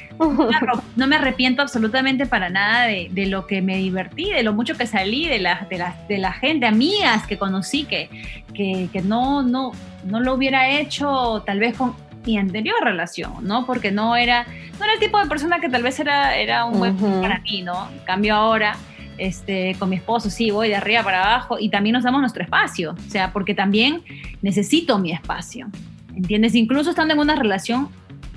no 0.95 1.07
me 1.07 1.15
arrepiento 1.15 1.61
absolutamente 1.61 2.25
para 2.25 2.49
nada 2.49 2.85
de, 2.85 3.09
de 3.11 3.25
lo 3.27 3.47
que 3.47 3.61
me 3.61 3.77
divertí, 3.77 4.29
de 4.31 4.43
lo 4.43 4.53
mucho 4.53 4.75
que 4.75 4.85
salí, 4.85 5.27
de 5.27 5.39
la, 5.39 5.65
de 5.69 5.77
la, 5.77 5.95
de 6.07 6.17
la 6.17 6.33
gente, 6.33 6.65
amigas 6.65 7.25
que 7.25 7.37
conocí, 7.37 7.85
que, 7.85 8.09
que, 8.53 8.89
que 8.91 9.01
no, 9.01 9.43
no, 9.43 9.71
no 10.05 10.19
lo 10.19 10.33
hubiera 10.33 10.69
hecho 10.69 11.43
tal 11.45 11.59
vez 11.59 11.77
con 11.77 11.95
mi 12.25 12.37
anterior 12.37 12.75
relación, 12.83 13.33
¿no? 13.43 13.65
Porque 13.65 13.91
no 13.91 14.15
era, 14.15 14.45
no 14.77 14.85
era 14.85 14.93
el 14.93 14.99
tipo 14.99 15.19
de 15.19 15.27
persona 15.27 15.59
que 15.59 15.69
tal 15.69 15.83
vez 15.83 15.99
era, 15.99 16.35
era 16.35 16.65
un 16.65 16.79
buen 16.79 16.95
Ujú. 16.95 17.21
para 17.21 17.39
mí, 17.39 17.61
¿no? 17.61 17.89
En 17.89 17.99
cambio 17.99 18.35
ahora, 18.35 18.75
este, 19.17 19.75
con 19.79 19.89
mi 19.89 19.95
esposo, 19.95 20.29
sí, 20.29 20.51
voy 20.51 20.67
de 20.67 20.75
arriba 20.75 21.03
para 21.03 21.23
abajo 21.23 21.57
y 21.59 21.69
también 21.69 21.93
nos 21.93 22.03
damos 22.03 22.21
nuestro 22.21 22.43
espacio, 22.43 22.91
o 22.91 23.09
sea, 23.09 23.31
porque 23.31 23.53
también 23.53 24.01
necesito 24.41 24.99
mi 24.99 25.11
espacio, 25.11 25.67
¿entiendes? 26.15 26.55
Incluso 26.55 26.89
estando 26.89 27.13
en 27.13 27.19
una 27.19 27.35
relación, 27.35 27.89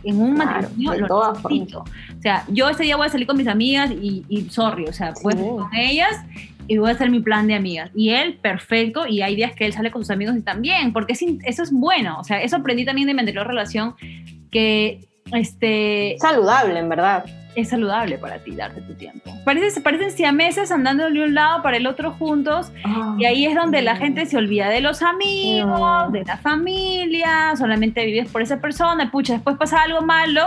en 0.05 0.21
un 0.21 0.35
Claro, 0.37 0.63
matrimonio, 0.69 1.01
lo 1.01 1.07
todas 1.07 1.45
necesito. 1.45 1.81
O 1.81 2.23
sea, 2.23 2.45
yo 2.49 2.69
este 2.69 2.83
día 2.85 2.97
voy 2.97 3.07
a 3.07 3.11
salir 3.11 3.27
con 3.27 3.37
mis 3.37 3.47
amigas 3.49 3.91
y, 3.91 4.25
y 4.29 4.43
sorry, 4.51 4.85
o 4.87 4.93
sea, 4.93 5.13
voy 5.23 5.35
Sí. 5.35 5.39
con 5.41 5.75
ellas 5.75 6.17
y 6.69 6.79
voy 6.79 6.91
a 6.91 6.93
hacer 6.95 7.11
mi 7.11 7.21
plan 7.21 7.47
de 7.47 7.55
amigas. 7.55 7.91
Y 7.95 8.11
él, 8.11 8.39
perfecto, 8.41 9.07
y 9.07 9.21
hay 9.23 9.35
días 9.37 9.53
que 9.55 9.67
él 9.67 9.73
sale 9.73 9.91
con 9.91 10.03
sus 10.03 10.11
amigos 10.11 10.37
y 10.37 10.43
también, 10.43 10.93
porque 10.93 11.13
es 11.15 11.23
eso 11.45 11.63
es 11.63 11.73
bueno. 11.73 12.19
O 12.21 12.25
sea, 12.25 12.41
eso 12.43 12.57
aprendí 12.57 12.85
también 12.85 13.07
de 13.09 13.15
mi 13.15 13.21
anterior 13.21 13.47
relación, 13.47 13.95
que 14.51 15.01
este, 15.33 16.17
Saludable, 16.21 16.79
en 16.79 16.89
verdad. 16.89 17.25
Es 17.55 17.69
saludable 17.71 18.19
para 18.19 18.39
ti 18.39 18.53
darte 18.55 18.81
tu 18.83 18.95
tiempo. 18.95 19.31
Parecen, 19.45 19.83
parecen 19.83 20.11
siameses 20.11 20.71
andando 20.73 21.11
de 21.11 21.23
un 21.25 21.35
lado 21.35 21.63
para 21.63 21.77
el 21.77 21.87
otro 21.87 22.13
juntos, 22.13 22.73
y 23.19 23.25
ahí 23.25 23.47
es 23.47 23.55
donde 23.55 23.83
la 23.83 23.97
gente 23.97 24.27
se 24.27 24.37
olvida 24.37 24.69
de 24.69 24.81
los 24.81 25.03
amigos, 25.03 25.79
No. 25.81 26.11
de 26.11 26.25
la 26.25 26.37
familia, 26.39 27.55
solamente 27.57 28.05
vives 28.07 28.31
por 28.31 28.43
esa 28.43 28.61
persona, 28.61 29.11
pucha, 29.11 29.35
después 29.35 29.57
pasa 29.57 29.83
algo 29.83 30.01
malo, 30.03 30.43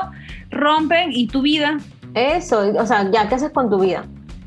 rompen 0.49 1.11
y 1.11 1.27
tu 1.27 1.41
vida. 1.41 1.77
Eso, 2.13 2.73
o 2.79 2.85
sea, 2.85 3.09
ya, 3.11 3.27
¿qué 3.27 3.35
haces 3.35 3.51
con 3.51 3.69
tu 3.69 3.79
vida? 3.79 4.05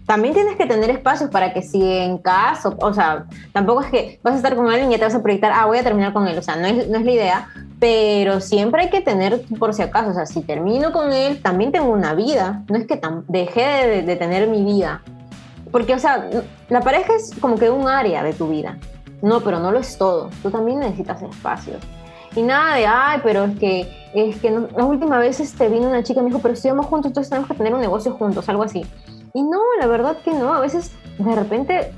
También 0.08 0.32
tienes 0.32 0.56
que 0.56 0.64
tener 0.64 0.88
espacios 0.88 1.28
para 1.28 1.52
que 1.52 1.60
si 1.60 1.82
en 1.82 2.16
caso, 2.16 2.74
o 2.80 2.94
sea, 2.94 3.26
tampoco 3.52 3.82
es 3.82 3.88
que 3.90 4.20
vas 4.22 4.32
a 4.32 4.36
estar 4.38 4.56
con 4.56 4.70
alguien 4.70 4.90
y 4.90 4.96
te 4.96 5.04
vas 5.04 5.14
a 5.14 5.22
proyectar, 5.22 5.52
ah, 5.54 5.66
voy 5.66 5.76
a 5.76 5.82
terminar 5.82 6.14
con 6.14 6.26
él, 6.26 6.38
o 6.38 6.40
sea, 6.40 6.56
no 6.56 6.66
es, 6.66 6.88
no 6.88 6.96
es 6.96 7.04
la 7.04 7.10
idea, 7.10 7.48
pero 7.78 8.40
siempre 8.40 8.84
hay 8.84 8.88
que 8.88 9.02
tener 9.02 9.42
por 9.58 9.74
si 9.74 9.82
acaso, 9.82 10.08
o 10.08 10.14
sea, 10.14 10.24
si 10.24 10.40
termino 10.40 10.92
con 10.92 11.12
él, 11.12 11.42
también 11.42 11.72
tengo 11.72 11.90
una 11.92 12.14
vida, 12.14 12.62
no 12.70 12.78
es 12.78 12.86
que 12.86 12.98
dejé 13.28 13.60
de, 13.86 14.02
de 14.02 14.16
tener 14.16 14.48
mi 14.48 14.64
vida, 14.64 15.02
porque, 15.70 15.92
o 15.92 15.98
sea, 15.98 16.26
la 16.70 16.80
pareja 16.80 17.12
es 17.14 17.30
como 17.38 17.56
que 17.56 17.68
un 17.68 17.86
área 17.86 18.22
de 18.22 18.32
tu 18.32 18.48
vida, 18.48 18.78
no, 19.20 19.40
pero 19.40 19.60
no 19.60 19.72
lo 19.72 19.78
es 19.78 19.98
todo, 19.98 20.30
tú 20.42 20.50
también 20.50 20.80
necesitas 20.80 21.20
espacios. 21.20 21.82
Y 22.34 22.40
nada 22.42 22.76
de, 22.76 22.86
ay, 22.86 23.20
pero 23.22 23.44
es 23.44 23.58
que, 23.58 24.10
es 24.14 24.36
que 24.36 24.50
no- 24.50 24.68
la 24.74 24.84
última 24.84 25.18
vez 25.18 25.38
este, 25.38 25.68
vino 25.68 25.86
una 25.86 26.02
chica 26.02 26.20
y 26.20 26.22
me 26.22 26.30
dijo, 26.30 26.40
pero 26.40 26.54
estudiamos 26.54 26.86
juntos, 26.86 27.10
entonces 27.10 27.28
tenemos 27.28 27.46
que 27.50 27.56
tener 27.58 27.74
un 27.74 27.80
negocio 27.82 28.12
juntos, 28.12 28.48
algo 28.48 28.62
así. 28.62 28.86
Y 29.38 29.44
no, 29.44 29.60
la 29.78 29.86
verdad 29.86 30.16
que 30.24 30.32
no, 30.32 30.52
a 30.52 30.58
veces 30.58 30.90
de 31.16 31.32
repente 31.36 31.92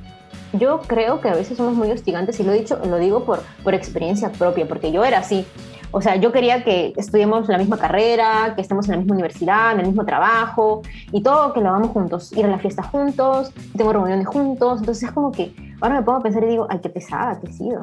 yo 0.53 0.81
creo 0.87 1.23
que 1.23 1.31
a 1.31 1.35
veces 1.35 1.57
somos 1.57 1.73
muy 1.73 1.91
hostigantes 1.91 2.39
y 2.39 2.43
lo 2.43 2.53
he 2.53 2.59
dicho, 2.59 2.79
lo 2.85 2.99
digo 2.99 3.25
por, 3.25 3.41
por 3.65 3.73
experiencia 3.73 4.31
propia, 4.31 4.69
porque 4.69 4.93
yo 4.93 5.03
era 5.05 5.21
así. 5.21 5.47
O 5.91 6.03
sea, 6.03 6.17
yo 6.17 6.33
quería 6.33 6.63
que 6.65 6.93
estudiemos 6.99 7.49
la 7.49 7.57
misma 7.57 7.79
carrera, 7.79 8.53
que 8.55 8.61
estemos 8.61 8.85
en 8.89 8.91
la 8.91 8.97
misma 8.99 9.15
universidad, 9.15 9.73
en 9.73 9.81
el 9.81 9.87
mismo 9.87 10.05
trabajo 10.05 10.83
y 11.13 11.23
todo, 11.23 11.55
que 11.55 11.63
lo 11.63 11.71
hagamos 11.71 11.93
juntos, 11.93 12.31
ir 12.33 12.45
a 12.45 12.49
la 12.49 12.59
fiesta 12.59 12.83
juntos, 12.83 13.53
tengo 13.75 13.95
reuniones 13.95 14.27
juntos. 14.27 14.81
Entonces 14.81 15.09
es 15.09 15.13
como 15.13 15.33
que 15.33 15.55
ahora 15.81 15.97
me 15.97 16.03
pongo 16.03 16.19
a 16.19 16.23
pensar 16.23 16.43
y 16.45 16.47
digo, 16.49 16.67
ay, 16.71 16.79
qué 16.81 16.89
pesada 16.89 17.39
que 17.41 17.49
he 17.49 17.53
sido. 17.53 17.81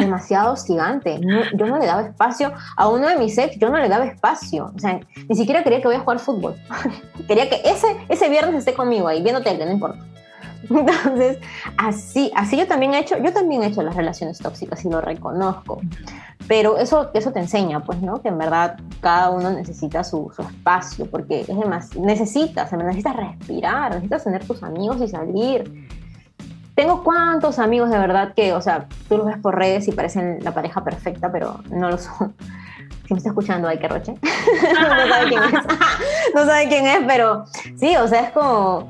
Demasiado 0.00 0.52
hostigante. 0.52 1.18
No- 1.20 1.42
yo 1.54 1.66
no 1.66 1.78
le 1.78 1.86
daba 1.86 2.02
espacio 2.02 2.52
a 2.76 2.88
uno 2.88 3.08
de 3.08 3.16
mis 3.16 3.36
ex, 3.38 3.58
yo 3.58 3.70
no 3.70 3.78
le 3.78 3.88
daba 3.88 4.04
espacio. 4.06 4.72
O 4.74 4.78
sea, 4.78 5.00
ni 5.28 5.34
siquiera 5.36 5.62
quería 5.62 5.80
que 5.80 5.88
vaya 5.88 6.00
a 6.00 6.02
jugar 6.02 6.18
fútbol. 6.18 6.54
quería 7.28 7.48
que 7.48 7.60
ese, 7.64 7.86
ese 8.08 8.28
viernes 8.28 8.54
esté 8.56 8.74
conmigo 8.74 9.08
ahí, 9.08 9.22
viendo 9.22 9.42
tele, 9.42 9.64
no 9.66 9.72
importa. 9.72 9.98
Entonces, 10.70 11.38
así, 11.76 12.32
así 12.34 12.56
yo 12.56 12.66
también 12.66 12.94
he 12.94 12.98
hecho, 13.00 13.18
yo 13.18 13.32
también 13.34 13.62
he 13.62 13.66
hecho 13.66 13.82
las 13.82 13.94
relaciones 13.94 14.38
tóxicas 14.38 14.82
y 14.84 14.88
lo 14.88 15.00
reconozco. 15.02 15.80
Pero 16.48 16.78
eso, 16.78 17.10
eso 17.14 17.32
te 17.32 17.40
enseña, 17.40 17.80
pues, 17.84 18.00
¿no? 18.02 18.20
Que 18.22 18.28
en 18.28 18.38
verdad 18.38 18.78
cada 19.00 19.30
uno 19.30 19.50
necesita 19.50 20.04
su, 20.04 20.30
su 20.34 20.42
espacio, 20.42 21.06
porque 21.10 21.40
es 21.42 21.46
demás, 21.48 21.94
necesitas, 21.96 22.72
necesitas 22.72 23.16
respirar, 23.16 23.90
necesitas 23.92 24.24
tener 24.24 24.46
tus 24.46 24.62
amigos 24.62 25.00
y 25.02 25.08
salir. 25.08 25.86
Tengo 26.74 27.04
cuantos 27.04 27.58
amigos 27.58 27.90
de 27.90 27.98
verdad 27.98 28.34
que, 28.34 28.52
o 28.52 28.60
sea, 28.60 28.86
tú 29.08 29.18
los 29.18 29.26
ves 29.26 29.38
por 29.38 29.56
redes 29.56 29.86
y 29.88 29.92
parecen 29.92 30.38
la 30.42 30.52
pareja 30.52 30.82
perfecta, 30.82 31.30
pero 31.30 31.60
no 31.70 31.90
lo 31.90 31.98
son. 31.98 32.34
Si 33.06 33.12
me 33.14 33.18
está 33.18 33.30
escuchando, 33.30 33.68
hay 33.68 33.78
que 33.78 33.86
roche. 33.86 34.14
no 34.22 35.08
sabe 35.08 35.28
quién 35.28 35.42
es. 35.42 35.52
no 36.34 36.44
sabe 36.46 36.68
quién 36.68 36.86
es, 36.86 36.98
pero 37.06 37.44
sí, 37.76 37.94
o 37.96 38.08
sea, 38.08 38.20
es 38.22 38.30
como, 38.32 38.88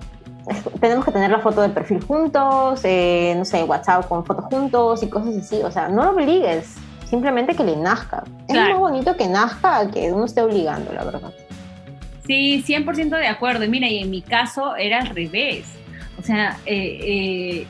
es- 0.49 0.81
tenemos 0.81 1.05
que 1.05 1.11
tener 1.13 1.31
la 1.31 1.41
foto 1.41 1.61
del 1.63 1.73
perfil 1.73 2.03
juntos, 2.05 2.81
eh, 2.85 3.35
no 3.37 3.45
sé, 3.45 3.65
WhatsApp 3.65 4.09
con 4.09 4.25
fotos 4.25 4.45
juntos 4.47 5.03
y 5.03 5.09
cosas 5.09 5.37
así. 5.37 5.61
O 5.63 5.71
sea, 5.71 5.89
no 5.89 6.05
lo 6.05 6.11
obligues, 6.13 6.77
simplemente 7.09 7.55
que 7.55 7.65
le 7.65 7.77
nazca. 7.77 8.23
Es 8.49 8.55
Claro. 8.55 8.71
más 8.71 8.79
bonito 8.81 9.17
que 9.17 9.27
nazca 9.29 9.91
que 9.91 10.11
uno 10.13 10.25
esté 10.25 10.41
obligando, 10.43 10.93
la 10.93 11.05
verdad. 11.05 11.33
Sí, 12.27 12.63
100% 12.67 13.19
de 13.19 13.27
acuerdo. 13.27 13.65
Y 13.65 13.69
mira, 13.69 13.89
y 13.89 13.99
en 13.99 14.11
mi 14.11 14.23
caso 14.23 14.77
era 14.77 15.01
al 15.01 15.09
revés. 15.09 15.67
Sea, 16.25 16.59
eh, 16.65 16.99
eh, 17.03 17.67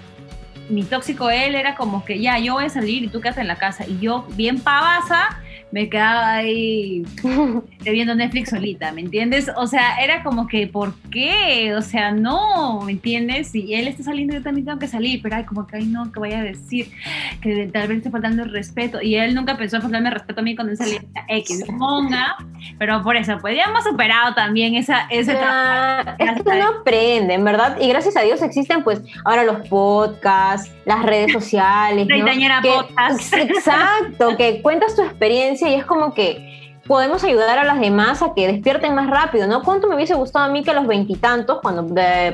mi 0.69 0.85
tóxico 0.85 1.29
él 1.29 1.55
era 1.55 1.75
como 1.75 2.05
que 2.05 2.21
ya, 2.21 2.39
yo 2.39 2.55
voy 2.55 2.65
a 2.65 2.69
salir 2.69 3.03
y 3.03 3.09
tú 3.09 3.21
quédate 3.21 3.41
en 3.41 3.49
la 3.49 3.57
casa. 3.57 3.85
Y 3.87 3.99
yo, 3.99 4.27
bien 4.31 4.61
pavasa, 4.61 5.43
me 5.75 5.89
quedaba 5.89 6.35
ahí 6.35 7.03
eh, 7.85 7.91
viendo 7.91 8.15
Netflix 8.15 8.51
solita, 8.51 8.93
¿me 8.93 9.01
entiendes? 9.01 9.51
O 9.57 9.67
sea, 9.67 9.97
era 9.97 10.23
como 10.23 10.47
que, 10.47 10.69
¿por 10.69 10.95
qué? 11.11 11.75
O 11.75 11.83
sea, 11.83 12.13
no, 12.13 12.83
¿me 12.83 12.93
entiendes? 12.93 13.49
Si 13.49 13.75
él 13.75 13.89
está 13.89 14.05
saliendo, 14.05 14.35
yo 14.35 14.43
también 14.43 14.67
tengo 14.67 14.79
que 14.79 14.87
salir, 14.87 15.21
pero 15.21 15.35
ay, 15.35 15.43
como 15.43 15.67
que, 15.67 15.79
ay, 15.79 15.87
no, 15.87 16.13
que 16.13 16.21
vaya 16.21 16.39
a 16.39 16.43
decir 16.45 16.93
que 17.41 17.69
tal 17.73 17.89
vez 17.89 17.97
esté 17.99 18.11
faltando 18.11 18.45
el 18.45 18.53
respeto. 18.53 19.03
Y 19.03 19.17
él 19.17 19.35
nunca 19.35 19.57
pensó 19.57 19.77
en 19.77 19.83
faltarme 19.83 20.11
respeto 20.11 20.43
a 20.43 20.45
mí 20.45 20.55
cuando 20.55 20.71
él 20.71 20.79
salía 20.79 21.03
X, 21.27 21.65
monga. 21.69 22.37
pero 22.79 23.03
por 23.03 23.17
eso, 23.17 23.37
pues 23.41 23.57
ya 23.57 23.65
hemos 23.65 23.83
superado 23.83 24.33
también 24.33 24.77
esa, 24.77 25.09
ese 25.11 25.33
ya, 25.33 26.15
Es 26.21 26.41
que 26.41 26.49
uno 26.51 26.69
aprende, 26.69 27.35
en 27.35 27.43
verdad, 27.43 27.79
y 27.81 27.89
gracias 27.89 28.17
a 28.17 28.21
Dios 28.21 28.41
existen 28.43 28.85
pues 28.85 29.03
ahora 29.25 29.43
los 29.43 29.67
podcasts, 29.67 30.71
las 30.85 31.03
redes 31.03 31.33
sociales. 31.33 32.07
¿no? 32.07 32.27
podcast. 32.63 33.35
Exacto, 33.35 34.37
que 34.37 34.63
cuentas 34.63 34.95
tu 34.95 35.03
experiencia 35.03 35.64
y 35.69 35.75
es 35.75 35.85
como 35.85 36.15
que 36.15 36.79
podemos 36.87 37.25
ayudar 37.25 37.59
a 37.59 37.65
las 37.65 37.81
demás 37.81 38.23
a 38.23 38.35
que 38.35 38.47
despierten 38.47 38.95
más 38.95 39.09
rápido, 39.09 39.47
¿no? 39.47 39.63
¿Cuánto 39.63 39.89
me 39.89 39.95
hubiese 39.95 40.15
gustado 40.15 40.45
a 40.45 40.49
mí 40.49 40.63
que 40.63 40.71
a 40.71 40.75
los 40.75 40.87
veintitantos, 40.87 41.61
cuando 41.63 41.87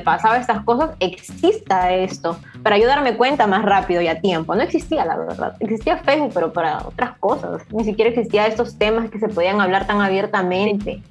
pasaba 0.03 0.37
estas 0.37 0.63
cosas, 0.65 0.91
exista 0.99 1.93
esto? 1.93 2.37
Para 2.61 2.77
yo 2.77 2.87
darme 2.87 3.15
cuenta 3.15 3.47
más 3.47 3.63
rápido 3.63 4.01
y 4.01 4.07
a 4.07 4.19
tiempo. 4.19 4.53
No 4.53 4.61
existía, 4.61 5.05
la 5.05 5.17
verdad. 5.17 5.55
Existía 5.59 5.97
Facebook, 5.97 6.31
pero 6.33 6.51
para 6.51 6.79
otras 6.85 7.17
cosas. 7.19 7.61
Ni 7.71 7.85
siquiera 7.85 8.09
existía 8.09 8.45
estos 8.45 8.77
temas 8.77 9.09
que 9.09 9.19
se 9.19 9.29
podían 9.29 9.61
hablar 9.61 9.87
tan 9.87 10.01
abiertamente 10.01 11.01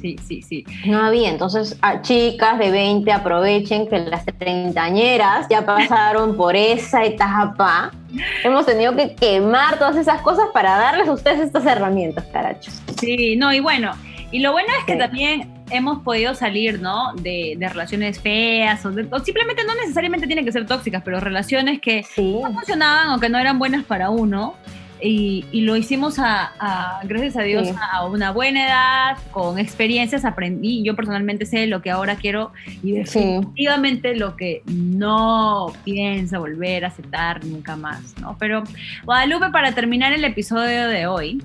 sí, 0.00 0.16
sí, 0.26 0.42
sí. 0.42 0.64
No 0.86 0.98
había, 1.04 1.28
entonces 1.30 1.76
a 1.82 2.02
chicas 2.02 2.58
de 2.58 2.70
20 2.70 3.10
aprovechen 3.12 3.88
que 3.88 3.98
las 4.00 4.24
treintañeras 4.24 5.46
ya 5.48 5.64
pasaron 5.64 6.36
por 6.36 6.56
esa 6.56 7.04
etapa. 7.04 7.90
Hemos 8.42 8.66
tenido 8.66 8.94
que 8.96 9.14
quemar 9.14 9.78
todas 9.78 9.96
esas 9.96 10.20
cosas 10.22 10.46
para 10.52 10.76
darles 10.76 11.08
a 11.08 11.12
ustedes 11.12 11.40
estas 11.40 11.66
herramientas, 11.66 12.24
carachos. 12.32 12.82
Sí, 12.98 13.36
no, 13.36 13.52
y 13.52 13.60
bueno, 13.60 13.92
y 14.30 14.40
lo 14.40 14.52
bueno 14.52 14.68
es 14.78 14.84
que 14.84 14.96
también 14.96 15.50
hemos 15.70 16.02
podido 16.02 16.34
salir, 16.34 16.80
¿no? 16.80 17.14
De, 17.14 17.56
relaciones 17.58 18.20
feas 18.20 18.84
o, 18.84 18.92
simplemente 18.92 19.64
no 19.64 19.74
necesariamente 19.74 20.26
tienen 20.26 20.44
que 20.44 20.52
ser 20.52 20.66
tóxicas, 20.66 21.02
pero 21.04 21.20
relaciones 21.20 21.80
que 21.80 22.04
no 22.16 22.52
funcionaban 22.52 23.10
o 23.10 23.20
que 23.20 23.28
no 23.28 23.38
eran 23.38 23.58
buenas 23.58 23.84
para 23.84 24.10
uno 24.10 24.54
y, 25.02 25.44
lo 25.52 25.76
hicimos 25.76 26.18
a, 26.18 27.00
gracias 27.04 27.36
a 27.36 27.42
Dios 27.42 27.68
a 27.92 28.06
una 28.06 28.30
buena 28.30 28.66
edad, 28.66 29.18
con 29.30 29.58
experiencias, 29.58 30.24
aprendí, 30.24 30.82
yo 30.82 30.96
personalmente 30.96 31.46
sé 31.46 31.66
lo 31.66 31.82
que 31.82 31.90
ahora 31.90 32.16
quiero 32.16 32.52
y 32.82 32.92
definitivamente 32.92 34.16
lo 34.16 34.36
que 34.36 34.62
no 34.66 35.72
pienso 35.84 36.40
volver 36.40 36.84
a 36.84 36.88
aceptar 36.88 37.44
nunca 37.44 37.76
más, 37.76 38.14
¿no? 38.20 38.36
Pero 38.38 38.64
Guadalupe, 39.04 39.50
para 39.50 39.72
terminar 39.72 40.12
el 40.12 40.24
episodio 40.24 40.88
de 40.88 41.06
hoy, 41.06 41.42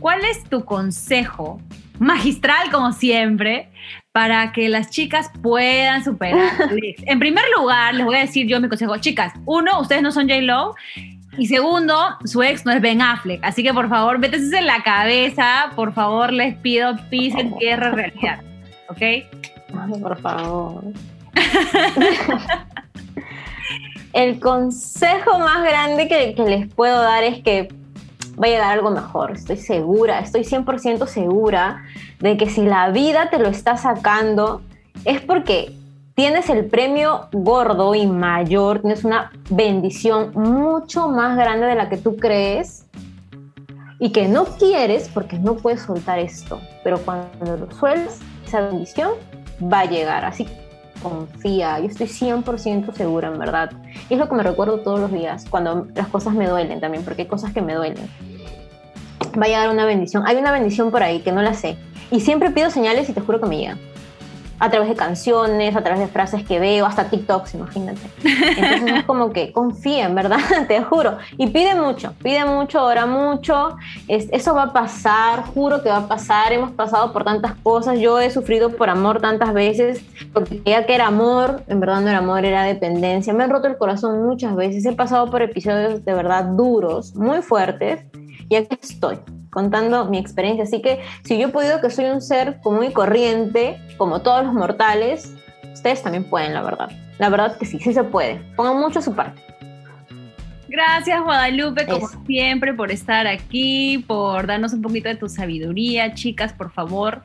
¿cuál 0.00 0.24
es 0.24 0.44
tu 0.44 0.64
consejo 0.64 1.60
magistral 1.98 2.70
como 2.70 2.92
siempre 2.92 3.68
para 4.10 4.52
que 4.52 4.68
las 4.68 4.90
chicas 4.90 5.30
puedan 5.42 6.04
superar. 6.04 6.52
en 7.06 7.18
primer 7.18 7.44
lugar, 7.56 7.94
les 7.94 8.04
voy 8.04 8.16
a 8.16 8.20
decir 8.20 8.46
yo 8.46 8.60
mi 8.60 8.68
consejo, 8.68 8.96
chicas, 8.98 9.32
uno, 9.46 9.80
ustedes 9.80 10.02
no 10.02 10.12
son 10.12 10.28
J-Lo 10.28 10.74
y 11.38 11.46
segundo, 11.46 11.96
su 12.24 12.42
ex 12.42 12.66
no 12.66 12.72
es 12.72 12.80
Ben 12.80 13.00
Affleck. 13.00 13.42
Así 13.42 13.62
que 13.62 13.72
por 13.72 13.88
favor, 13.88 14.18
métese 14.18 14.58
en 14.58 14.66
la 14.66 14.82
cabeza. 14.82 15.72
Por 15.74 15.94
favor, 15.94 16.32
les 16.32 16.56
pido 16.56 16.96
pis 17.08 17.34
en 17.34 17.56
tierra 17.58 17.90
realidad. 17.90 18.40
¿Ok? 18.88 19.00
por 20.00 20.20
favor. 20.20 20.84
El 24.12 24.38
consejo 24.40 25.38
más 25.38 25.64
grande 25.64 26.06
que, 26.06 26.34
que, 26.34 26.42
les 26.42 26.68
puedo 26.68 27.00
dar 27.00 27.24
es 27.24 27.42
que 27.42 27.68
va 28.38 28.46
a 28.46 28.50
llegar 28.50 28.72
algo 28.72 28.90
mejor. 28.90 29.32
Estoy 29.32 29.56
segura, 29.56 30.18
estoy 30.18 30.42
100% 30.42 31.06
segura 31.06 31.82
de 32.20 32.36
que 32.36 32.50
si 32.50 32.62
la 32.62 32.90
vida 32.90 33.30
te 33.30 33.38
lo 33.38 33.48
está 33.48 33.78
sacando, 33.78 34.60
es 35.06 35.22
porque 35.22 35.74
tienes 36.14 36.50
el 36.50 36.66
premio 36.66 37.28
gordo 37.32 37.94
y 37.94 38.06
mayor, 38.06 38.80
tienes 38.80 39.04
una 39.04 39.32
bendición 39.50 40.32
mucho 40.34 41.08
más 41.08 41.36
grande 41.36 41.66
de 41.66 41.74
la 41.74 41.88
que 41.88 41.96
tú 41.96 42.16
crees 42.16 42.86
y 43.98 44.10
que 44.10 44.28
no 44.28 44.44
quieres 44.44 45.08
porque 45.08 45.38
no 45.38 45.56
puedes 45.56 45.82
soltar 45.82 46.18
esto. 46.18 46.60
Pero 46.84 46.98
cuando 46.98 47.56
lo 47.56 47.70
sueltas, 47.70 48.20
esa 48.46 48.60
bendición 48.62 49.12
va 49.72 49.80
a 49.80 49.84
llegar. 49.86 50.24
Así 50.24 50.46
confía, 51.02 51.78
yo 51.80 51.86
estoy 51.86 52.06
100% 52.06 52.92
segura, 52.94 53.28
en 53.28 53.38
verdad. 53.38 53.70
Y 54.08 54.14
es 54.14 54.20
lo 54.20 54.28
que 54.28 54.34
me 54.34 54.42
recuerdo 54.42 54.80
todos 54.80 55.00
los 55.00 55.12
días, 55.12 55.46
cuando 55.48 55.86
las 55.94 56.08
cosas 56.08 56.34
me 56.34 56.46
duelen 56.46 56.80
también, 56.80 57.04
porque 57.04 57.22
hay 57.22 57.28
cosas 57.28 57.52
que 57.52 57.62
me 57.62 57.74
duelen. 57.74 58.08
Va 59.40 59.46
a 59.46 59.48
llegar 59.48 59.70
una 59.70 59.86
bendición. 59.86 60.24
Hay 60.26 60.36
una 60.36 60.52
bendición 60.52 60.90
por 60.90 61.02
ahí 61.02 61.20
que 61.20 61.32
no 61.32 61.40
la 61.40 61.54
sé. 61.54 61.76
Y 62.10 62.20
siempre 62.20 62.50
pido 62.50 62.70
señales 62.70 63.08
y 63.08 63.12
te 63.12 63.20
juro 63.20 63.40
que 63.40 63.46
me 63.46 63.56
llegan 63.56 63.91
a 64.58 64.70
través 64.70 64.88
de 64.88 64.94
canciones, 64.94 65.74
a 65.74 65.82
través 65.82 66.00
de 66.00 66.06
frases 66.06 66.44
que 66.44 66.58
veo, 66.58 66.86
hasta 66.86 67.10
TikToks, 67.10 67.54
imagínate. 67.54 68.00
Entonces 68.22 68.98
es 68.98 69.04
como 69.04 69.32
que 69.32 69.52
confía, 69.52 70.06
en 70.06 70.14
verdad, 70.14 70.38
te 70.68 70.82
juro. 70.82 71.18
Y 71.36 71.48
pide 71.48 71.74
mucho, 71.74 72.14
pide 72.22 72.44
mucho, 72.44 72.84
ora 72.84 73.06
mucho. 73.06 73.76
Es, 74.08 74.28
eso 74.32 74.54
va 74.54 74.64
a 74.64 74.72
pasar, 74.72 75.44
juro 75.46 75.82
que 75.82 75.88
va 75.88 75.98
a 75.98 76.08
pasar. 76.08 76.52
Hemos 76.52 76.70
pasado 76.72 77.12
por 77.12 77.24
tantas 77.24 77.54
cosas. 77.62 77.98
Yo 77.98 78.20
he 78.20 78.30
sufrido 78.30 78.70
por 78.70 78.88
amor 78.88 79.20
tantas 79.20 79.52
veces, 79.52 80.04
porque 80.32 80.62
creía 80.62 80.86
que 80.86 80.94
era 80.94 81.08
amor, 81.08 81.62
en 81.66 81.80
verdad 81.80 82.00
no 82.00 82.08
era 82.08 82.18
amor, 82.18 82.44
era 82.44 82.62
dependencia. 82.62 83.32
Me 83.32 83.44
han 83.44 83.50
roto 83.50 83.66
el 83.66 83.76
corazón 83.76 84.24
muchas 84.24 84.54
veces. 84.54 84.84
He 84.84 84.92
pasado 84.92 85.30
por 85.30 85.42
episodios 85.42 86.04
de 86.04 86.14
verdad 86.14 86.44
duros, 86.44 87.14
muy 87.14 87.42
fuertes, 87.42 88.04
y 88.48 88.56
aquí 88.56 88.78
estoy 88.80 89.18
contando 89.52 90.06
mi 90.06 90.18
experiencia. 90.18 90.64
Así 90.64 90.80
que 90.80 91.00
si 91.22 91.38
yo 91.38 91.48
he 91.48 91.50
podido 91.50 91.80
que 91.80 91.90
soy 91.90 92.06
un 92.06 92.20
ser 92.20 92.58
común 92.60 92.84
y 92.84 92.92
corriente, 92.92 93.78
como 93.98 94.22
todos 94.22 94.44
los 94.44 94.54
mortales, 94.54 95.34
ustedes 95.72 96.02
también 96.02 96.24
pueden, 96.24 96.54
la 96.54 96.62
verdad. 96.62 96.90
La 97.18 97.28
verdad 97.28 97.56
que 97.58 97.66
sí, 97.66 97.78
sí 97.78 97.92
se 97.92 98.02
puede. 98.02 98.40
Pongan 98.56 98.80
mucho 98.80 98.98
a 98.98 99.02
su 99.02 99.14
parte. 99.14 99.40
Gracias 100.68 101.22
Guadalupe, 101.22 101.86
como 101.86 102.08
siempre, 102.24 102.72
por 102.72 102.90
estar 102.90 103.26
aquí, 103.26 104.02
por 104.08 104.46
darnos 104.46 104.72
un 104.72 104.80
poquito 104.80 105.10
de 105.10 105.16
tu 105.16 105.28
sabiduría. 105.28 106.14
Chicas, 106.14 106.54
por 106.54 106.72
favor, 106.72 107.20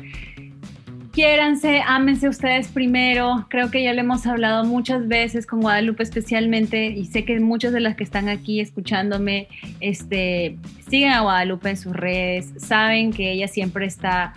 quiéranse, 1.17 1.81
ámense 1.83 2.29
ustedes 2.29 2.67
primero. 2.67 3.47
Creo 3.49 3.71
que 3.71 3.81
ya 3.81 3.91
lo 3.91 4.01
hemos 4.01 4.27
hablado 4.27 4.63
muchas 4.65 5.07
veces 5.07 5.47
con 5.47 5.61
Guadalupe 5.61 6.03
especialmente 6.03 6.89
y 6.89 7.05
sé 7.05 7.25
que 7.25 7.39
muchas 7.39 7.73
de 7.73 7.79
las 7.79 7.95
que 7.95 8.03
están 8.03 8.29
aquí 8.29 8.59
escuchándome 8.59 9.47
este, 9.79 10.59
siguen 10.87 11.13
a 11.13 11.21
Guadalupe 11.21 11.71
en 11.71 11.77
sus 11.77 11.93
redes, 11.93 12.53
saben 12.57 13.11
que 13.11 13.31
ella 13.31 13.47
siempre 13.47 13.87
está 13.87 14.35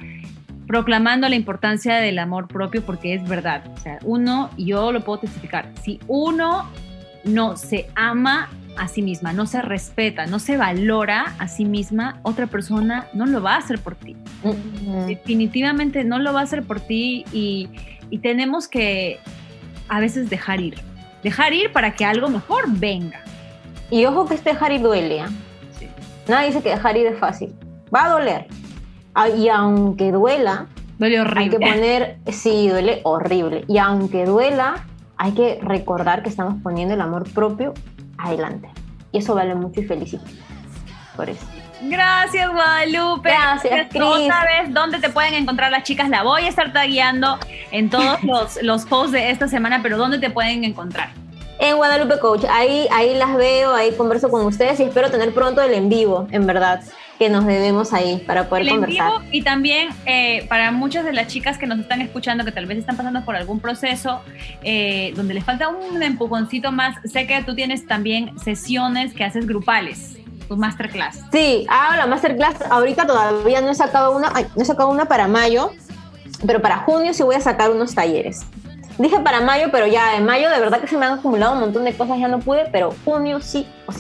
proclamando 0.67 1.29
la 1.29 1.37
importancia 1.37 1.97
del 1.97 2.19
amor 2.19 2.49
propio 2.49 2.83
porque 2.83 3.13
es 3.13 3.29
verdad. 3.29 3.63
O 3.75 3.77
sea, 3.77 3.99
uno, 4.03 4.49
y 4.57 4.65
yo 4.65 4.91
lo 4.91 5.05
puedo 5.05 5.19
testificar, 5.19 5.71
si 5.83 6.01
uno 6.09 6.67
no 7.25 7.59
se 7.59 7.89
ama 7.95 8.49
a 8.77 8.89
sí 8.89 9.03
misma, 9.03 9.33
no 9.33 9.47
se 9.47 9.63
respeta, 9.63 10.27
no 10.27 10.39
se 10.39 10.57
valora 10.57 11.35
a 11.39 11.49
sí 11.49 11.65
misma, 11.65 12.21
otra 12.23 12.47
persona 12.47 13.09
no 13.13 13.27
lo 13.27 13.43
va 13.43 13.55
a 13.55 13.59
hacer 13.59 13.79
por 13.79 13.95
ti. 13.95 14.17
Definitivamente 15.07 16.05
no 16.05 16.19
lo 16.19 16.33
va 16.33 16.41
a 16.41 16.43
hacer 16.45 16.63
por 16.63 16.81
ti 16.81 17.25
y, 17.33 17.69
tenemos 18.23 18.67
que 18.67 19.19
a 19.89 20.01
veces 20.01 20.29
dejar 20.29 20.61
ir. 20.61 20.81
Dejar 21.23 21.53
ir 21.53 21.73
para 21.73 21.95
que 21.95 22.05
algo 22.05 22.29
mejor 22.29 22.65
venga. 22.67 23.23
Y 23.91 24.05
ojo 24.05 24.27
que 24.27 24.35
este 24.35 24.51
dejar 24.51 24.73
ir 24.73 24.83
duele. 24.83 25.21
¿ah? 25.21 25.29
Nadie 26.27 26.49
dice 26.49 26.63
que 26.63 26.71
dejar 26.71 26.97
ir 26.97 27.07
es 27.07 27.19
fácil. 27.19 27.55
Va 27.95 28.07
a 28.07 28.09
doler. 28.09 28.47
Ah, 29.15 29.29
y 29.29 29.49
aunque 29.49 30.11
duela, 30.11 30.67
duele 30.99 31.21
horrible. 31.21 31.43
Hay 31.43 31.51
que 31.51 31.59
poner, 31.75 32.19
sí, 32.33 32.69
duele 32.69 33.01
horrible. 33.05 33.65
Y 33.69 33.79
aunque 33.79 34.25
duela, 34.25 34.85
hay 35.17 35.33
que 35.33 35.61
recordar 35.63 36.23
que 36.23 36.31
estamos 36.31 36.63
poniendo 36.63 36.95
el 36.95 37.01
amor 37.01 37.31
propio 37.31 37.75
adelante. 38.25 38.69
Y 39.13 39.19
eso 39.19 39.35
vale 39.35 39.55
mucho 39.55 39.81
y 39.81 39.85
felicito 39.85 40.25
por 41.17 41.29
eso. 41.29 41.45
Gracias, 41.83 42.51
Guadalupe. 42.51 43.31
Gracias, 43.31 43.89
Cris. 43.89 44.03
Otra 44.03 44.45
vez, 44.45 44.73
¿dónde 44.73 44.99
te 44.99 45.09
pueden 45.09 45.35
encontrar 45.35 45.71
las 45.71 45.83
chicas? 45.83 46.09
La 46.09 46.23
voy 46.23 46.43
a 46.43 46.49
estar 46.49 46.73
tagueando 46.73 47.39
en 47.71 47.91
todos 47.91 48.23
los, 48.25 48.63
los 48.63 48.85
posts 48.85 49.13
de 49.13 49.31
esta 49.31 49.49
semana, 49.49 49.81
pero 49.83 49.97
¿dónde 49.97 50.19
te 50.19 50.31
pueden 50.31 50.65
encontrar? 50.65 51.11
En 51.59 51.77
Guadalupe 51.77 52.19
Coach. 52.19 52.45
Ahí, 52.51 52.87
ahí 52.93 53.15
las 53.15 53.35
veo, 53.37 53.75
ahí 53.75 53.93
converso 53.93 54.31
con 54.31 54.45
ustedes 54.47 54.81
y 54.81 54.85
espero 54.85 55.11
tener 55.11 55.33
pronto 55.33 55.61
el 55.61 55.75
en 55.75 55.89
vivo, 55.89 56.27
en 56.31 56.47
verdad 56.47 56.83
que 57.21 57.29
nos 57.29 57.45
debemos 57.45 57.93
ahí 57.93 58.17
para 58.27 58.49
poder 58.49 58.67
conversar. 58.71 59.13
y 59.31 59.43
también 59.43 59.91
eh, 60.07 60.47
para 60.49 60.71
muchas 60.71 61.05
de 61.05 61.13
las 61.13 61.27
chicas 61.27 61.59
que 61.59 61.67
nos 61.67 61.79
están 61.79 62.01
escuchando, 62.01 62.47
que 62.47 62.51
tal 62.51 62.65
vez 62.65 62.79
están 62.79 62.97
pasando 62.97 63.27
por 63.27 63.37
algún 63.37 63.61
proceso 63.61 64.23
eh, 64.63 65.13
donde 65.15 65.35
les 65.35 65.45
falta 65.45 65.69
un 65.69 66.03
empujoncito 66.03 66.73
más, 66.73 66.97
sé 67.05 67.27
que 67.27 67.43
tú 67.43 67.55
tienes 67.55 67.87
también 67.87 68.39
sesiones 68.39 69.13
que 69.13 69.23
haces 69.23 69.47
grupales 69.47 70.17
tu 70.49 70.57
masterclass. 70.57 71.21
Sí, 71.31 71.67
hago 71.69 71.97
la 71.97 72.07
masterclass. 72.07 72.57
Ahorita 72.71 73.07
todavía 73.07 73.61
no 73.61 73.69
he 73.69 73.75
sacado 73.75 74.17
una, 74.17 74.31
no 74.31 74.63
he 74.63 74.65
sacado 74.65 74.89
una 74.89 75.05
para 75.05 75.29
mayo, 75.29 75.73
pero 76.47 76.63
para 76.63 76.79
junio 76.79 77.13
sí 77.13 77.23
voy 77.23 77.35
a 77.35 77.41
sacar 77.41 77.71
unos 77.71 77.95
talleres. 77.95 78.47
Dije 78.97 79.21
para 79.21 79.43
mayo, 79.43 79.69
pero 79.71 79.87
ya 79.87 80.17
en 80.17 80.25
mayo 80.25 80.49
de 80.49 80.59
verdad 80.59 80.81
que 80.81 80.87
se 80.87 80.97
me 80.97 81.05
han 81.05 81.19
acumulado 81.19 81.53
un 81.53 81.61
montón 81.61 81.85
de 81.85 81.93
cosas, 81.93 82.19
ya 82.19 82.29
no 82.29 82.39
pude, 82.39 82.67
pero 82.73 82.95
junio 83.05 83.41
sí, 83.43 83.69
o 83.87 83.93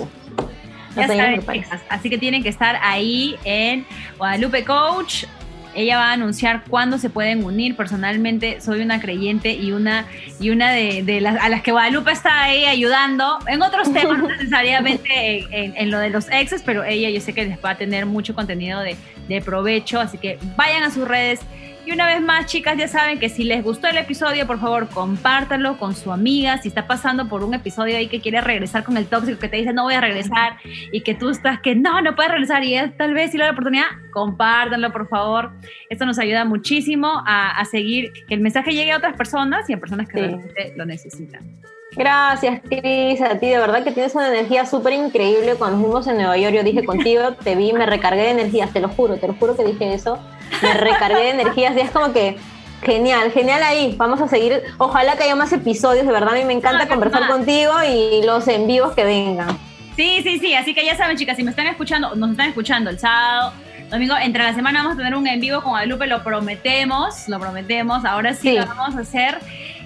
sea, 0.94 1.40
Así 1.88 2.10
que 2.10 2.18
tienen 2.18 2.42
que 2.42 2.48
estar 2.48 2.78
ahí 2.82 3.36
en 3.44 3.86
Guadalupe 4.18 4.64
Coach. 4.64 5.24
Ella 5.72 5.98
va 5.98 6.10
a 6.10 6.12
anunciar 6.14 6.64
cuándo 6.68 6.98
se 6.98 7.10
pueden 7.10 7.44
unir. 7.44 7.76
Personalmente 7.76 8.60
soy 8.60 8.80
una 8.80 9.00
creyente 9.00 9.52
y 9.52 9.70
una, 9.70 10.06
y 10.40 10.50
una 10.50 10.72
de, 10.72 11.20
las 11.20 11.40
a 11.40 11.48
las 11.48 11.62
que 11.62 11.70
Guadalupe 11.70 12.10
está 12.10 12.42
ahí 12.42 12.64
ayudando 12.64 13.38
en 13.46 13.62
otros 13.62 13.92
temas, 13.92 14.18
no 14.18 14.28
necesariamente 14.28 15.46
en, 15.50 15.90
lo 15.90 15.98
de 15.98 16.10
los 16.10 16.28
exes, 16.30 16.62
pero 16.64 16.82
ella 16.82 17.08
yo 17.10 17.20
sé 17.20 17.32
que 17.32 17.44
les 17.44 17.64
va 17.64 17.70
a 17.70 17.76
tener 17.76 18.04
mucho 18.06 18.34
contenido 18.34 18.80
de, 18.80 18.96
de 19.36 19.44
provecho. 19.44 20.00
Así 20.00 20.18
que 20.18 20.38
vayan 20.56 20.82
a 20.82 20.90
sus 20.90 21.06
redes. 21.06 21.40
Y 21.86 21.92
una 21.92 22.06
vez 22.06 22.20
más, 22.20 22.46
chicas, 22.46 22.76
ya 22.76 22.88
saben 22.88 23.18
que 23.18 23.30
si 23.30 23.42
les 23.42 23.64
gustó 23.64 23.88
el 23.88 23.96
episodio, 23.96 24.46
por 24.46 24.60
favor, 24.60 24.88
compártanlo 24.88 25.78
con 25.78 25.94
su 25.94 26.12
amiga. 26.12 26.58
Si 26.58 26.68
está 26.68 26.86
pasando 26.86 27.26
por 27.28 27.42
un 27.42 27.54
episodio 27.54 27.96
ahí 27.96 28.06
que 28.06 28.20
quiere 28.20 28.40
regresar 28.42 28.84
con 28.84 28.98
el 28.98 29.06
tóxico, 29.06 29.38
que 29.38 29.48
te 29.48 29.56
dice 29.56 29.72
no 29.72 29.84
voy 29.84 29.94
a 29.94 30.00
regresar, 30.00 30.56
y 30.92 31.00
que 31.00 31.14
tú 31.14 31.30
estás 31.30 31.60
que 31.60 31.74
no, 31.74 32.02
no 32.02 32.14
puedes 32.14 32.32
regresar, 32.32 32.64
y 32.64 32.76
tal 32.98 33.14
vez 33.14 33.30
si 33.30 33.38
le 33.38 33.44
da 33.44 33.48
la 33.48 33.52
oportunidad, 33.52 33.86
compártanlo, 34.12 34.92
por 34.92 35.08
favor. 35.08 35.52
Esto 35.88 36.04
nos 36.04 36.18
ayuda 36.18 36.44
muchísimo 36.44 37.22
a, 37.26 37.64
seguir, 37.64 38.12
que 38.28 38.34
el 38.34 38.40
mensaje 38.40 38.72
llegue 38.72 38.92
a 38.92 38.98
otras 38.98 39.16
personas 39.16 39.68
y 39.70 39.72
a 39.72 39.80
personas 39.80 40.06
que 40.06 40.20
realmente 40.20 40.74
lo 40.76 40.84
necesitan. 40.84 41.60
Gracias, 41.96 42.60
Cris, 42.68 43.20
a 43.20 43.38
ti 43.38 43.48
de 43.48 43.58
verdad 43.58 43.82
que 43.82 43.90
tienes 43.90 44.14
una 44.14 44.28
energía 44.28 44.64
súper 44.64 44.92
increíble. 44.92 45.56
Cuando 45.56 45.80
fuimos 45.80 46.06
en 46.06 46.16
Nueva 46.16 46.36
York, 46.36 46.54
yo 46.54 46.62
dije 46.62 46.84
contigo, 46.84 47.32
te 47.42 47.56
vi, 47.56 47.72
me 47.72 47.84
recargué 47.84 48.22
de 48.22 48.30
energías, 48.30 48.72
te 48.72 48.80
lo 48.80 48.88
juro, 48.88 49.16
te 49.16 49.26
lo 49.26 49.34
juro 49.34 49.56
que 49.56 49.64
dije 49.64 49.92
eso. 49.92 50.18
Me 50.62 50.74
recargué 50.74 51.22
de 51.22 51.30
energías 51.30 51.76
y 51.76 51.80
es 51.80 51.90
como 51.90 52.12
que 52.12 52.36
genial, 52.82 53.32
genial 53.32 53.62
ahí. 53.62 53.94
Vamos 53.96 54.20
a 54.20 54.28
seguir. 54.28 54.62
Ojalá 54.78 55.16
que 55.16 55.24
haya 55.24 55.34
más 55.34 55.52
episodios, 55.52 56.06
de 56.06 56.12
verdad 56.12 56.30
a 56.30 56.36
mí 56.36 56.44
me 56.44 56.52
encanta 56.52 56.86
conversar 56.86 57.26
contigo 57.26 57.72
y 57.88 58.22
los 58.24 58.46
en 58.48 58.66
vivos 58.66 58.94
que 58.94 59.04
vengan. 59.04 59.58
Sí, 59.96 60.20
sí, 60.22 60.38
sí, 60.38 60.54
así 60.54 60.74
que 60.74 60.84
ya 60.84 60.96
saben, 60.96 61.16
chicas, 61.16 61.36
si 61.36 61.42
me 61.42 61.50
están 61.50 61.66
escuchando, 61.66 62.14
nos 62.14 62.30
están 62.30 62.48
escuchando 62.48 62.88
el 62.88 62.98
sábado, 62.98 63.52
domingo, 63.90 64.14
entre 64.16 64.42
la 64.42 64.54
semana 64.54 64.82
vamos 64.82 64.94
a 64.94 64.96
tener 64.96 65.14
un 65.14 65.26
en 65.26 65.40
vivo 65.40 65.60
con 65.60 65.72
Guadalupe, 65.72 66.06
lo 66.06 66.22
prometemos, 66.22 67.28
lo 67.28 67.38
prometemos, 67.38 68.04
ahora 68.04 68.32
sí, 68.32 68.50
sí. 68.50 68.56
lo 68.56 68.66
vamos 68.66 68.96
a 68.96 69.00
hacer. 69.00 69.38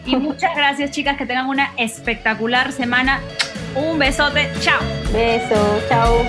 Y 0.07 0.16
muchas 0.16 0.55
gracias, 0.55 0.90
chicas, 0.90 1.16
que 1.16 1.26
tengan 1.26 1.46
una 1.46 1.72
espectacular 1.76 2.72
semana. 2.72 3.20
Un 3.74 3.98
besote, 3.98 4.50
chao. 4.61 4.80
Beso, 5.12 5.80
chao. 5.88 6.24